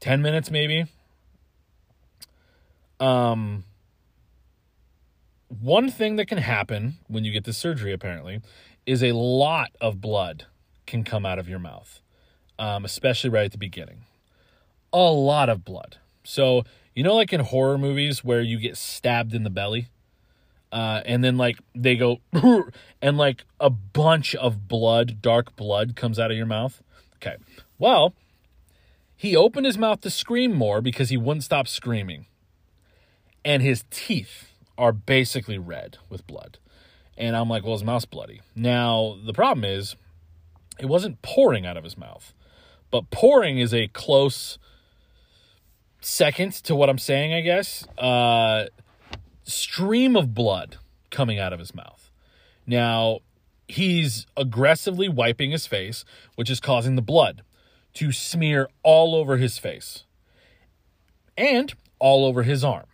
ten 0.00 0.22
minutes 0.22 0.50
maybe. 0.50 0.86
Um, 3.00 3.64
one 5.48 5.90
thing 5.90 6.16
that 6.16 6.26
can 6.26 6.38
happen 6.38 6.98
when 7.06 7.24
you 7.24 7.32
get 7.32 7.44
this 7.44 7.58
surgery 7.58 7.92
apparently 7.92 8.40
is 8.86 9.02
a 9.02 9.12
lot 9.12 9.70
of 9.80 10.00
blood 10.00 10.46
can 10.86 11.04
come 11.04 11.26
out 11.26 11.38
of 11.38 11.48
your 11.48 11.58
mouth, 11.58 12.00
um, 12.58 12.84
especially 12.84 13.30
right 13.30 13.44
at 13.44 13.52
the 13.52 13.58
beginning 13.58 14.04
a 14.92 14.98
lot 14.98 15.48
of 15.48 15.64
blood. 15.64 15.98
So, 16.24 16.64
you 16.94 17.02
know, 17.02 17.14
like 17.14 17.32
in 17.32 17.40
horror 17.40 17.78
movies 17.78 18.24
where 18.24 18.40
you 18.40 18.58
get 18.58 18.76
stabbed 18.76 19.34
in 19.34 19.44
the 19.44 19.50
belly, 19.50 19.88
uh, 20.70 21.00
and 21.06 21.24
then 21.24 21.36
like 21.36 21.58
they 21.74 21.96
go, 21.96 22.18
and 23.02 23.16
like 23.16 23.44
a 23.60 23.70
bunch 23.70 24.34
of 24.34 24.68
blood, 24.68 25.22
dark 25.22 25.56
blood 25.56 25.96
comes 25.96 26.18
out 26.18 26.30
of 26.30 26.36
your 26.36 26.46
mouth. 26.46 26.82
Okay. 27.16 27.36
Well, 27.78 28.14
he 29.16 29.34
opened 29.36 29.66
his 29.66 29.78
mouth 29.78 30.00
to 30.02 30.10
scream 30.10 30.54
more 30.54 30.80
because 30.80 31.08
he 31.08 31.16
wouldn't 31.16 31.44
stop 31.44 31.66
screaming. 31.66 32.26
And 33.44 33.62
his 33.62 33.84
teeth 33.90 34.47
are 34.78 34.92
basically 34.92 35.58
red 35.58 35.98
with 36.08 36.26
blood. 36.26 36.58
And 37.18 37.36
I'm 37.36 37.50
like, 37.50 37.64
well, 37.64 37.72
his 37.72 37.84
mouth's 37.84 38.04
bloody. 38.04 38.40
Now, 38.54 39.18
the 39.26 39.32
problem 39.32 39.64
is, 39.64 39.96
it 40.78 40.86
wasn't 40.86 41.20
pouring 41.20 41.66
out 41.66 41.76
of 41.76 41.82
his 41.82 41.98
mouth, 41.98 42.32
but 42.90 43.10
pouring 43.10 43.58
is 43.58 43.74
a 43.74 43.88
close 43.88 44.56
second 46.00 46.52
to 46.52 46.76
what 46.76 46.88
I'm 46.88 46.98
saying, 46.98 47.34
I 47.34 47.40
guess. 47.40 47.86
Uh, 47.98 48.66
stream 49.42 50.14
of 50.14 50.32
blood 50.32 50.76
coming 51.10 51.40
out 51.40 51.52
of 51.52 51.58
his 51.58 51.74
mouth. 51.74 52.10
Now, 52.66 53.20
he's 53.66 54.26
aggressively 54.36 55.08
wiping 55.08 55.50
his 55.50 55.66
face, 55.66 56.04
which 56.36 56.48
is 56.48 56.60
causing 56.60 56.94
the 56.94 57.02
blood 57.02 57.42
to 57.94 58.12
smear 58.12 58.68
all 58.84 59.16
over 59.16 59.38
his 59.38 59.58
face 59.58 60.04
and 61.36 61.74
all 61.98 62.24
over 62.24 62.44
his 62.44 62.62
arm. 62.62 62.86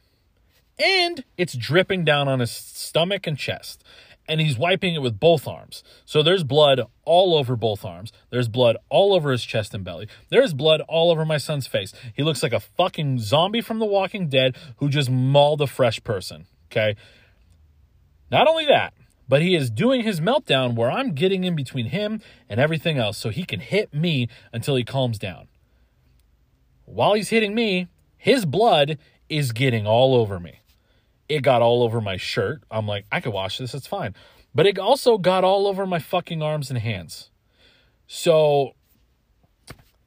And 0.78 1.24
it's 1.36 1.54
dripping 1.54 2.04
down 2.04 2.28
on 2.28 2.40
his 2.40 2.50
stomach 2.50 3.26
and 3.26 3.38
chest. 3.38 3.84
And 4.26 4.40
he's 4.40 4.56
wiping 4.56 4.94
it 4.94 5.02
with 5.02 5.20
both 5.20 5.46
arms. 5.46 5.84
So 6.06 6.22
there's 6.22 6.44
blood 6.44 6.80
all 7.04 7.36
over 7.36 7.56
both 7.56 7.84
arms. 7.84 8.10
There's 8.30 8.48
blood 8.48 8.78
all 8.88 9.12
over 9.12 9.30
his 9.30 9.44
chest 9.44 9.74
and 9.74 9.84
belly. 9.84 10.08
There's 10.30 10.54
blood 10.54 10.80
all 10.88 11.10
over 11.10 11.26
my 11.26 11.36
son's 11.36 11.66
face. 11.66 11.92
He 12.14 12.22
looks 12.22 12.42
like 12.42 12.54
a 12.54 12.60
fucking 12.60 13.18
zombie 13.18 13.60
from 13.60 13.80
The 13.80 13.86
Walking 13.86 14.28
Dead 14.28 14.56
who 14.78 14.88
just 14.88 15.10
mauled 15.10 15.60
a 15.60 15.66
fresh 15.66 16.02
person. 16.02 16.46
Okay. 16.72 16.96
Not 18.30 18.48
only 18.48 18.64
that, 18.66 18.94
but 19.28 19.42
he 19.42 19.54
is 19.54 19.70
doing 19.70 20.02
his 20.02 20.20
meltdown 20.20 20.74
where 20.74 20.90
I'm 20.90 21.12
getting 21.12 21.44
in 21.44 21.54
between 21.54 21.86
him 21.86 22.20
and 22.48 22.58
everything 22.58 22.98
else 22.98 23.18
so 23.18 23.28
he 23.28 23.44
can 23.44 23.60
hit 23.60 23.92
me 23.92 24.28
until 24.52 24.76
he 24.76 24.84
calms 24.84 25.18
down. 25.18 25.48
While 26.86 27.14
he's 27.14 27.28
hitting 27.30 27.54
me, 27.54 27.88
his 28.16 28.44
blood 28.44 28.98
is 29.28 29.52
getting 29.52 29.86
all 29.86 30.14
over 30.14 30.38
me. 30.40 30.60
It 31.28 31.42
got 31.42 31.62
all 31.62 31.82
over 31.82 32.00
my 32.00 32.16
shirt. 32.16 32.62
I'm 32.70 32.86
like, 32.86 33.06
I 33.10 33.20
could 33.20 33.32
wash 33.32 33.58
this, 33.58 33.74
it's 33.74 33.86
fine. 33.86 34.14
But 34.54 34.66
it 34.66 34.78
also 34.78 35.18
got 35.18 35.44
all 35.44 35.66
over 35.66 35.86
my 35.86 35.98
fucking 35.98 36.42
arms 36.42 36.70
and 36.70 36.78
hands. 36.78 37.30
So 38.06 38.74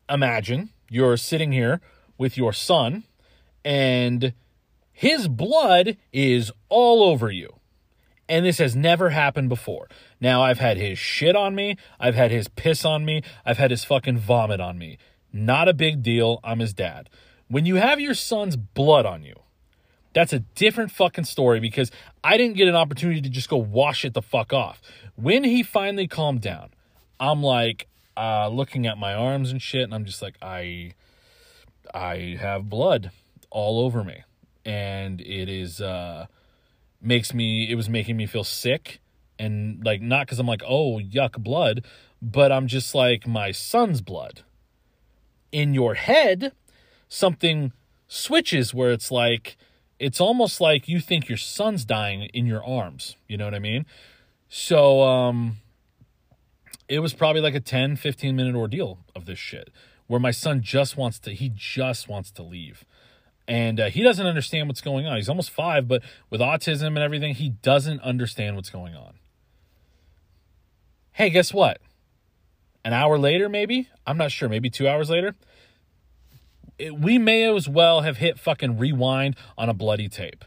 imagine 0.10 0.70
you're 0.90 1.18
sitting 1.18 1.52
here 1.52 1.82
with 2.18 2.38
your 2.38 2.54
son 2.54 3.04
and 3.66 4.34
his 4.92 5.28
blood 5.28 5.98
is 6.12 6.52
all 6.70 7.04
over 7.04 7.30
you. 7.30 7.60
And 8.30 8.46
this 8.46 8.58
has 8.58 8.76
never 8.76 9.12
happened 9.12 9.48
before. 9.48 9.88
Now, 10.20 10.42
I've 10.42 10.60
had 10.60 10.78
his 10.78 10.98
shit 10.98 11.36
on 11.36 11.56
me. 11.56 11.78
I've 12.00 12.16
had 12.16 12.32
his 12.32 12.48
piss 12.48 12.84
on 12.84 13.06
me. 13.06 13.22
I've 13.46 13.58
had 13.58 13.72
his 13.72 13.86
fucking 13.86 14.18
vomit 14.18 14.60
on 14.60 14.78
me. 14.78 14.98
Not 15.32 15.68
a 15.70 15.74
big 15.74 16.02
deal. 16.02 16.40
I'm 16.44 16.60
his 16.60 16.74
dad. 16.74 17.10
When 17.48 17.66
you 17.66 17.76
have 17.76 18.00
your 18.00 18.14
son's 18.14 18.56
blood 18.58 19.06
on 19.06 19.24
you, 19.24 19.36
that's 20.13 20.34
a 20.34 20.39
different 20.39 20.91
fucking 20.91 21.26
story 21.26 21.60
because 21.60 21.91
I 22.24 22.38
didn't 22.38 22.58
get 22.58 22.67
an 22.67 22.76
opportunity 22.76 23.22
to 23.22 23.30
just 23.30 23.50
go 23.50 23.58
wash 23.58 24.06
it 24.06 24.13
the 24.13 24.22
fuck 24.22 24.54
off. 24.54 24.82
When 25.15 25.43
he 25.43 25.63
finally 25.63 26.08
calmed 26.08 26.41
down, 26.41 26.70
I'm 27.20 27.43
like 27.43 27.88
uh, 28.15 28.50
looking 28.50 28.88
at 28.88 28.98
my 28.98 29.13
arms 29.13 29.52
and 29.52 29.62
shit, 29.62 29.84
and 29.84 29.93
I'm 29.93 30.06
just 30.06 30.22
like, 30.22 30.36
I, 30.41 30.93
I 31.93 32.38
have 32.39 32.70
blood 32.70 33.12
all 33.50 33.80
over 33.80 34.04
me, 34.04 34.24
and 34.65 35.22
it 35.22 35.50
is 35.50 35.82
uh, 35.82 36.26
makes 37.02 37.34
me. 37.34 37.70
It 37.70 37.76
was 37.76 37.89
making 37.89 38.17
me 38.17 38.26
feel 38.26 38.43
sick, 38.43 39.00
and 39.38 39.84
like 39.86 40.02
not 40.02 40.26
because 40.26 40.39
I'm 40.39 40.48
like, 40.48 40.63
oh 40.67 41.00
yuck, 41.00 41.41
blood, 41.41 41.86
but 42.22 42.52
I'm 42.52 42.67
just 42.67 42.96
like 42.96 43.28
my 43.28 43.52
son's 43.52 44.02
blood. 44.02 44.43
In 45.52 45.74
your 45.74 45.93
head, 45.93 46.52
something 47.08 47.72
switches 48.08 48.74
where 48.74 48.91
it's 48.91 49.12
like 49.12 49.58
it's 50.00 50.22
almost 50.22 50.62
like 50.62 50.88
you 50.88 51.00
think 51.00 51.28
your 51.28 51.38
son's 51.38 51.86
dying 51.86 52.24
in 52.34 52.46
your 52.46 52.64
arms. 52.64 53.16
You 53.28 53.38
know 53.38 53.46
what 53.46 53.56
I 53.56 53.60
mean? 53.60 53.86
So, 54.50 55.02
um, 55.02 55.58
it 56.88 57.00
was 57.00 57.14
probably 57.14 57.42
like 57.42 57.56
a 57.56 57.60
10, 57.60 57.98
15 57.98 58.36
minute 58.36 58.56
ordeal 58.56 59.00
of 59.16 59.26
this 59.26 59.40
shit 59.40 59.70
where 60.08 60.20
my 60.20 60.32
son 60.32 60.62
just 60.62 60.96
wants 60.96 61.20
to, 61.20 61.34
he 61.34 61.52
just 61.54 62.08
wants 62.08 62.32
to 62.32 62.44
leave. 62.44 62.86
And 63.48 63.80
uh, 63.80 63.90
he 63.90 64.04
doesn't 64.04 64.26
understand 64.26 64.68
what's 64.68 64.82
going 64.82 65.06
on. 65.06 65.18
He's 65.18 65.30
almost 65.30 65.52
five, 65.52 65.88
but 65.88 66.02
with 66.30 66.42
autism 66.42 66.88
and 66.88 67.00
everything, 67.00 67.36
he 67.36 67.50
doesn't 67.50 68.02
understand 68.02 68.56
what's 68.56 68.70
going 68.70 68.96
on. 68.96 69.16
Hey, 71.12 71.30
guess 71.30 71.54
what? 71.54 71.80
An 72.84 72.94
hour 72.94 73.18
later, 73.18 73.50
maybe? 73.50 73.90
I'm 74.06 74.18
not 74.18 74.32
sure. 74.32 74.48
Maybe 74.48 74.70
two 74.70 74.88
hours 74.88 75.10
later, 75.10 75.36
it, 76.80 76.98
we 76.98 77.18
may 77.18 77.54
as 77.56 77.68
well 77.68 78.02
have 78.02 78.18
hit 78.18 78.40
fucking 78.40 78.78
rewind 78.78 79.36
on 79.58 79.70
a 79.70 79.74
bloody 79.74 80.10
tape 80.10 80.46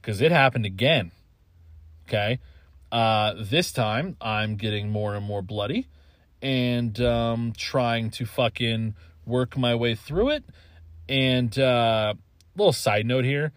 because 0.00 0.20
it 0.20 0.32
happened 0.32 0.66
again. 0.66 1.12
Okay. 2.08 2.38
Uh, 2.90 3.34
this 3.38 3.70
time 3.72 4.16
I'm 4.20 4.56
getting 4.56 4.90
more 4.90 5.14
and 5.14 5.24
more 5.24 5.42
bloody 5.42 5.88
and 6.40 6.98
um, 7.00 7.52
trying 7.56 8.10
to 8.12 8.24
fucking 8.24 8.94
work 9.26 9.56
my 9.56 9.74
way 9.74 9.94
through 9.94 10.30
it. 10.30 10.44
And 11.08 11.58
uh, 11.58 12.14
little 12.56 12.72
side 12.72 13.06
note 13.06 13.24
here 13.24 13.52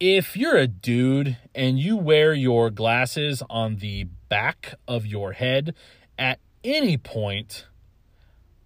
if 0.00 0.34
you're 0.34 0.56
a 0.56 0.66
dude 0.66 1.36
and 1.54 1.78
you 1.78 1.94
wear 1.94 2.32
your 2.32 2.70
glasses 2.70 3.42
on 3.50 3.76
the 3.76 4.04
back 4.30 4.74
of 4.88 5.04
your 5.04 5.32
head 5.32 5.74
at 6.18 6.40
any 6.64 6.96
point, 6.96 7.66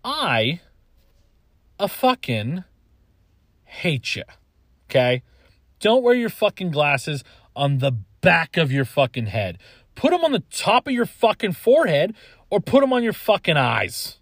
I 0.05 0.61
a 1.79 1.89
fucking 1.89 2.65
hate 3.65 4.17
you. 4.17 4.25
Okay? 4.89 5.23
Don't 5.81 6.03
wear 6.03 6.15
your 6.15 6.29
fucking 6.29 6.71
glasses 6.71 7.25
on 7.55 7.79
the 7.79 7.93
back 8.21 8.57
of 8.57 8.73
your 8.73 8.85
fucking 8.85 9.27
head. 9.27 9.59
Put 9.95 10.11
them 10.11 10.25
on 10.25 10.33
the 10.33 10.43
top 10.51 10.87
of 10.87 10.93
your 10.93 11.07
fucking 11.07 11.53
forehead 11.53 12.15
or 12.51 12.61
put 12.61 12.81
them 12.81 12.93
on 12.93 13.03
your 13.03 13.13
fucking 13.13 13.57
eyes. 13.57 14.19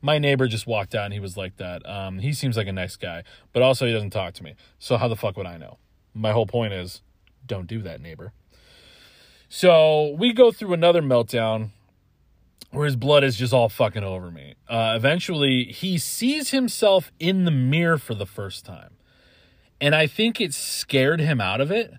My 0.00 0.18
neighbor 0.18 0.48
just 0.48 0.66
walked 0.66 0.94
out 0.94 1.04
and 1.06 1.14
he 1.14 1.20
was 1.20 1.36
like 1.36 1.56
that. 1.56 1.88
Um, 1.88 2.18
he 2.18 2.32
seems 2.32 2.56
like 2.56 2.66
a 2.66 2.72
nice 2.72 2.96
guy, 2.96 3.22
but 3.52 3.62
also 3.62 3.86
he 3.86 3.92
doesn't 3.92 4.10
talk 4.10 4.34
to 4.34 4.42
me. 4.42 4.54
So 4.78 4.96
how 4.96 5.08
the 5.08 5.16
fuck 5.16 5.36
would 5.36 5.46
I 5.46 5.56
know? 5.56 5.78
My 6.12 6.32
whole 6.32 6.46
point 6.46 6.72
is 6.72 7.02
don't 7.46 7.66
do 7.66 7.80
that, 7.82 8.00
neighbor. 8.00 8.32
So 9.48 10.16
we 10.18 10.32
go 10.32 10.50
through 10.50 10.72
another 10.72 11.02
meltdown 11.02 11.70
where 12.72 12.86
his 12.86 12.96
blood 12.96 13.22
is 13.22 13.36
just 13.36 13.52
all 13.52 13.68
fucking 13.68 14.02
over 14.02 14.30
me. 14.30 14.54
Uh, 14.68 14.94
eventually, 14.96 15.64
he 15.64 15.98
sees 15.98 16.50
himself 16.50 17.12
in 17.20 17.44
the 17.44 17.50
mirror 17.50 17.98
for 17.98 18.14
the 18.14 18.26
first 18.26 18.64
time. 18.64 18.96
And 19.80 19.94
I 19.94 20.06
think 20.06 20.40
it 20.40 20.54
scared 20.54 21.20
him 21.20 21.40
out 21.40 21.60
of 21.60 21.70
it. 21.70 21.92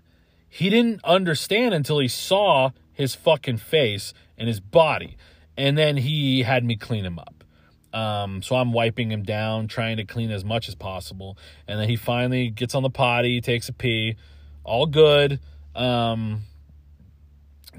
He 0.48 0.70
didn't 0.70 1.04
understand 1.04 1.74
until 1.74 2.00
he 2.00 2.08
saw 2.08 2.70
his 2.92 3.14
fucking 3.14 3.58
face 3.58 4.12
and 4.36 4.48
his 4.48 4.58
body. 4.60 5.16
And 5.56 5.78
then 5.78 5.96
he 5.96 6.42
had 6.42 6.64
me 6.64 6.76
clean 6.76 7.04
him 7.04 7.18
up. 7.18 7.44
Um, 7.92 8.42
so 8.42 8.56
I'm 8.56 8.72
wiping 8.72 9.12
him 9.12 9.22
down, 9.22 9.68
trying 9.68 9.98
to 9.98 10.04
clean 10.04 10.32
as 10.32 10.44
much 10.44 10.68
as 10.68 10.74
possible. 10.74 11.38
And 11.68 11.78
then 11.78 11.88
he 11.88 11.94
finally 11.94 12.50
gets 12.50 12.74
on 12.74 12.82
the 12.82 12.90
potty, 12.90 13.40
takes 13.40 13.68
a 13.68 13.72
pee, 13.72 14.16
all 14.64 14.86
good. 14.86 15.38
Um, 15.76 16.42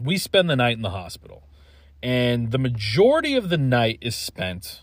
we 0.02 0.18
spend 0.18 0.50
the 0.50 0.56
night 0.56 0.78
in 0.78 0.82
the 0.82 0.92
hospital 0.92 1.45
and 2.06 2.52
the 2.52 2.60
majority 2.60 3.36
of 3.36 3.50
the 3.50 3.58
night 3.58 3.98
is 4.00 4.15
spent 4.15 4.82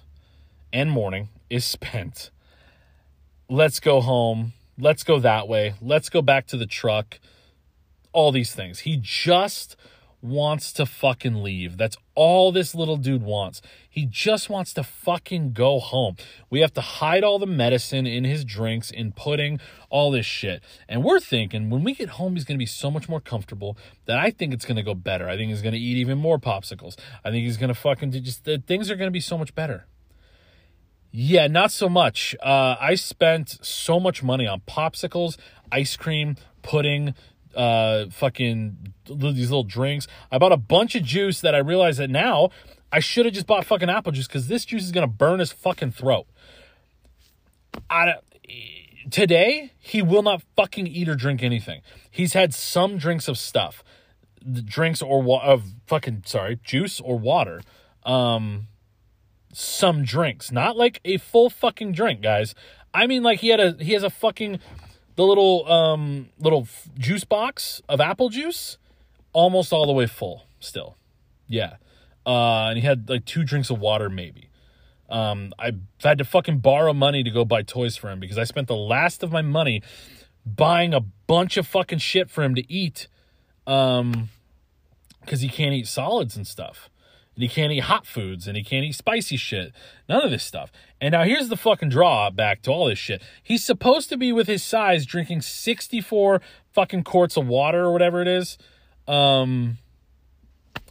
and 0.72 0.90
morning 0.90 1.28
is 1.48 1.64
spent. 1.78 2.32
Let's 3.48 3.78
go 3.78 4.00
home. 4.00 4.54
Let's 4.76 5.04
go 5.04 5.20
that 5.20 5.46
way. 5.46 5.74
Let's 5.80 6.08
go 6.08 6.20
back 6.20 6.48
to 6.48 6.56
the 6.56 6.66
truck. 6.66 7.20
All 8.12 8.32
these 8.32 8.52
things. 8.52 8.80
He 8.80 8.98
just 9.00 9.76
wants 10.22 10.72
to 10.74 10.86
fucking 10.86 11.42
leave. 11.42 11.76
That's 11.76 11.96
all 12.14 12.52
this 12.52 12.74
little 12.74 12.96
dude 12.96 13.22
wants. 13.22 13.60
He 13.88 14.06
just 14.06 14.48
wants 14.48 14.72
to 14.74 14.84
fucking 14.84 15.52
go 15.52 15.80
home. 15.80 16.16
We 16.48 16.60
have 16.60 16.72
to 16.74 16.80
hide 16.80 17.24
all 17.24 17.38
the 17.38 17.46
medicine 17.46 18.06
in 18.06 18.24
his 18.24 18.44
drinks 18.44 18.90
in 18.90 19.12
pudding 19.12 19.58
all 19.90 20.10
this 20.10 20.24
shit. 20.24 20.62
And 20.88 21.02
we're 21.02 21.20
thinking 21.20 21.70
when 21.70 21.82
we 21.82 21.94
get 21.94 22.10
home 22.10 22.34
he's 22.34 22.44
going 22.44 22.56
to 22.56 22.62
be 22.62 22.66
so 22.66 22.90
much 22.90 23.08
more 23.08 23.20
comfortable 23.20 23.76
that 24.06 24.18
i 24.18 24.30
think 24.30 24.54
it's 24.54 24.64
going 24.64 24.76
to 24.76 24.82
go 24.82 24.94
better. 24.94 25.28
I 25.28 25.36
think 25.36 25.50
he's 25.50 25.62
going 25.62 25.74
to 25.74 25.78
eat 25.78 25.96
even 25.96 26.18
more 26.18 26.38
popsicles. 26.38 26.96
I 27.24 27.30
think 27.30 27.44
he's 27.44 27.56
going 27.56 27.68
to 27.68 27.74
fucking 27.74 28.10
do 28.10 28.20
just 28.20 28.44
things 28.44 28.90
are 28.90 28.96
going 28.96 29.08
to 29.08 29.12
be 29.12 29.20
so 29.20 29.36
much 29.36 29.54
better. 29.54 29.86
Yeah, 31.14 31.46
not 31.46 31.70
so 31.70 31.90
much. 31.90 32.34
Uh, 32.42 32.76
I 32.80 32.94
spent 32.94 33.58
so 33.62 34.00
much 34.00 34.22
money 34.22 34.46
on 34.46 34.60
popsicles, 34.60 35.36
ice 35.70 35.94
cream, 35.94 36.36
pudding, 36.62 37.14
uh, 37.54 38.06
fucking 38.10 38.94
these 39.06 39.50
little 39.50 39.64
drinks. 39.64 40.06
I 40.30 40.38
bought 40.38 40.52
a 40.52 40.56
bunch 40.56 40.94
of 40.94 41.02
juice 41.02 41.40
that 41.40 41.54
I 41.54 41.58
realized 41.58 41.98
that 41.98 42.10
now 42.10 42.50
I 42.90 43.00
should 43.00 43.24
have 43.24 43.34
just 43.34 43.46
bought 43.46 43.64
fucking 43.64 43.88
apple 43.88 44.12
juice 44.12 44.26
because 44.26 44.48
this 44.48 44.64
juice 44.64 44.84
is 44.84 44.92
gonna 44.92 45.06
burn 45.06 45.40
his 45.40 45.52
fucking 45.52 45.92
throat. 45.92 46.26
I, 47.88 48.14
today 49.10 49.72
he 49.78 50.02
will 50.02 50.22
not 50.22 50.42
fucking 50.56 50.86
eat 50.86 51.08
or 51.08 51.14
drink 51.14 51.42
anything. 51.42 51.80
He's 52.10 52.34
had 52.34 52.54
some 52.54 52.98
drinks 52.98 53.28
of 53.28 53.38
stuff, 53.38 53.82
drinks 54.64 55.02
or 55.02 55.22
wa- 55.22 55.42
of 55.42 55.64
fucking 55.86 56.22
sorry 56.26 56.58
juice 56.62 57.00
or 57.00 57.18
water. 57.18 57.62
Um, 58.04 58.68
some 59.52 60.02
drinks, 60.02 60.50
not 60.50 60.76
like 60.76 61.00
a 61.04 61.18
full 61.18 61.50
fucking 61.50 61.92
drink, 61.92 62.22
guys. 62.22 62.54
I 62.94 63.06
mean, 63.06 63.22
like 63.22 63.40
he 63.40 63.48
had 63.48 63.60
a 63.60 63.76
he 63.78 63.92
has 63.92 64.02
a 64.02 64.10
fucking 64.10 64.60
the 65.16 65.24
little 65.24 65.70
um 65.70 66.28
little 66.38 66.68
juice 66.98 67.24
box 67.24 67.82
of 67.88 68.00
apple 68.00 68.28
juice, 68.28 68.78
almost 69.32 69.72
all 69.72 69.86
the 69.86 69.92
way 69.92 70.06
full 70.06 70.44
still. 70.60 70.96
Yeah, 71.46 71.76
uh, 72.26 72.66
and 72.68 72.78
he 72.78 72.84
had 72.84 73.08
like 73.08 73.24
two 73.24 73.44
drinks 73.44 73.70
of 73.70 73.78
water 73.78 74.08
maybe. 74.08 74.48
Um, 75.08 75.52
I 75.58 75.72
had 76.02 76.18
to 76.18 76.24
fucking 76.24 76.58
borrow 76.58 76.94
money 76.94 77.22
to 77.22 77.30
go 77.30 77.44
buy 77.44 77.62
toys 77.62 77.96
for 77.96 78.10
him 78.10 78.18
because 78.18 78.38
I 78.38 78.44
spent 78.44 78.68
the 78.68 78.76
last 78.76 79.22
of 79.22 79.30
my 79.30 79.42
money 79.42 79.82
buying 80.46 80.94
a 80.94 81.00
bunch 81.00 81.58
of 81.58 81.66
fucking 81.66 81.98
shit 81.98 82.30
for 82.30 82.42
him 82.42 82.54
to 82.54 82.72
eat. 82.72 83.08
Um, 83.66 84.30
because 85.20 85.40
he 85.40 85.48
can't 85.48 85.72
eat 85.72 85.86
solids 85.86 86.36
and 86.36 86.46
stuff 86.46 86.90
and 87.34 87.42
he 87.42 87.48
can't 87.48 87.72
eat 87.72 87.80
hot 87.80 88.06
foods 88.06 88.46
and 88.46 88.56
he 88.56 88.62
can't 88.62 88.84
eat 88.84 88.94
spicy 88.94 89.36
shit. 89.36 89.72
None 90.08 90.22
of 90.22 90.30
this 90.30 90.44
stuff. 90.44 90.70
And 91.00 91.12
now 91.12 91.24
here's 91.24 91.48
the 91.48 91.56
fucking 91.56 91.88
drawback 91.88 92.62
to 92.62 92.70
all 92.70 92.86
this 92.86 92.98
shit. 92.98 93.22
He's 93.42 93.64
supposed 93.64 94.08
to 94.10 94.16
be 94.16 94.32
with 94.32 94.46
his 94.46 94.62
size 94.62 95.06
drinking 95.06 95.40
64 95.40 96.42
fucking 96.72 97.04
quarts 97.04 97.36
of 97.36 97.46
water 97.46 97.84
or 97.84 97.92
whatever 97.92 98.20
it 98.20 98.28
is. 98.28 98.58
Um 99.08 99.78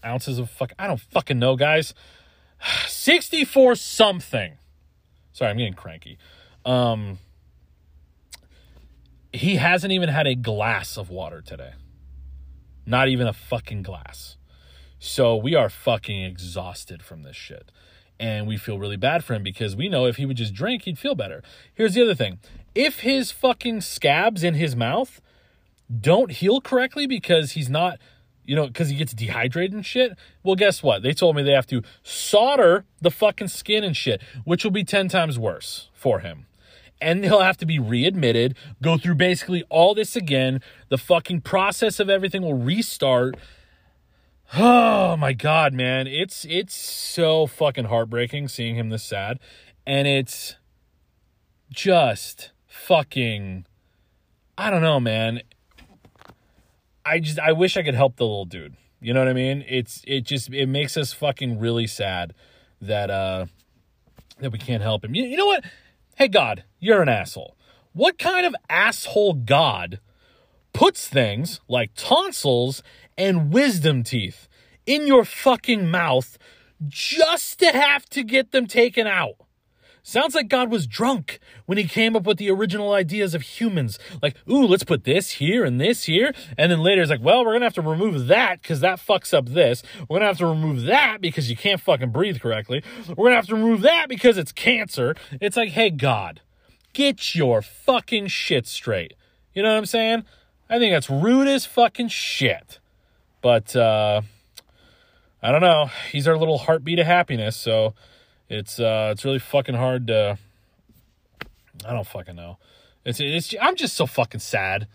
ounces 0.04 0.39
of 0.39 0.49
fuck 0.49 0.73
I 0.80 0.88
don't 0.88 0.99
fucking 0.99 1.38
know, 1.38 1.56
guys. 1.56 1.93
64 2.88 3.75
something. 3.75 4.54
Sorry, 5.34 5.51
I'm 5.51 5.58
getting 5.58 5.73
cranky. 5.73 6.17
Um 6.65 7.19
he 9.32 9.58
hasn't 9.58 9.93
even 9.93 10.10
had 10.10 10.27
a 10.27 10.36
glass 10.36 10.97
of 10.97 11.10
water 11.10 11.41
today. 11.41 11.73
Not 12.86 13.10
even 13.10 13.27
a 13.27 13.34
fucking 13.34 13.84
glass. 13.84 14.38
So 15.04 15.36
we 15.36 15.56
are 15.56 15.68
fucking 15.68 16.22
exhausted 16.22 17.02
from 17.02 17.24
this 17.24 17.36
shit. 17.36 17.72
And 18.20 18.48
we 18.48 18.56
feel 18.56 18.78
really 18.78 18.98
bad 18.98 19.24
for 19.24 19.34
him 19.34 19.42
because 19.42 19.76
we 19.76 19.90
know 19.90 20.06
if 20.06 20.18
he 20.18 20.28
would 20.28 20.38
just 20.38 20.54
drink, 20.54 20.84
he'd 20.84 21.00
feel 21.00 21.16
better. 21.16 21.42
Here's 21.74 21.96
the 21.96 22.04
other 22.04 22.14
thing 22.14 22.38
if 22.76 23.00
his 23.00 23.32
fucking 23.32 23.82
scabs 23.82 24.44
in 24.44 24.54
his 24.54 24.76
mouth 24.76 25.20
don't 26.00 26.32
heal 26.32 26.62
correctly 26.62 27.08
because 27.08 27.54
he's 27.54 27.68
not, 27.68 27.98
you 28.46 28.56
know, 28.56 28.68
because 28.68 28.90
he 28.90 28.96
gets 28.96 29.12
dehydrated 29.12 29.74
and 29.74 29.84
shit. 29.84 30.16
Well, 30.44 30.56
guess 30.56 30.84
what? 30.84 31.02
They 31.02 31.14
told 31.14 31.36
me 31.36 31.42
they 31.42 31.52
have 31.52 31.66
to 31.68 31.82
solder 32.04 32.86
the 33.02 33.10
fucking 33.10 33.48
skin 33.48 33.84
and 33.84 33.98
shit, 33.98 34.22
which 34.44 34.64
will 34.64 34.72
be 34.72 34.84
10 34.84 35.08
times 35.08 35.40
worse 35.40 35.90
for 35.96 36.20
him. 36.20 36.46
And 37.02 37.24
he'll 37.26 37.42
have 37.42 37.58
to 37.58 37.66
be 37.66 37.80
readmitted, 37.80 38.56
go 38.84 39.00
through 39.00 39.16
basically 39.16 39.64
all 39.68 39.96
this 39.96 40.16
again. 40.16 40.62
The 40.90 41.00
fucking 41.00 41.42
process 41.42 42.00
of 42.00 42.08
everything 42.08 42.44
will 42.44 42.54
restart. 42.54 43.36
Oh 44.54 45.16
my 45.16 45.32
god, 45.32 45.74
man. 45.74 46.08
It's 46.08 46.46
it's 46.50 46.76
so 46.76 47.48
fucking 47.48 47.86
heartbreaking 47.86 48.50
seeing 48.50 48.76
him 48.76 48.90
this 48.90 49.04
sad. 49.04 49.40
And 49.88 50.08
it's 50.08 50.58
just 51.70 52.52
fucking 52.68 53.66
I 54.58 54.70
don't 54.70 54.82
know, 54.82 55.00
man. 55.00 55.42
I 57.06 57.20
just 57.20 57.40
I 57.40 57.54
wish 57.54 57.78
I 57.78 57.84
could 57.84 57.96
help 57.96 58.18
the 58.18 58.26
little 58.26 58.46
dude. 58.46 58.76
You 59.00 59.14
know 59.14 59.22
what 59.22 59.30
I 59.30 59.34
mean? 59.34 59.64
It's 59.70 60.02
it 60.06 60.22
just 60.22 60.54
it 60.54 60.68
makes 60.68 60.98
us 60.98 61.14
fucking 61.14 61.58
really 61.58 61.88
sad 61.88 62.34
that 62.82 63.10
uh 63.10 63.46
that 64.40 64.52
we 64.52 64.58
can't 64.60 64.84
help 64.84 65.06
him. 65.06 65.16
You, 65.16 65.24
you 65.24 65.38
know 65.38 65.46
what? 65.46 65.64
Hey 66.16 66.28
God, 66.28 66.66
you're 66.80 67.02
an 67.02 67.10
asshole. 67.10 67.56
What 67.94 68.20
kind 68.20 68.46
of 68.46 68.54
asshole 68.70 69.34
God 69.34 70.02
puts 70.74 71.08
things 71.08 71.60
like 71.68 71.92
tonsils 71.96 72.84
and 73.17 73.52
wisdom 73.52 74.04
teeth 74.04 74.47
in 74.86 75.08
your 75.08 75.26
fucking 75.26 75.89
mouth 75.89 76.38
just 76.88 77.60
to 77.60 77.71
have 77.71 78.06
to 78.10 78.24
get 78.24 78.52
them 78.52 78.67
taken 78.67 79.08
out? 79.08 79.36
Sounds 80.04 80.34
like 80.34 80.50
God 80.50 80.71
was 80.71 80.88
drunk 80.88 81.39
when 81.67 81.78
he 81.78 81.84
came 81.84 82.15
up 82.15 82.24
with 82.24 82.38
the 82.38 82.50
original 82.50 82.91
ideas 82.91 83.36
of 83.36 83.43
humans. 83.43 84.00
Like, 84.21 84.36
ooh, 84.50 84.65
let's 84.65 84.84
put 84.84 85.04
this 85.04 85.34
here 85.34 85.63
and 85.63 85.80
this 85.80 86.06
here. 86.06 86.34
And 86.58 86.71
then 86.71 86.80
later 86.80 87.04
it's 87.04 87.12
like, 87.12 87.21
well, 87.21 87.39
we're 87.45 87.52
going 87.52 87.62
to 87.62 87.67
have 87.67 87.76
to 87.76 87.82
remove 87.82 88.28
that 88.28 88.62
because 88.62 88.80
that 88.80 89.00
fucks 89.00 89.32
up 89.32 89.50
this. 89.50 89.84
We're 90.00 90.19
going 90.19 90.21
to 90.21 90.28
have 90.28 90.38
to 90.39 90.47
remove 90.47 90.84
that 90.84 91.21
because 91.21 91.52
you 91.52 91.56
can't 91.56 91.80
fucking 91.80 92.10
breathe 92.10 92.39
correctly. 92.39 92.84
We're 93.10 93.15
going 93.15 93.32
to 93.32 93.36
have 93.36 93.47
to 93.47 93.56
remove 93.56 93.82
that 93.82 94.10
because 94.10 94.39
it's 94.39 94.52
cancer. 94.52 95.15
It's 95.39 95.56
like, 95.56 95.69
hey, 95.69 95.91
God, 95.91 96.41
get 96.93 97.36
your 97.36 97.62
fucking 97.62 98.28
shit 98.28 98.65
straight. 98.65 99.13
You 99.54 99.62
know 99.62 99.69
what 99.69 99.78
I'm 99.78 99.86
saying? 99.86 100.24
I 100.67 100.80
think 100.80 100.93
that's 100.93 101.10
rude 101.12 101.47
as 101.47 101.65
fucking 101.67 102.08
shit. 102.08 102.80
But, 103.41 103.75
uh, 103.75 104.21
I 105.43 105.51
don't 105.51 105.62
know. 105.62 105.89
He's 106.12 106.27
our 106.27 106.38
little 106.38 106.60
heartbeat 106.60 106.99
of 106.99 107.08
happiness, 107.08 107.56
so 107.56 107.95
it's 108.47 108.80
uh 108.80 109.10
it's 109.12 109.25
really 109.25 109.39
fucking 109.39 109.75
hard 109.75 110.08
to 110.08 110.38
I 111.86 111.93
don't 111.93 112.06
fucking 112.06 112.36
know. 112.36 112.58
It's 113.04 113.19
it's 113.19 113.56
I'm 113.60 113.75
just 113.75 113.95
so 113.95 114.06
fucking 114.06 114.41
sad 114.41 114.88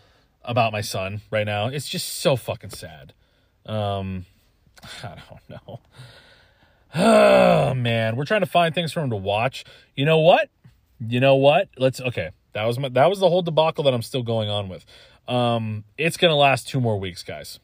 about 0.45 0.73
my 0.73 0.83
son 0.83 1.23
right 1.31 1.47
now. 1.47 1.67
It's 1.67 1.89
just 1.89 2.19
so 2.19 2.37
fucking 2.37 2.71
sad. 2.71 3.13
Um 3.65 4.27
I 5.03 5.17
don't 5.29 5.51
know. 5.67 5.81
Oh 6.95 7.75
man, 7.77 8.15
we're 8.15 8.25
trying 8.25 8.43
to 8.43 8.47
find 8.47 8.73
things 8.73 8.93
for 8.93 9.01
him 9.01 9.11
to 9.11 9.17
watch. 9.17 9.65
You 9.97 10.05
know 10.05 10.19
what? 10.19 10.49
You 11.01 11.19
know 11.19 11.35
what? 11.35 11.71
Let's 11.77 12.01
okay. 12.01 12.31
That 12.53 12.65
was 12.67 12.79
my 12.79 12.89
that 12.91 13.11
was 13.11 13.19
the 13.19 13.29
whole 13.29 13.43
debacle 13.43 13.83
that 13.83 13.95
I'm 13.95 14.03
still 14.03 14.23
going 14.23 14.49
on 14.49 14.69
with. 14.69 14.87
Um 15.27 15.83
it's 15.99 16.17
to 16.17 16.33
last 16.35 16.69
2 16.69 16.81
more 16.81 17.01
weeks, 17.01 17.25
guys. 17.25 17.59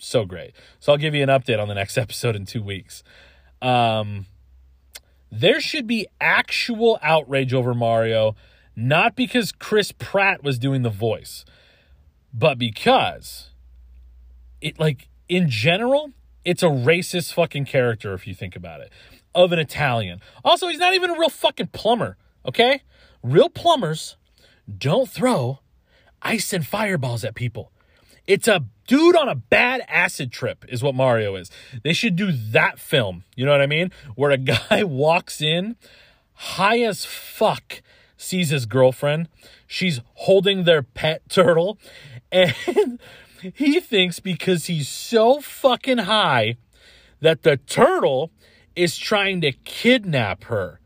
So 0.00 0.24
great. 0.24 0.52
So 0.80 0.92
I'll 0.92 0.98
give 0.98 1.14
you 1.14 1.22
an 1.22 1.28
update 1.28 1.60
on 1.60 1.68
the 1.68 1.74
next 1.74 1.96
episode 2.04 2.34
in 2.34 2.46
2 2.46 2.62
weeks. 2.62 3.02
Um 3.62 4.26
there 5.32 5.60
should 5.60 5.86
be 5.86 6.08
actual 6.20 6.98
outrage 7.02 7.54
over 7.54 7.72
Mario, 7.72 8.34
not 8.74 9.14
because 9.14 9.52
Chris 9.52 9.92
Pratt 9.92 10.42
was 10.42 10.58
doing 10.58 10.82
the 10.82 10.90
voice, 10.90 11.44
but 12.34 12.58
because 12.58 13.50
it, 14.60 14.78
like, 14.78 15.08
in 15.28 15.48
general, 15.48 16.10
it's 16.44 16.62
a 16.62 16.66
racist 16.66 17.32
fucking 17.32 17.64
character 17.64 18.12
if 18.14 18.26
you 18.26 18.34
think 18.34 18.56
about 18.56 18.80
it, 18.80 18.90
of 19.34 19.52
an 19.52 19.58
Italian. 19.58 20.20
Also, 20.44 20.68
he's 20.68 20.78
not 20.78 20.94
even 20.94 21.10
a 21.10 21.18
real 21.18 21.28
fucking 21.28 21.68
plumber, 21.68 22.16
okay? 22.44 22.82
Real 23.22 23.48
plumbers 23.48 24.16
don't 24.78 25.08
throw 25.08 25.60
ice 26.22 26.52
and 26.52 26.66
fireballs 26.66 27.24
at 27.24 27.34
people. 27.34 27.70
It's 28.26 28.48
a 28.48 28.64
dude 28.90 29.14
on 29.14 29.28
a 29.28 29.36
bad 29.36 29.82
acid 29.86 30.32
trip, 30.32 30.64
is 30.68 30.82
what 30.82 30.96
Mario 30.96 31.36
is. 31.36 31.48
They 31.84 31.92
should 31.92 32.16
do 32.16 32.32
that 32.32 32.80
film. 32.80 33.22
You 33.36 33.46
know 33.46 33.52
what 33.52 33.60
I 33.60 33.66
mean? 33.66 33.92
Where 34.16 34.32
a 34.32 34.36
guy 34.70 34.82
walks 34.82 35.40
in 35.40 35.76
high 36.34 36.80
as 36.80 37.04
fuck, 37.04 37.82
sees 38.16 38.50
his 38.50 38.66
girlfriend. 38.66 39.28
She's 39.68 40.00
holding 40.14 40.64
their 40.64 40.82
pet 40.82 41.22
turtle. 41.28 41.78
And 42.32 42.98
he 43.54 43.78
thinks 43.78 44.18
because 44.18 44.66
he's 44.66 44.88
so 44.88 45.40
fucking 45.40 45.98
high 45.98 46.56
that 47.20 47.44
the 47.44 47.58
turtle 47.58 48.32
is 48.74 48.98
trying 48.98 49.40
to 49.42 49.52
kidnap 49.52 50.44
her. 50.44 50.80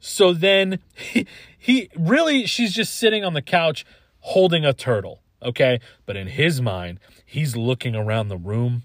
So 0.00 0.32
then 0.32 0.78
he, 0.94 1.26
he 1.58 1.90
really, 1.94 2.46
she's 2.46 2.72
just 2.72 2.94
sitting 2.94 3.22
on 3.22 3.34
the 3.34 3.42
couch 3.42 3.84
holding 4.20 4.64
a 4.64 4.72
turtle 4.72 5.20
okay? 5.44 5.80
But 6.06 6.16
in 6.16 6.28
his 6.28 6.60
mind, 6.60 7.00
he's 7.24 7.56
looking 7.56 7.94
around 7.94 8.28
the 8.28 8.36
room. 8.36 8.82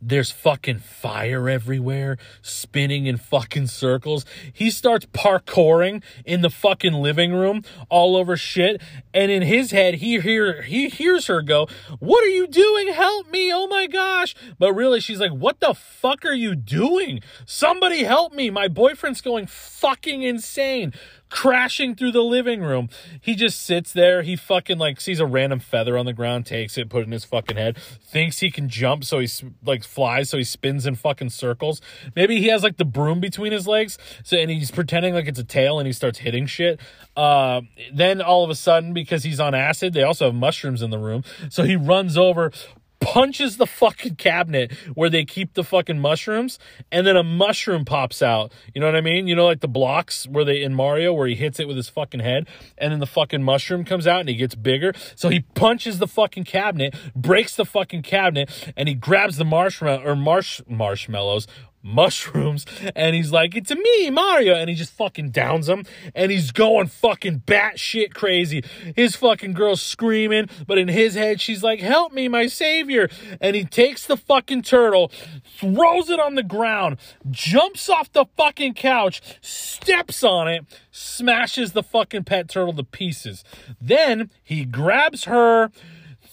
There's 0.00 0.30
fucking 0.30 0.80
fire 0.80 1.48
everywhere, 1.48 2.18
spinning 2.42 3.06
in 3.06 3.16
fucking 3.16 3.68
circles. 3.68 4.24
He 4.52 4.70
starts 4.70 5.06
parkouring 5.06 6.02
in 6.24 6.42
the 6.42 6.50
fucking 6.50 6.92
living 6.92 7.32
room, 7.32 7.62
all 7.88 8.16
over 8.16 8.36
shit. 8.36 8.82
And 9.14 9.30
in 9.30 9.42
his 9.42 9.70
head, 9.70 9.94
he 9.94 10.20
hear 10.20 10.62
he 10.62 10.88
hears 10.88 11.28
her 11.28 11.40
go, 11.40 11.68
"What 12.00 12.24
are 12.24 12.28
you 12.28 12.46
doing? 12.48 12.88
Help 12.92 13.30
me! 13.30 13.52
Oh 13.52 13.68
my 13.68 13.86
gosh!" 13.86 14.34
But 14.58 14.74
really, 14.74 15.00
she's 15.00 15.20
like, 15.20 15.32
"What 15.32 15.60
the 15.60 15.74
fuck 15.74 16.24
are 16.24 16.34
you 16.34 16.54
doing? 16.56 17.20
Somebody 17.46 18.02
help 18.02 18.32
me! 18.32 18.50
My 18.50 18.68
boyfriend's 18.68 19.20
going 19.20 19.46
fucking 19.46 20.22
insane." 20.22 20.92
Crashing 21.32 21.94
through 21.94 22.12
the 22.12 22.22
living 22.22 22.60
room. 22.60 22.90
He 23.20 23.34
just 23.34 23.60
sits 23.60 23.92
there. 23.92 24.22
He 24.22 24.36
fucking 24.36 24.78
like 24.78 25.00
sees 25.00 25.18
a 25.18 25.26
random 25.26 25.58
feather 25.58 25.96
on 25.96 26.04
the 26.06 26.12
ground, 26.12 26.44
takes 26.46 26.76
it, 26.76 26.90
put 26.90 27.00
it 27.00 27.06
in 27.06 27.12
his 27.12 27.24
fucking 27.24 27.56
head, 27.56 27.78
thinks 27.78 28.40
he 28.40 28.50
can 28.50 28.68
jump, 28.68 29.02
so 29.04 29.18
he 29.18 29.28
like 29.64 29.82
flies, 29.82 30.28
so 30.28 30.36
he 30.36 30.44
spins 30.44 30.86
in 30.86 30.94
fucking 30.94 31.30
circles. 31.30 31.80
Maybe 32.14 32.38
he 32.38 32.48
has 32.48 32.62
like 32.62 32.76
the 32.76 32.84
broom 32.84 33.18
between 33.18 33.50
his 33.50 33.66
legs, 33.66 33.98
so 34.22 34.36
and 34.36 34.50
he's 34.50 34.70
pretending 34.70 35.14
like 35.14 35.26
it's 35.26 35.38
a 35.38 35.44
tail, 35.44 35.78
and 35.78 35.86
he 35.86 35.92
starts 35.92 36.18
hitting 36.18 36.46
shit. 36.46 36.78
Uh, 37.16 37.62
then 37.92 38.20
all 38.20 38.44
of 38.44 38.50
a 38.50 38.54
sudden, 38.54 38.92
because 38.92 39.24
he's 39.24 39.40
on 39.40 39.54
acid, 39.54 39.94
they 39.94 40.02
also 40.02 40.26
have 40.26 40.34
mushrooms 40.34 40.82
in 40.82 40.90
the 40.90 40.98
room, 40.98 41.24
so 41.48 41.64
he 41.64 41.76
runs 41.76 42.18
over, 42.18 42.52
punches 43.02 43.56
the 43.56 43.66
fucking 43.66 44.16
cabinet 44.16 44.72
where 44.94 45.10
they 45.10 45.24
keep 45.24 45.54
the 45.54 45.64
fucking 45.64 45.98
mushrooms, 45.98 46.58
and 46.90 47.06
then 47.06 47.16
a 47.16 47.22
mushroom 47.22 47.84
pops 47.84 48.22
out. 48.22 48.52
You 48.74 48.80
know 48.80 48.86
what 48.86 48.96
I 48.96 49.00
mean? 49.00 49.26
You 49.26 49.36
know, 49.36 49.46
like 49.46 49.60
the 49.60 49.68
blocks 49.68 50.26
where 50.26 50.44
they 50.44 50.62
in 50.62 50.74
Mario 50.74 51.12
where 51.12 51.26
he 51.26 51.34
hits 51.34 51.60
it 51.60 51.68
with 51.68 51.76
his 51.76 51.88
fucking 51.88 52.20
head, 52.20 52.48
and 52.78 52.92
then 52.92 53.00
the 53.00 53.06
fucking 53.06 53.42
mushroom 53.42 53.84
comes 53.84 54.06
out 54.06 54.20
and 54.20 54.28
he 54.28 54.36
gets 54.36 54.54
bigger. 54.54 54.92
So 55.14 55.28
he 55.28 55.40
punches 55.40 55.98
the 55.98 56.06
fucking 56.08 56.44
cabinet, 56.44 56.94
breaks 57.14 57.56
the 57.56 57.64
fucking 57.64 58.02
cabinet, 58.02 58.72
and 58.76 58.88
he 58.88 58.94
grabs 58.94 59.36
the 59.36 59.44
marshmallow 59.44 60.02
or 60.04 60.16
marsh 60.16 60.60
marshmallows 60.68 61.46
mushrooms 61.82 62.64
and 62.94 63.14
he's 63.14 63.32
like 63.32 63.56
it's 63.56 63.70
me 63.70 64.10
mario 64.10 64.54
and 64.54 64.70
he 64.70 64.76
just 64.76 64.92
fucking 64.92 65.30
downs 65.30 65.68
him 65.68 65.84
and 66.14 66.30
he's 66.30 66.50
going 66.52 66.86
fucking 66.86 67.40
batshit 67.40 68.14
crazy. 68.14 68.64
His 68.94 69.16
fucking 69.16 69.52
girl's 69.52 69.82
screaming 69.82 70.48
but 70.66 70.78
in 70.78 70.88
his 70.88 71.14
head 71.14 71.40
she's 71.40 71.62
like 71.62 71.80
help 71.80 72.12
me 72.12 72.28
my 72.28 72.46
savior 72.46 73.08
and 73.40 73.56
he 73.56 73.64
takes 73.64 74.06
the 74.06 74.16
fucking 74.16 74.62
turtle 74.62 75.10
throws 75.58 76.10
it 76.10 76.20
on 76.20 76.34
the 76.34 76.42
ground 76.42 76.98
jumps 77.30 77.88
off 77.88 78.12
the 78.12 78.26
fucking 78.36 78.74
couch 78.74 79.20
steps 79.40 80.22
on 80.22 80.48
it 80.48 80.64
smashes 80.92 81.72
the 81.72 81.82
fucking 81.82 82.24
pet 82.24 82.48
turtle 82.48 82.74
to 82.74 82.84
pieces. 82.84 83.42
Then 83.80 84.30
he 84.42 84.64
grabs 84.64 85.24
her 85.24 85.70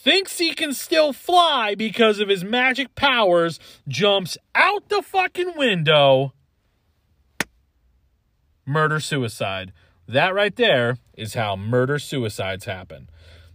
thinks 0.09 0.39
he 0.39 0.55
can 0.55 0.73
still 0.73 1.13
fly 1.13 1.75
because 1.75 2.19
of 2.19 2.29
his 2.29 2.43
magic 2.43 2.95
powers, 2.95 3.59
jumps 3.87 4.39
out 4.55 4.89
the 4.89 5.03
fucking 5.03 5.53
window. 5.55 6.33
Murder 8.65 8.99
suicide. 8.99 9.71
That 10.07 10.33
right 10.33 10.55
there 10.55 10.97
is 11.13 11.35
how 11.35 11.55
murder 11.55 11.99
suicides 11.99 12.65
happen. 12.65 13.07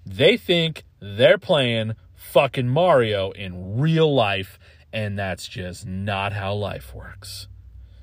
They 0.07 0.37
think 0.37 0.85
they're 1.01 1.39
playing 1.39 1.95
fucking 2.15 2.69
Mario 2.69 3.33
in 3.33 3.77
real 3.77 4.15
life, 4.15 4.57
and 4.93 5.19
that's 5.19 5.49
just 5.49 5.85
not 5.85 6.35
how 6.35 6.55
life 6.55 6.95
works. 6.95 7.49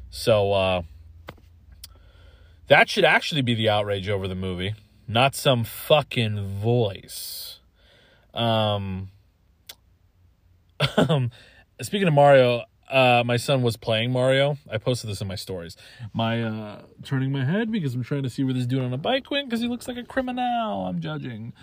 So, 0.09 0.51
uh, 0.51 0.81
that 2.67 2.89
should 2.89 3.05
actually 3.05 3.43
be 3.43 3.55
the 3.55 3.69
outrage 3.69 4.09
over 4.09 4.27
the 4.27 4.35
movie, 4.35 4.73
not 5.07 5.35
some 5.35 5.63
fucking 5.63 6.45
voice. 6.45 7.60
Um, 8.33 9.09
um, 10.97 11.31
speaking 11.81 12.07
of 12.07 12.13
Mario, 12.13 12.63
uh, 12.89 13.23
my 13.25 13.37
son 13.37 13.61
was 13.61 13.77
playing 13.77 14.11
Mario. 14.11 14.57
I 14.69 14.77
posted 14.77 15.09
this 15.09 15.21
in 15.21 15.27
my 15.27 15.35
stories. 15.35 15.77
My 16.13 16.43
uh, 16.43 16.81
turning 17.03 17.31
my 17.31 17.45
head 17.45 17.71
because 17.71 17.95
I'm 17.95 18.03
trying 18.03 18.23
to 18.23 18.29
see 18.29 18.43
where 18.43 18.53
this 18.53 18.65
dude 18.65 18.81
on 18.81 18.93
a 18.93 18.97
bike 18.97 19.31
went 19.31 19.49
because 19.49 19.61
he 19.61 19.67
looks 19.67 19.87
like 19.87 19.97
a 19.97 20.03
criminal. 20.03 20.87
I'm 20.87 20.99
judging. 20.99 21.53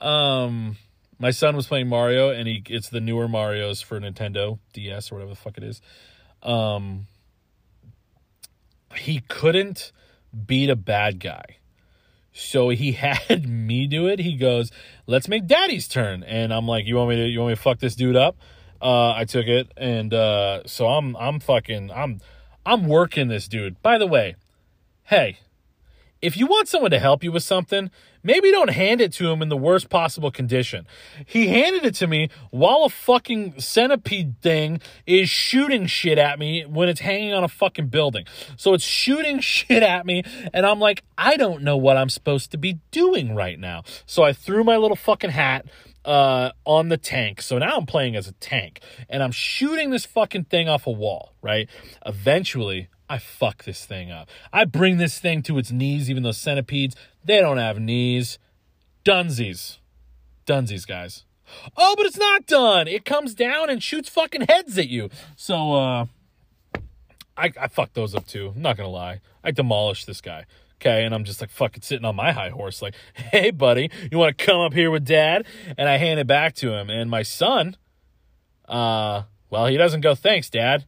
Um, 0.00 0.76
my 1.18 1.30
son 1.30 1.56
was 1.56 1.66
playing 1.66 1.88
Mario, 1.88 2.30
and 2.30 2.48
he 2.48 2.62
it's 2.68 2.88
the 2.88 3.00
newer 3.00 3.28
Mario's 3.28 3.82
for 3.82 4.00
Nintendo 4.00 4.58
DS 4.72 5.12
or 5.12 5.16
whatever 5.16 5.30
the 5.30 5.36
fuck 5.36 5.58
it 5.58 5.64
is. 5.64 5.82
Um, 6.42 7.06
he 8.94 9.20
couldn't 9.20 9.92
beat 10.46 10.70
a 10.70 10.76
bad 10.76 11.20
guy. 11.20 11.57
So 12.38 12.68
he 12.68 12.92
had 13.04 13.48
me 13.48 13.86
do 13.86 14.06
it. 14.06 14.20
He 14.20 14.36
goes, 14.36 14.70
"Let's 15.06 15.28
make 15.28 15.46
Daddy's 15.46 15.88
turn," 15.88 16.22
and 16.22 16.52
I'm 16.52 16.66
like, 16.66 16.86
"You 16.86 16.96
want 16.96 17.10
me 17.10 17.16
to? 17.16 17.26
You 17.26 17.40
want 17.40 17.50
me 17.50 17.56
to 17.56 17.60
fuck 17.60 17.80
this 17.80 17.94
dude 17.94 18.16
up?" 18.16 18.36
Uh, 18.80 19.12
I 19.12 19.24
took 19.24 19.46
it, 19.46 19.72
and 19.76 20.14
uh, 20.14 20.62
so 20.66 20.86
I'm 20.86 21.16
I'm 21.16 21.40
fucking 21.40 21.90
I'm 21.90 22.20
I'm 22.64 22.86
working 22.86 23.28
this 23.28 23.48
dude. 23.48 23.82
By 23.82 23.98
the 23.98 24.06
way, 24.06 24.36
hey, 25.04 25.38
if 26.22 26.36
you 26.36 26.46
want 26.46 26.68
someone 26.68 26.92
to 26.92 27.00
help 27.00 27.24
you 27.24 27.32
with 27.32 27.42
something, 27.42 27.90
maybe 28.28 28.50
don't 28.50 28.68
hand 28.68 29.00
it 29.00 29.10
to 29.14 29.30
him 29.30 29.40
in 29.40 29.48
the 29.48 29.56
worst 29.56 29.88
possible 29.88 30.30
condition. 30.30 30.86
He 31.24 31.48
handed 31.48 31.86
it 31.86 31.94
to 31.94 32.06
me 32.06 32.28
while 32.50 32.84
a 32.84 32.90
fucking 32.90 33.58
centipede 33.58 34.42
thing 34.42 34.82
is 35.06 35.30
shooting 35.30 35.86
shit 35.86 36.18
at 36.18 36.38
me 36.38 36.66
when 36.66 36.90
it's 36.90 37.00
hanging 37.00 37.32
on 37.32 37.42
a 37.42 37.48
fucking 37.48 37.86
building. 37.86 38.26
So 38.58 38.74
it's 38.74 38.84
shooting 38.84 39.40
shit 39.54 39.82
at 39.82 40.04
me, 40.04 40.24
and 40.52 40.66
I'm 40.66 40.78
like, 40.78 41.04
I 41.16 41.38
don't 41.38 41.62
know 41.62 41.78
what 41.78 41.96
I'm 41.96 42.10
supposed 42.10 42.50
to 42.50 42.58
be 42.58 42.80
doing 42.90 43.34
right 43.34 43.58
now. 43.58 43.82
So 44.04 44.22
I 44.22 44.34
threw 44.34 44.62
my 44.62 44.76
little 44.76 44.96
fucking 44.96 45.30
hat 45.30 45.64
uh, 46.04 46.50
on 46.66 46.90
the 46.90 46.98
tank. 46.98 47.40
So 47.40 47.56
now 47.56 47.78
I'm 47.78 47.86
playing 47.86 48.14
as 48.14 48.28
a 48.28 48.32
tank, 48.32 48.80
and 49.08 49.22
I'm 49.22 49.32
shooting 49.32 49.88
this 49.88 50.04
fucking 50.04 50.44
thing 50.44 50.68
off 50.68 50.86
a 50.86 50.90
wall, 50.90 51.32
right? 51.40 51.66
Eventually, 52.04 52.88
I 53.08 53.18
fuck 53.18 53.64
this 53.64 53.84
thing 53.86 54.10
up. 54.10 54.28
I 54.52 54.64
bring 54.64 54.98
this 54.98 55.18
thing 55.18 55.42
to 55.42 55.58
its 55.58 55.72
knees, 55.72 56.10
even 56.10 56.22
though 56.22 56.32
centipedes, 56.32 56.94
they 57.24 57.40
don't 57.40 57.56
have 57.56 57.78
knees. 57.78 58.38
Dunsies. 59.04 59.78
Dunsies, 60.46 60.86
guys. 60.86 61.24
Oh, 61.76 61.94
but 61.96 62.04
it's 62.06 62.18
not 62.18 62.46
done. 62.46 62.86
It 62.88 63.04
comes 63.06 63.34
down 63.34 63.70
and 63.70 63.82
shoots 63.82 64.08
fucking 64.08 64.42
heads 64.42 64.76
at 64.76 64.88
you. 64.88 65.08
So, 65.36 65.74
uh, 65.74 66.06
I, 67.38 67.52
I 67.58 67.68
fucked 67.68 67.94
those 67.94 68.14
up 68.14 68.26
too. 68.26 68.52
I'm 68.54 68.62
not 68.62 68.76
gonna 68.76 68.88
lie. 68.88 69.20
I 69.42 69.52
demolished 69.52 70.06
this 70.06 70.20
guy. 70.20 70.44
Okay, 70.80 71.04
and 71.04 71.14
I'm 71.14 71.24
just 71.24 71.40
like 71.40 71.50
fucking 71.50 71.82
sitting 71.82 72.04
on 72.04 72.14
my 72.14 72.32
high 72.32 72.50
horse, 72.50 72.82
like, 72.82 72.94
hey, 73.14 73.50
buddy, 73.50 73.90
you 74.10 74.18
want 74.18 74.36
to 74.36 74.44
come 74.44 74.60
up 74.60 74.74
here 74.74 74.90
with 74.90 75.04
dad? 75.04 75.46
And 75.76 75.88
I 75.88 75.96
hand 75.96 76.20
it 76.20 76.26
back 76.26 76.54
to 76.56 76.72
him. 76.72 76.90
And 76.90 77.10
my 77.10 77.22
son, 77.22 77.76
uh, 78.68 79.22
well, 79.50 79.66
he 79.66 79.76
doesn't 79.76 80.02
go, 80.02 80.14
thanks, 80.14 80.50
dad. 80.50 80.84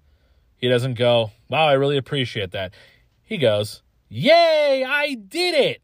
He 0.61 0.69
doesn't 0.69 0.95
go, 0.95 1.33
wow, 1.49 1.67
I 1.67 1.73
really 1.73 1.97
appreciate 1.97 2.51
that. 2.53 2.75
He 3.23 3.39
goes, 3.39 3.83
yay, 4.09 4.85
I 4.87 5.15
did 5.15 5.55
it. 5.55 5.83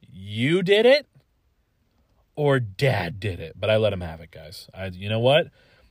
You 0.00 0.62
did 0.62 0.84
it 0.84 1.06
or 2.34 2.58
dad 2.58 3.20
did 3.20 3.38
it. 3.38 3.54
But 3.58 3.70
I 3.70 3.76
let 3.76 3.92
him 3.92 4.00
have 4.00 4.20
it, 4.20 4.32
guys. 4.32 4.68
I, 4.74 4.86
you 4.86 5.08
know 5.08 5.20
what? 5.20 5.48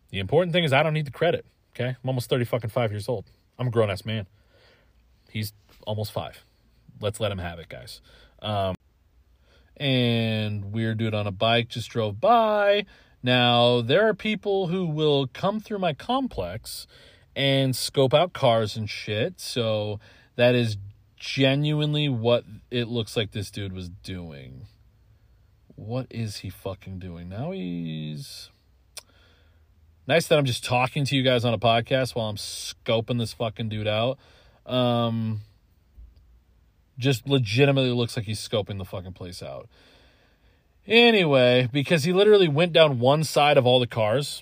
The 0.10 0.20
important 0.20 0.52
thing 0.52 0.66
is 0.66 0.74
I 0.74 0.84
don't 0.84 0.94
need 0.94 1.06
the 1.06 1.12
credit. 1.12 1.46
Okay. 1.76 1.90
I'm 1.90 2.10
almost 2.10 2.30
30 2.30 2.46
fucking 2.46 2.70
five 2.70 2.92
years 2.92 3.08
old. 3.08 3.26
I'm 3.58 3.68
a 3.68 3.72
grown 3.72 3.90
ass 3.90 4.06
man. 4.06 4.28
He's 5.30 5.54
almost 5.86 6.12
five. 6.12 6.44
Let's 7.00 7.20
let 7.20 7.32
him 7.32 7.38
have 7.38 7.60
it, 7.60 7.70
guys. 7.70 8.02
Um, 8.42 8.76
and 9.78 10.74
weird 10.74 10.98
dude 10.98 11.14
on 11.14 11.28
a 11.28 11.32
bike 11.32 11.70
just 11.70 11.90
drove 11.90 12.20
by. 12.20 12.86
Now, 13.24 13.82
there 13.82 14.08
are 14.08 14.14
people 14.14 14.68
who 14.68 14.88
will 14.88 15.28
come 15.28 15.60
through 15.60 15.80
my 15.80 15.94
complex 15.94 16.88
and 17.38 17.76
scope 17.76 18.16
out 18.16 18.34
cars 18.34 18.76
and 18.76 18.90
shit. 18.90 19.40
So 19.40 20.00
that 20.38 20.56
is 20.56 20.76
genuinely 21.16 22.10
what 22.10 22.44
it 22.72 22.88
looks 22.88 23.16
like 23.16 23.32
this 23.32 23.52
dude 23.52 23.74
was 23.74 23.90
doing. 23.90 24.66
What 25.76 26.08
is 26.10 26.38
he 26.38 26.50
fucking 26.50 26.98
doing? 26.98 27.30
Now 27.30 27.52
he's 27.52 28.50
nice 30.08 30.28
that 30.28 30.40
I'm 30.40 30.46
just 30.46 30.66
talking 30.66 31.06
to 31.06 31.16
you 31.16 31.22
guys 31.22 31.46
on 31.46 31.54
a 31.54 31.60
podcast 31.60 32.16
while 32.16 32.28
I'm 32.28 32.38
scoping 32.38 33.20
this 33.20 33.34
fucking 33.34 33.70
dude 33.70 33.88
out. 33.88 34.18
Um 34.66 35.42
just 36.98 37.28
legitimately 37.28 37.92
looks 37.92 38.18
like 38.18 38.26
he's 38.26 38.40
scoping 38.40 38.80
the 38.80 38.86
fucking 38.86 39.14
place 39.14 39.44
out. 39.44 39.70
Anyway, 40.88 41.70
because 41.72 42.04
he 42.04 42.14
literally 42.14 42.48
went 42.48 42.74
down 42.74 42.98
one 42.98 43.24
side 43.24 43.58
of 43.58 43.68
all 43.68 43.80
the 43.80 43.86
cars, 43.86 44.42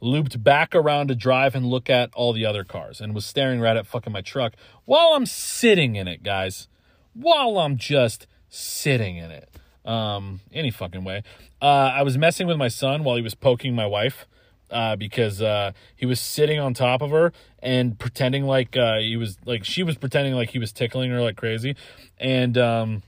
looped 0.00 0.42
back 0.42 0.74
around 0.74 1.08
to 1.08 1.14
drive 1.14 1.54
and 1.54 1.66
look 1.66 1.88
at 1.88 2.10
all 2.14 2.32
the 2.32 2.44
other 2.44 2.64
cars, 2.64 3.00
and 3.00 3.14
was 3.14 3.26
staring 3.26 3.60
right 3.60 3.76
at 3.76 3.86
fucking 3.86 4.12
my 4.12 4.20
truck 4.20 4.54
while 4.84 5.14
I'm 5.14 5.26
sitting 5.26 5.96
in 5.96 6.08
it, 6.08 6.22
guys. 6.22 6.68
While 7.14 7.58
I'm 7.58 7.78
just 7.78 8.26
sitting 8.48 9.16
in 9.16 9.30
it. 9.30 9.48
Um, 9.84 10.40
any 10.52 10.70
fucking 10.70 11.04
way. 11.04 11.22
Uh, 11.62 11.92
I 11.94 12.02
was 12.02 12.18
messing 12.18 12.46
with 12.46 12.56
my 12.56 12.68
son 12.68 13.04
while 13.04 13.16
he 13.16 13.22
was 13.22 13.34
poking 13.34 13.74
my 13.74 13.86
wife. 13.86 14.26
Uh, 14.68 14.96
because 14.96 15.40
uh, 15.40 15.70
he 15.94 16.06
was 16.06 16.18
sitting 16.18 16.58
on 16.58 16.74
top 16.74 17.00
of 17.00 17.12
her 17.12 17.32
and 17.60 18.00
pretending 18.00 18.42
like 18.42 18.76
uh, 18.76 18.98
he 18.98 19.16
was 19.16 19.38
like 19.44 19.64
she 19.64 19.84
was 19.84 19.96
pretending 19.96 20.34
like 20.34 20.50
he 20.50 20.58
was 20.58 20.72
tickling 20.72 21.08
her 21.12 21.20
like 21.20 21.36
crazy, 21.36 21.76
and 22.18 22.58
um, 22.58 23.04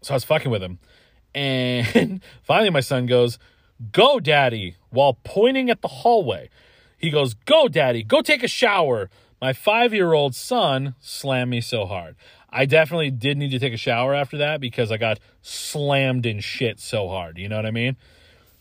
so 0.00 0.14
I 0.14 0.16
was 0.16 0.24
fucking 0.24 0.50
with 0.50 0.62
him, 0.62 0.78
and 1.34 2.22
finally 2.42 2.70
my 2.70 2.80
son 2.80 3.04
goes, 3.04 3.38
"Go, 3.92 4.20
daddy!" 4.20 4.76
while 4.90 5.18
pointing 5.24 5.70
at 5.70 5.82
the 5.82 5.88
hallway. 5.88 6.50
He 6.96 7.10
goes, 7.10 7.34
"Go, 7.34 7.68
daddy! 7.68 8.02
Go 8.02 8.22
take 8.22 8.42
a 8.42 8.48
shower." 8.48 9.10
My 9.40 9.52
five-year-old 9.52 10.34
son 10.34 10.96
slammed 10.98 11.50
me 11.50 11.60
so 11.60 11.86
hard. 11.86 12.16
I 12.50 12.64
definitely 12.64 13.12
did 13.12 13.38
need 13.38 13.52
to 13.52 13.60
take 13.60 13.72
a 13.72 13.76
shower 13.76 14.14
after 14.14 14.36
that 14.38 14.60
because 14.60 14.90
I 14.90 14.96
got 14.96 15.20
slammed 15.42 16.26
in 16.26 16.40
shit 16.40 16.80
so 16.80 17.08
hard. 17.08 17.38
You 17.38 17.48
know 17.48 17.54
what 17.56 17.66
I 17.66 17.70
mean? 17.70 17.96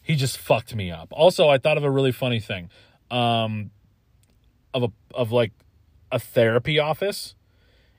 he 0.08 0.16
just 0.16 0.38
fucked 0.38 0.74
me 0.74 0.90
up. 0.90 1.10
Also, 1.12 1.50
I 1.50 1.58
thought 1.58 1.76
of 1.76 1.84
a 1.84 1.92
really 1.92 2.14
funny 2.14 2.40
thing. 2.40 2.70
Um 3.12 3.72
of 4.74 4.84
a 4.84 4.88
of 5.14 5.34
like 5.34 5.52
a 6.12 6.18
therapy 6.18 6.80
office. 6.80 7.36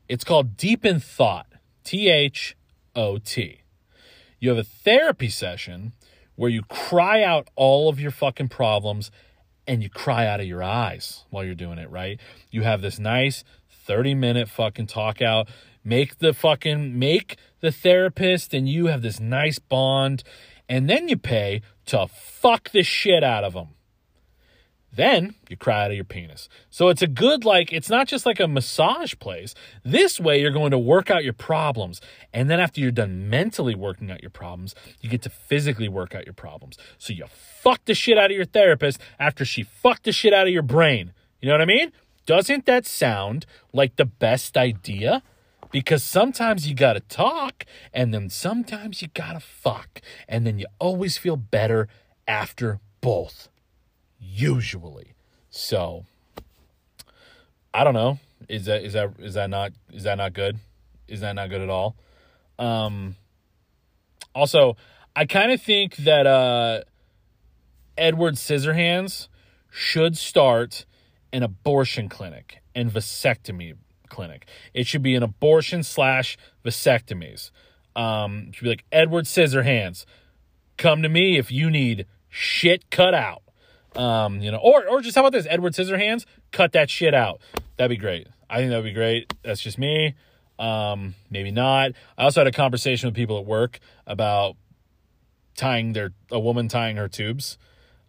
It's 0.08 0.24
called 0.24 0.56
Deep 0.56 0.86
in 0.86 1.00
Thought. 1.00 1.52
T 1.84 2.08
H 2.08 2.56
O 2.96 3.18
T. 3.18 3.60
You 4.40 4.48
have 4.48 4.58
a 4.58 4.64
therapy 4.64 5.28
session 5.28 5.92
where 6.38 6.48
you 6.48 6.62
cry 6.62 7.20
out 7.24 7.48
all 7.56 7.88
of 7.88 7.98
your 7.98 8.12
fucking 8.12 8.48
problems 8.48 9.10
and 9.66 9.82
you 9.82 9.90
cry 9.90 10.24
out 10.24 10.38
of 10.38 10.46
your 10.46 10.62
eyes 10.62 11.24
while 11.30 11.44
you're 11.44 11.52
doing 11.56 11.78
it, 11.78 11.90
right? 11.90 12.20
You 12.48 12.62
have 12.62 12.80
this 12.80 13.00
nice 13.00 13.42
30 13.68 14.14
minute 14.14 14.48
fucking 14.48 14.86
talk 14.86 15.20
out. 15.20 15.48
Make 15.82 16.18
the 16.18 16.32
fucking 16.32 16.96
make 16.96 17.38
the 17.58 17.72
therapist 17.72 18.54
and 18.54 18.68
you 18.68 18.86
have 18.86 19.02
this 19.02 19.18
nice 19.18 19.58
bond 19.58 20.22
and 20.68 20.88
then 20.88 21.08
you 21.08 21.16
pay 21.16 21.60
to 21.86 22.06
fuck 22.06 22.70
the 22.70 22.84
shit 22.84 23.24
out 23.24 23.42
of 23.42 23.54
them. 23.54 23.70
Then 24.98 25.36
you 25.48 25.56
cry 25.56 25.84
out 25.84 25.92
of 25.92 25.94
your 25.94 26.04
penis. 26.04 26.48
So 26.70 26.88
it's 26.88 27.02
a 27.02 27.06
good, 27.06 27.44
like, 27.44 27.72
it's 27.72 27.88
not 27.88 28.08
just 28.08 28.26
like 28.26 28.40
a 28.40 28.48
massage 28.48 29.14
place. 29.20 29.54
This 29.84 30.18
way, 30.18 30.40
you're 30.40 30.50
going 30.50 30.72
to 30.72 30.78
work 30.78 31.08
out 31.08 31.22
your 31.22 31.34
problems. 31.34 32.00
And 32.32 32.50
then 32.50 32.58
after 32.58 32.80
you're 32.80 32.90
done 32.90 33.30
mentally 33.30 33.76
working 33.76 34.10
out 34.10 34.22
your 34.22 34.32
problems, 34.32 34.74
you 35.00 35.08
get 35.08 35.22
to 35.22 35.30
physically 35.30 35.88
work 35.88 36.16
out 36.16 36.24
your 36.24 36.34
problems. 36.34 36.78
So 36.98 37.12
you 37.12 37.26
fuck 37.28 37.84
the 37.84 37.94
shit 37.94 38.18
out 38.18 38.32
of 38.32 38.36
your 38.36 38.44
therapist 38.44 39.00
after 39.20 39.44
she 39.44 39.62
fucked 39.62 40.02
the 40.02 40.10
shit 40.10 40.34
out 40.34 40.48
of 40.48 40.52
your 40.52 40.62
brain. 40.62 41.12
You 41.40 41.46
know 41.46 41.54
what 41.54 41.62
I 41.62 41.66
mean? 41.66 41.92
Doesn't 42.26 42.66
that 42.66 42.84
sound 42.84 43.46
like 43.72 43.94
the 43.94 44.04
best 44.04 44.56
idea? 44.56 45.22
because 45.70 46.02
sometimes 46.02 46.66
you 46.66 46.74
gotta 46.74 47.00
talk 47.00 47.66
and 47.92 48.14
then 48.14 48.30
sometimes 48.30 49.02
you 49.02 49.08
gotta 49.12 49.38
fuck 49.38 50.00
and 50.26 50.46
then 50.46 50.58
you 50.58 50.64
always 50.78 51.18
feel 51.18 51.36
better 51.36 51.88
after 52.26 52.80
both 53.02 53.50
usually 54.20 55.14
so 55.50 56.04
i 57.72 57.84
don't 57.84 57.94
know 57.94 58.18
is 58.48 58.66
that 58.66 58.82
is 58.82 58.92
that 58.92 59.10
is 59.18 59.34
that 59.34 59.50
not 59.50 59.72
is 59.92 60.02
that 60.04 60.16
not 60.16 60.32
good 60.32 60.58
is 61.06 61.20
that 61.20 61.34
not 61.34 61.48
good 61.48 61.60
at 61.60 61.70
all 61.70 61.96
um 62.58 63.16
also 64.34 64.76
i 65.14 65.24
kind 65.24 65.52
of 65.52 65.60
think 65.60 65.96
that 65.96 66.26
uh 66.26 66.80
edward 67.96 68.34
scissorhands 68.34 69.28
should 69.70 70.16
start 70.16 70.84
an 71.32 71.42
abortion 71.42 72.08
clinic 72.08 72.62
and 72.74 72.90
vasectomy 72.90 73.74
clinic. 74.08 74.46
It 74.74 74.86
should 74.86 75.02
be 75.02 75.14
an 75.14 75.22
abortion 75.22 75.82
slash 75.82 76.36
vasectomies. 76.64 77.50
Um, 77.94 78.52
should 78.52 78.64
be 78.64 78.70
like 78.70 78.84
Edward 78.92 79.24
Scissorhands. 79.24 80.04
Come 80.76 81.02
to 81.02 81.08
me 81.08 81.38
if 81.38 81.50
you 81.50 81.70
need 81.70 82.06
shit 82.28 82.90
cut 82.90 83.14
out. 83.14 83.42
Um, 83.98 84.40
you 84.40 84.50
know, 84.52 84.58
or 84.58 84.86
or 84.86 85.00
just 85.00 85.16
how 85.16 85.22
about 85.22 85.32
this? 85.32 85.46
Edward 85.50 85.72
Scissorhands, 85.74 86.24
cut 86.52 86.70
that 86.72 86.88
shit 86.88 87.14
out. 87.14 87.40
That'd 87.76 87.90
be 87.90 87.96
great. 87.96 88.28
I 88.48 88.58
think 88.58 88.70
that'd 88.70 88.84
be 88.84 88.92
great. 88.92 89.34
That's 89.42 89.60
just 89.60 89.76
me. 89.76 90.14
Um, 90.58 91.16
maybe 91.30 91.50
not. 91.50 91.92
I 92.16 92.22
also 92.22 92.40
had 92.40 92.46
a 92.46 92.52
conversation 92.52 93.08
with 93.08 93.16
people 93.16 93.38
at 93.38 93.44
work 93.44 93.80
about 94.06 94.56
tying 95.56 95.92
their 95.94 96.12
a 96.30 96.38
woman 96.38 96.68
tying 96.68 96.96
her 96.96 97.08
tubes. 97.08 97.58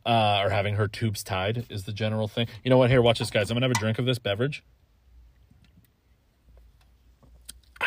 Uh, 0.06 0.44
or 0.44 0.50
having 0.50 0.76
her 0.76 0.88
tubes 0.88 1.24
tied 1.24 1.66
is 1.70 1.84
the 1.84 1.92
general 1.92 2.28
thing. 2.28 2.48
You 2.64 2.70
know 2.70 2.78
what? 2.78 2.90
Here, 2.90 3.02
watch 3.02 3.20
this, 3.20 3.30
guys. 3.30 3.52
I'm 3.52 3.56
gonna 3.56 3.66
have 3.66 3.76
a 3.76 3.80
drink 3.80 4.00
of 4.00 4.06
this 4.06 4.18
beverage. 4.18 4.64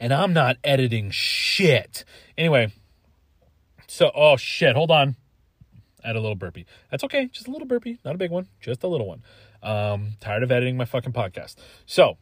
and 0.00 0.14
I'm 0.14 0.32
not 0.32 0.58
editing 0.62 1.10
shit. 1.10 2.04
Anyway, 2.38 2.72
so 3.88 4.12
oh 4.14 4.36
shit, 4.36 4.76
hold 4.76 4.90
on. 4.90 5.16
Had 6.06 6.14
a 6.14 6.20
little 6.20 6.36
burpee. 6.36 6.66
That's 6.88 7.02
okay, 7.02 7.26
just 7.32 7.48
a 7.48 7.50
little 7.50 7.66
burpee, 7.66 7.98
not 8.04 8.14
a 8.14 8.18
big 8.18 8.30
one, 8.30 8.46
just 8.60 8.84
a 8.84 8.86
little 8.86 9.08
one. 9.08 9.24
Um, 9.60 10.12
tired 10.20 10.44
of 10.44 10.52
editing 10.52 10.76
my 10.76 10.84
fucking 10.84 11.12
podcast. 11.12 11.56
So, 11.84 12.16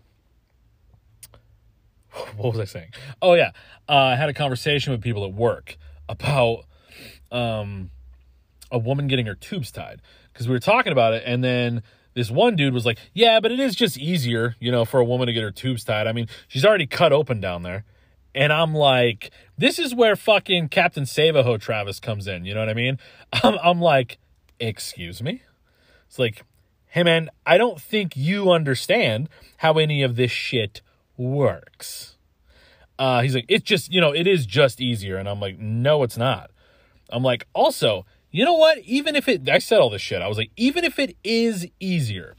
what 2.36 2.52
was 2.54 2.60
I 2.60 2.64
saying? 2.64 2.92
Oh 3.20 3.34
yeah, 3.34 3.50
uh, 3.86 3.92
I 3.92 4.16
had 4.16 4.30
a 4.30 4.32
conversation 4.32 4.92
with 4.92 5.02
people 5.02 5.22
at 5.26 5.34
work 5.34 5.76
about 6.08 6.64
um, 7.30 7.90
a 8.70 8.78
woman 8.78 9.06
getting 9.06 9.26
her 9.26 9.34
tubes 9.34 9.70
tied 9.70 10.00
because 10.32 10.48
we 10.48 10.52
were 10.52 10.60
talking 10.60 10.92
about 10.92 11.12
it, 11.12 11.22
and 11.26 11.44
then 11.44 11.82
this 12.14 12.30
one 12.30 12.56
dude 12.56 12.72
was 12.72 12.86
like, 12.86 12.98
"Yeah, 13.12 13.38
but 13.40 13.52
it 13.52 13.60
is 13.60 13.74
just 13.74 13.98
easier, 13.98 14.56
you 14.60 14.72
know, 14.72 14.86
for 14.86 14.98
a 14.98 15.04
woman 15.04 15.26
to 15.26 15.34
get 15.34 15.42
her 15.42 15.50
tubes 15.50 15.84
tied. 15.84 16.06
I 16.06 16.12
mean, 16.12 16.28
she's 16.48 16.64
already 16.64 16.86
cut 16.86 17.12
open 17.12 17.38
down 17.38 17.64
there." 17.64 17.84
And 18.34 18.52
I'm 18.52 18.74
like, 18.74 19.30
this 19.56 19.78
is 19.78 19.94
where 19.94 20.16
fucking 20.16 20.68
Captain 20.68 21.06
Save-A-Hoe 21.06 21.58
Travis 21.58 22.00
comes 22.00 22.26
in. 22.26 22.44
You 22.44 22.54
know 22.54 22.60
what 22.60 22.68
I 22.68 22.74
mean? 22.74 22.98
I'm, 23.32 23.56
I'm 23.62 23.80
like, 23.80 24.18
excuse 24.58 25.22
me? 25.22 25.42
It's 26.06 26.18
like, 26.18 26.44
hey 26.86 27.02
man, 27.02 27.30
I 27.46 27.58
don't 27.58 27.80
think 27.80 28.16
you 28.16 28.50
understand 28.50 29.28
how 29.58 29.74
any 29.74 30.02
of 30.02 30.16
this 30.16 30.30
shit 30.30 30.80
works. 31.16 32.16
Uh, 32.98 33.22
he's 33.22 33.34
like, 33.34 33.46
it's 33.48 33.64
just, 33.64 33.92
you 33.92 34.00
know, 34.00 34.12
it 34.12 34.26
is 34.26 34.46
just 34.46 34.80
easier. 34.80 35.16
And 35.16 35.28
I'm 35.28 35.40
like, 35.40 35.58
no, 35.58 36.02
it's 36.04 36.16
not. 36.16 36.50
I'm 37.10 37.22
like, 37.22 37.46
also, 37.52 38.06
you 38.30 38.44
know 38.44 38.54
what? 38.54 38.78
Even 38.78 39.16
if 39.16 39.28
it, 39.28 39.48
I 39.48 39.58
said 39.58 39.80
all 39.80 39.90
this 39.90 40.02
shit. 40.02 40.22
I 40.22 40.28
was 40.28 40.38
like, 40.38 40.50
even 40.56 40.84
if 40.84 40.98
it 40.98 41.16
is 41.24 41.66
easier, 41.80 42.36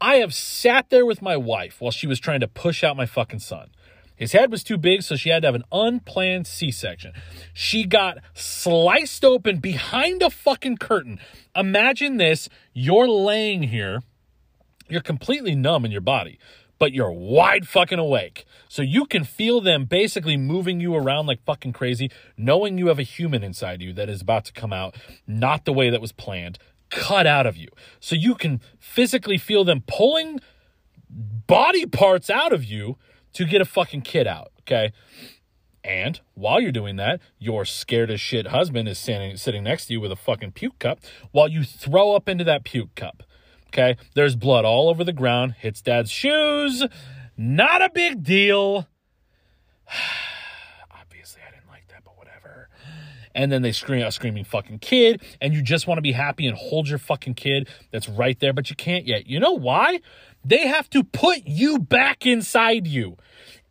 I 0.00 0.16
have 0.16 0.34
sat 0.34 0.90
there 0.90 1.06
with 1.06 1.22
my 1.22 1.36
wife 1.36 1.80
while 1.80 1.92
she 1.92 2.06
was 2.06 2.18
trying 2.18 2.40
to 2.40 2.48
push 2.48 2.82
out 2.82 2.96
my 2.96 3.06
fucking 3.06 3.38
son. 3.38 3.70
His 4.16 4.32
head 4.32 4.50
was 4.50 4.62
too 4.62 4.78
big, 4.78 5.02
so 5.02 5.16
she 5.16 5.30
had 5.30 5.42
to 5.42 5.48
have 5.48 5.54
an 5.54 5.64
unplanned 5.72 6.46
C 6.46 6.70
section. 6.70 7.12
She 7.52 7.84
got 7.84 8.18
sliced 8.32 9.24
open 9.24 9.58
behind 9.58 10.22
a 10.22 10.30
fucking 10.30 10.76
curtain. 10.76 11.18
Imagine 11.56 12.16
this 12.16 12.48
you're 12.72 13.08
laying 13.08 13.64
here, 13.64 14.02
you're 14.88 15.00
completely 15.00 15.54
numb 15.54 15.84
in 15.84 15.90
your 15.90 16.00
body, 16.00 16.38
but 16.78 16.92
you're 16.92 17.10
wide 17.10 17.66
fucking 17.66 17.98
awake. 17.98 18.44
So 18.68 18.82
you 18.82 19.06
can 19.06 19.24
feel 19.24 19.60
them 19.60 19.84
basically 19.84 20.36
moving 20.36 20.80
you 20.80 20.94
around 20.94 21.26
like 21.26 21.42
fucking 21.44 21.72
crazy, 21.72 22.10
knowing 22.36 22.78
you 22.78 22.88
have 22.88 22.98
a 22.98 23.04
human 23.04 23.42
inside 23.42 23.82
you 23.82 23.92
that 23.94 24.08
is 24.08 24.20
about 24.20 24.44
to 24.46 24.52
come 24.52 24.72
out, 24.72 24.96
not 25.26 25.64
the 25.64 25.72
way 25.72 25.90
that 25.90 26.00
was 26.00 26.12
planned, 26.12 26.58
cut 26.90 27.26
out 27.26 27.46
of 27.46 27.56
you. 27.56 27.68
So 27.98 28.14
you 28.14 28.34
can 28.36 28.60
physically 28.78 29.38
feel 29.38 29.64
them 29.64 29.82
pulling 29.86 30.40
body 31.08 31.86
parts 31.86 32.30
out 32.30 32.52
of 32.52 32.64
you 32.64 32.96
to 33.34 33.44
get 33.44 33.60
a 33.60 33.64
fucking 33.64 34.02
kid 34.02 34.26
out, 34.26 34.52
okay? 34.60 34.92
And 35.84 36.18
while 36.32 36.60
you're 36.60 36.72
doing 36.72 36.96
that, 36.96 37.20
your 37.38 37.66
scared 37.66 38.10
as 38.10 38.20
shit 38.20 38.46
husband 38.46 38.88
is 38.88 38.98
standing 38.98 39.36
sitting 39.36 39.64
next 39.64 39.86
to 39.86 39.92
you 39.92 40.00
with 40.00 40.10
a 40.10 40.16
fucking 40.16 40.52
puke 40.52 40.78
cup 40.78 41.00
while 41.30 41.46
you 41.46 41.62
throw 41.62 42.14
up 42.14 42.26
into 42.26 42.42
that 42.44 42.64
puke 42.64 42.94
cup. 42.94 43.22
Okay? 43.68 43.96
There's 44.14 44.34
blood 44.34 44.64
all 44.64 44.88
over 44.88 45.04
the 45.04 45.12
ground, 45.12 45.56
hits 45.58 45.82
dad's 45.82 46.10
shoes. 46.10 46.84
Not 47.36 47.82
a 47.82 47.90
big 47.92 48.22
deal. 48.22 48.88
Obviously, 50.90 51.42
I 51.46 51.50
didn't 51.50 51.68
like 51.68 51.88
that, 51.88 52.02
but 52.02 52.16
whatever. 52.16 52.70
And 53.34 53.52
then 53.52 53.60
they 53.60 53.72
scream 53.72 54.06
a 54.06 54.12
screaming 54.12 54.44
fucking 54.44 54.78
kid, 54.78 55.22
and 55.40 55.52
you 55.52 55.60
just 55.60 55.86
want 55.86 55.98
to 55.98 56.02
be 56.02 56.12
happy 56.12 56.46
and 56.46 56.56
hold 56.56 56.88
your 56.88 56.98
fucking 56.98 57.34
kid 57.34 57.68
that's 57.90 58.08
right 58.08 58.38
there, 58.38 58.52
but 58.52 58.70
you 58.70 58.76
can't 58.76 59.06
yet. 59.06 59.26
You 59.26 59.40
know 59.40 59.52
why? 59.52 60.00
They 60.44 60.66
have 60.66 60.90
to 60.90 61.02
put 61.02 61.46
you 61.46 61.78
back 61.78 62.26
inside 62.26 62.86
you 62.86 63.16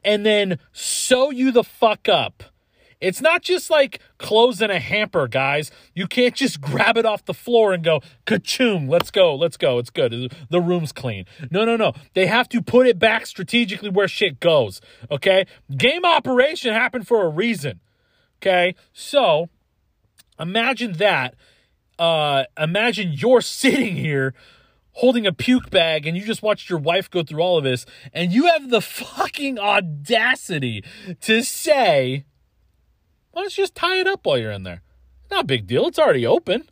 and 0.04 0.26
then 0.26 0.60
sew 0.72 1.30
you 1.30 1.52
the 1.52 1.64
fuck 1.64 2.10
up. 2.10 2.44
It's 3.04 3.20
not 3.20 3.42
just 3.42 3.70
like 3.70 4.00
closing 4.18 4.70
a 4.70 4.80
hamper, 4.80 5.28
guys. 5.28 5.72
You 5.94 6.08
can't 6.08 6.34
just 6.34 6.62
grab 6.62 6.98
it 6.98 7.06
off 7.06 7.26
the 7.26 7.34
floor 7.34 7.74
and 7.74 7.84
go, 7.84 8.00
ka-choom, 8.26 8.90
let's 8.90 9.12
go, 9.12 9.36
let's 9.36 9.58
go, 9.58 9.78
it's 9.78 9.90
good. 9.90 10.34
The 10.50 10.62
room's 10.62 10.94
clean. 10.94 11.26
No, 11.52 11.66
no, 11.66 11.76
no. 11.76 11.92
They 12.14 12.28
have 12.28 12.48
to 12.50 12.62
put 12.62 12.88
it 12.88 12.98
back 12.98 13.26
strategically 13.26 13.90
where 13.90 14.08
shit 14.08 14.40
goes, 14.40 14.80
okay? 15.12 15.46
Game 15.76 16.06
operation 16.06 16.74
happened 16.74 17.06
for 17.06 17.26
a 17.26 17.30
reason, 17.30 17.82
okay? 18.42 18.74
So, 18.94 19.50
imagine 20.40 20.94
that. 20.94 21.36
Uh, 22.00 22.46
imagine 22.58 23.12
you're 23.12 23.42
sitting 23.62 23.98
here 23.98 24.34
holding 24.94 25.26
a 25.26 25.34
puke 25.34 25.70
bag 25.70 26.06
and 26.06 26.16
you 26.16 26.24
just 26.24 26.44
watched 26.44 26.70
your 26.70 26.80
wife 26.80 27.10
go 27.10 27.24
through 27.24 27.42
all 27.42 27.58
of 27.58 27.64
this 27.64 27.86
and 28.14 28.32
you 28.32 28.46
have 28.48 28.70
the 28.70 28.82
fucking 28.82 29.60
audacity 29.60 30.84
to 31.22 31.42
say, 31.42 32.26
why 33.32 33.42
don't 33.42 33.58
you 33.58 33.64
just 33.64 33.76
tie 33.76 33.98
it 33.98 34.08
up 34.08 34.26
while 34.26 34.38
you're 34.38 34.52
in 34.52 34.64
there? 34.64 34.82
Not 35.32 35.44
a 35.44 35.48
big 35.48 35.66
deal. 35.68 35.88
It's 35.88 36.00
already 36.00 36.26
open. 36.26 36.70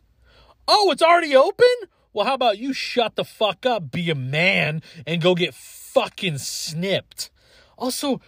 Oh, 0.68 0.90
it's 0.92 1.02
already 1.02 1.34
open? 1.34 1.66
Well, 2.12 2.26
how 2.26 2.34
about 2.34 2.58
you 2.58 2.72
shut 2.72 3.16
the 3.16 3.24
fuck 3.24 3.66
up, 3.66 3.90
be 3.90 4.10
a 4.10 4.14
man, 4.14 4.82
and 5.06 5.20
go 5.20 5.34
get 5.34 5.54
fucking 5.54 6.38
snipped? 6.38 7.30
Also, 7.76 8.20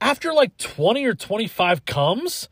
after 0.00 0.34
like 0.34 0.58
20 0.58 1.04
or 1.06 1.14
25 1.14 1.84
comes, 1.86 2.48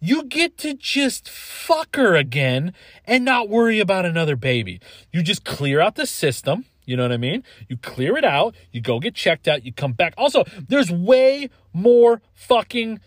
you 0.00 0.24
get 0.24 0.56
to 0.58 0.74
just 0.74 1.28
fuck 1.28 1.96
her 1.96 2.16
again 2.16 2.72
and 3.04 3.24
not 3.24 3.48
worry 3.48 3.80
about 3.80 4.06
another 4.06 4.36
baby. 4.36 4.80
You 5.12 5.22
just 5.22 5.44
clear 5.44 5.80
out 5.80 5.94
the 5.94 6.06
system. 6.06 6.64
You 6.86 6.96
know 6.96 7.04
what 7.04 7.12
I 7.12 7.18
mean? 7.18 7.44
You 7.68 7.76
clear 7.76 8.16
it 8.16 8.24
out, 8.24 8.56
you 8.72 8.80
go 8.80 8.98
get 8.98 9.14
checked 9.14 9.46
out, 9.46 9.64
you 9.64 9.72
come 9.72 9.92
back. 9.92 10.14
Also, 10.16 10.44
there's 10.68 10.90
way 10.90 11.48
more 11.72 12.20
fucking 12.34 12.98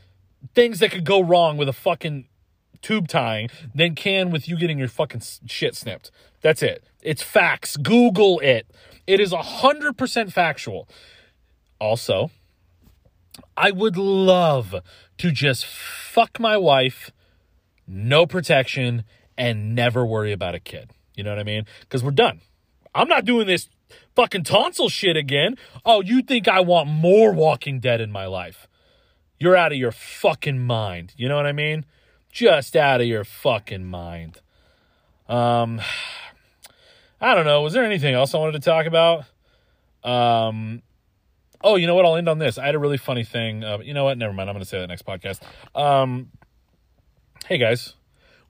things 0.56 0.80
that 0.80 0.92
could 0.92 1.04
go 1.04 1.22
wrong 1.22 1.58
with 1.58 1.68
a 1.68 1.74
fucking 1.74 2.28
tube 2.82 3.08
tying 3.08 3.50
than 3.74 3.96
can 3.96 4.30
with 4.30 4.48
you 4.48 4.58
getting 4.58 4.78
your 4.78 4.88
fucking 4.88 5.22
shit 5.48 5.76
snipped. 5.76 6.12
That's 6.42 6.62
it. 6.62 6.84
It's 7.02 7.24
facts. 7.24 7.76
Google 7.76 8.40
it. 8.40 8.68
It 9.08 9.20
is 9.20 9.32
100% 9.32 10.32
factual. 10.32 10.88
Also, 11.80 12.32
I 13.56 13.72
would 13.72 13.98
love 13.98 14.76
to 15.18 15.32
just 15.32 15.66
fuck 15.66 16.40
my 16.40 16.58
wife, 16.58 17.12
no 17.88 18.26
protection, 18.26 19.04
and 19.38 19.76
never 19.76 20.06
worry 20.06 20.32
about 20.32 20.56
a 20.56 20.60
kid. 20.60 20.92
You 21.16 21.24
know 21.24 21.32
what 21.32 21.40
I 21.40 21.44
mean? 21.44 21.66
Because 21.82 22.04
we're 22.04 22.12
done. 22.12 22.42
I'm 22.96 23.08
not 23.08 23.26
doing 23.26 23.48
this 23.48 23.70
fucking 24.16 24.44
tonsil 24.44 24.90
shit 24.90 25.18
again. 25.18 25.58
Oh, 25.86 26.02
you 26.02 26.22
think 26.22 26.48
I 26.48 26.60
want 26.62 26.90
more 26.90 27.34
Walking 27.34 27.80
Dead 27.80 28.02
in 28.02 28.12
my 28.12 28.26
life? 28.26 28.68
You're 29.40 29.56
out 29.56 29.72
of 29.72 29.78
your 29.78 29.92
fucking 29.92 30.60
mind. 30.60 31.14
You 31.18 31.28
know 31.28 31.36
what 31.36 31.46
I 31.46 31.52
mean? 31.52 31.86
Just 32.32 32.76
out 32.76 33.02
of 33.02 33.08
your 33.08 33.24
fucking 33.24 33.86
mind. 33.86 34.42
Um, 35.28 35.82
I 37.22 37.36
don't 37.36 37.46
know. 37.46 37.62
Was 37.62 37.74
there 37.74 37.86
anything 37.86 38.14
else 38.14 38.34
I 38.34 38.38
wanted 38.38 38.54
to 38.54 38.60
talk 38.60 38.86
about? 38.86 39.26
Um, 40.04 40.82
oh, 41.64 41.76
you 41.76 41.88
know 41.88 41.96
what? 41.96 42.06
I'll 42.06 42.16
end 42.16 42.30
on 42.30 42.40
this. 42.40 42.58
I 42.58 42.66
had 42.66 42.76
a 42.76 42.80
really 42.80 42.98
funny 42.98 43.24
thing. 43.24 43.64
Uh, 43.64 43.80
you 43.80 43.94
know 43.94 44.04
what? 44.04 44.18
Never 44.18 44.34
mind. 44.34 44.50
I'm 44.50 44.56
going 44.56 44.64
to 44.64 44.70
say 44.70 44.80
that 44.80 44.88
next 44.88 45.06
podcast. 45.06 45.42
Um, 45.74 46.30
hey 47.48 47.58
guys, 47.58 47.94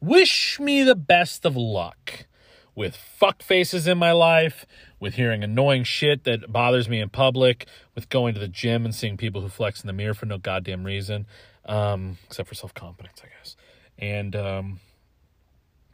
wish 0.01 0.59
me 0.59 0.83
the 0.83 0.95
best 0.95 1.45
of 1.45 1.55
luck 1.55 2.25
with 2.75 2.95
fuck 2.95 3.43
faces 3.43 3.87
in 3.87 3.97
my 3.97 4.11
life, 4.11 4.65
with 4.99 5.13
hearing 5.15 5.43
annoying 5.43 5.83
shit 5.83 6.23
that 6.23 6.51
bothers 6.51 6.89
me 6.89 6.99
in 6.99 7.09
public, 7.09 7.67
with 7.93 8.09
going 8.09 8.33
to 8.33 8.39
the 8.39 8.47
gym 8.47 8.83
and 8.85 8.95
seeing 8.95 9.15
people 9.15 9.41
who 9.41 9.49
flex 9.49 9.81
in 9.81 9.87
the 9.87 9.93
mirror 9.93 10.13
for 10.13 10.25
no 10.25 10.37
goddamn 10.37 10.83
reason, 10.83 11.27
um, 11.65 12.17
except 12.25 12.49
for 12.49 12.55
self 12.55 12.73
confidence, 12.73 13.21
I 13.23 13.27
guess. 13.37 13.55
And 13.99 14.35
um, 14.35 14.79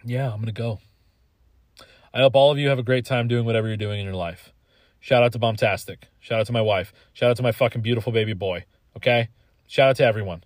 yeah, 0.05 0.32
I'm 0.32 0.39
gonna 0.39 0.51
go. 0.51 0.80
I 2.13 2.22
hope 2.22 2.36
all 2.36 2.51
of 2.51 2.57
you 2.57 2.70
have 2.70 2.80
a 2.80 2.84
great 2.84 3.05
time 3.05 3.28
doing 3.28 3.45
whatever 3.45 3.67
you're 3.67 3.78
doing 3.78 3.99
in 3.99 4.05
your 4.05 4.15
life. 4.15 4.51
Shout 5.00 5.24
out 5.24 5.32
to 5.34 5.39
Bombtastic. 5.39 6.04
Shout 6.20 6.39
out 6.39 6.47
to 6.47 6.54
my 6.54 6.62
wife. 6.62 6.93
Shout 7.14 7.32
out 7.32 7.38
to 7.38 7.43
my 7.43 7.52
fucking 7.52 7.82
beautiful 7.82 8.12
baby 8.12 8.34
boy. 8.34 8.66
Okay? 8.97 9.30
Shout 9.68 9.89
out 9.89 9.95
to 9.97 10.06
everyone. 10.06 10.43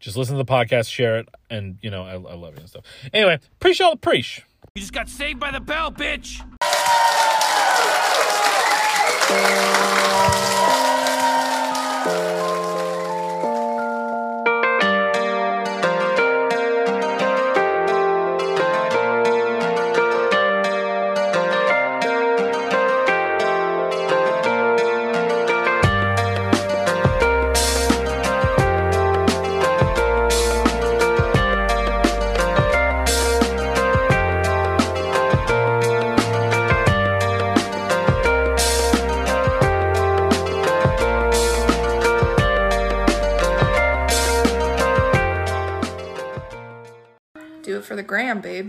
Just 0.00 0.16
listen 0.16 0.36
to 0.36 0.42
the 0.42 0.50
podcast, 0.50 0.90
share 0.90 1.18
it, 1.18 1.28
and 1.48 1.78
you 1.80 1.90
know, 1.90 2.02
I, 2.02 2.12
I 2.12 2.34
love 2.34 2.54
you 2.54 2.60
and 2.60 2.68
stuff. 2.68 2.84
Anyway, 3.12 3.38
appreciate 3.54 3.86
all 3.86 3.96
the 3.96 4.00
preesh. 4.00 4.40
You 4.74 4.80
just 4.80 4.92
got 4.92 5.08
saved 5.08 5.40
by 5.40 5.50
the 5.50 5.60
bell, 5.60 5.90
bitch! 5.90 6.42
Babe. 48.40 48.62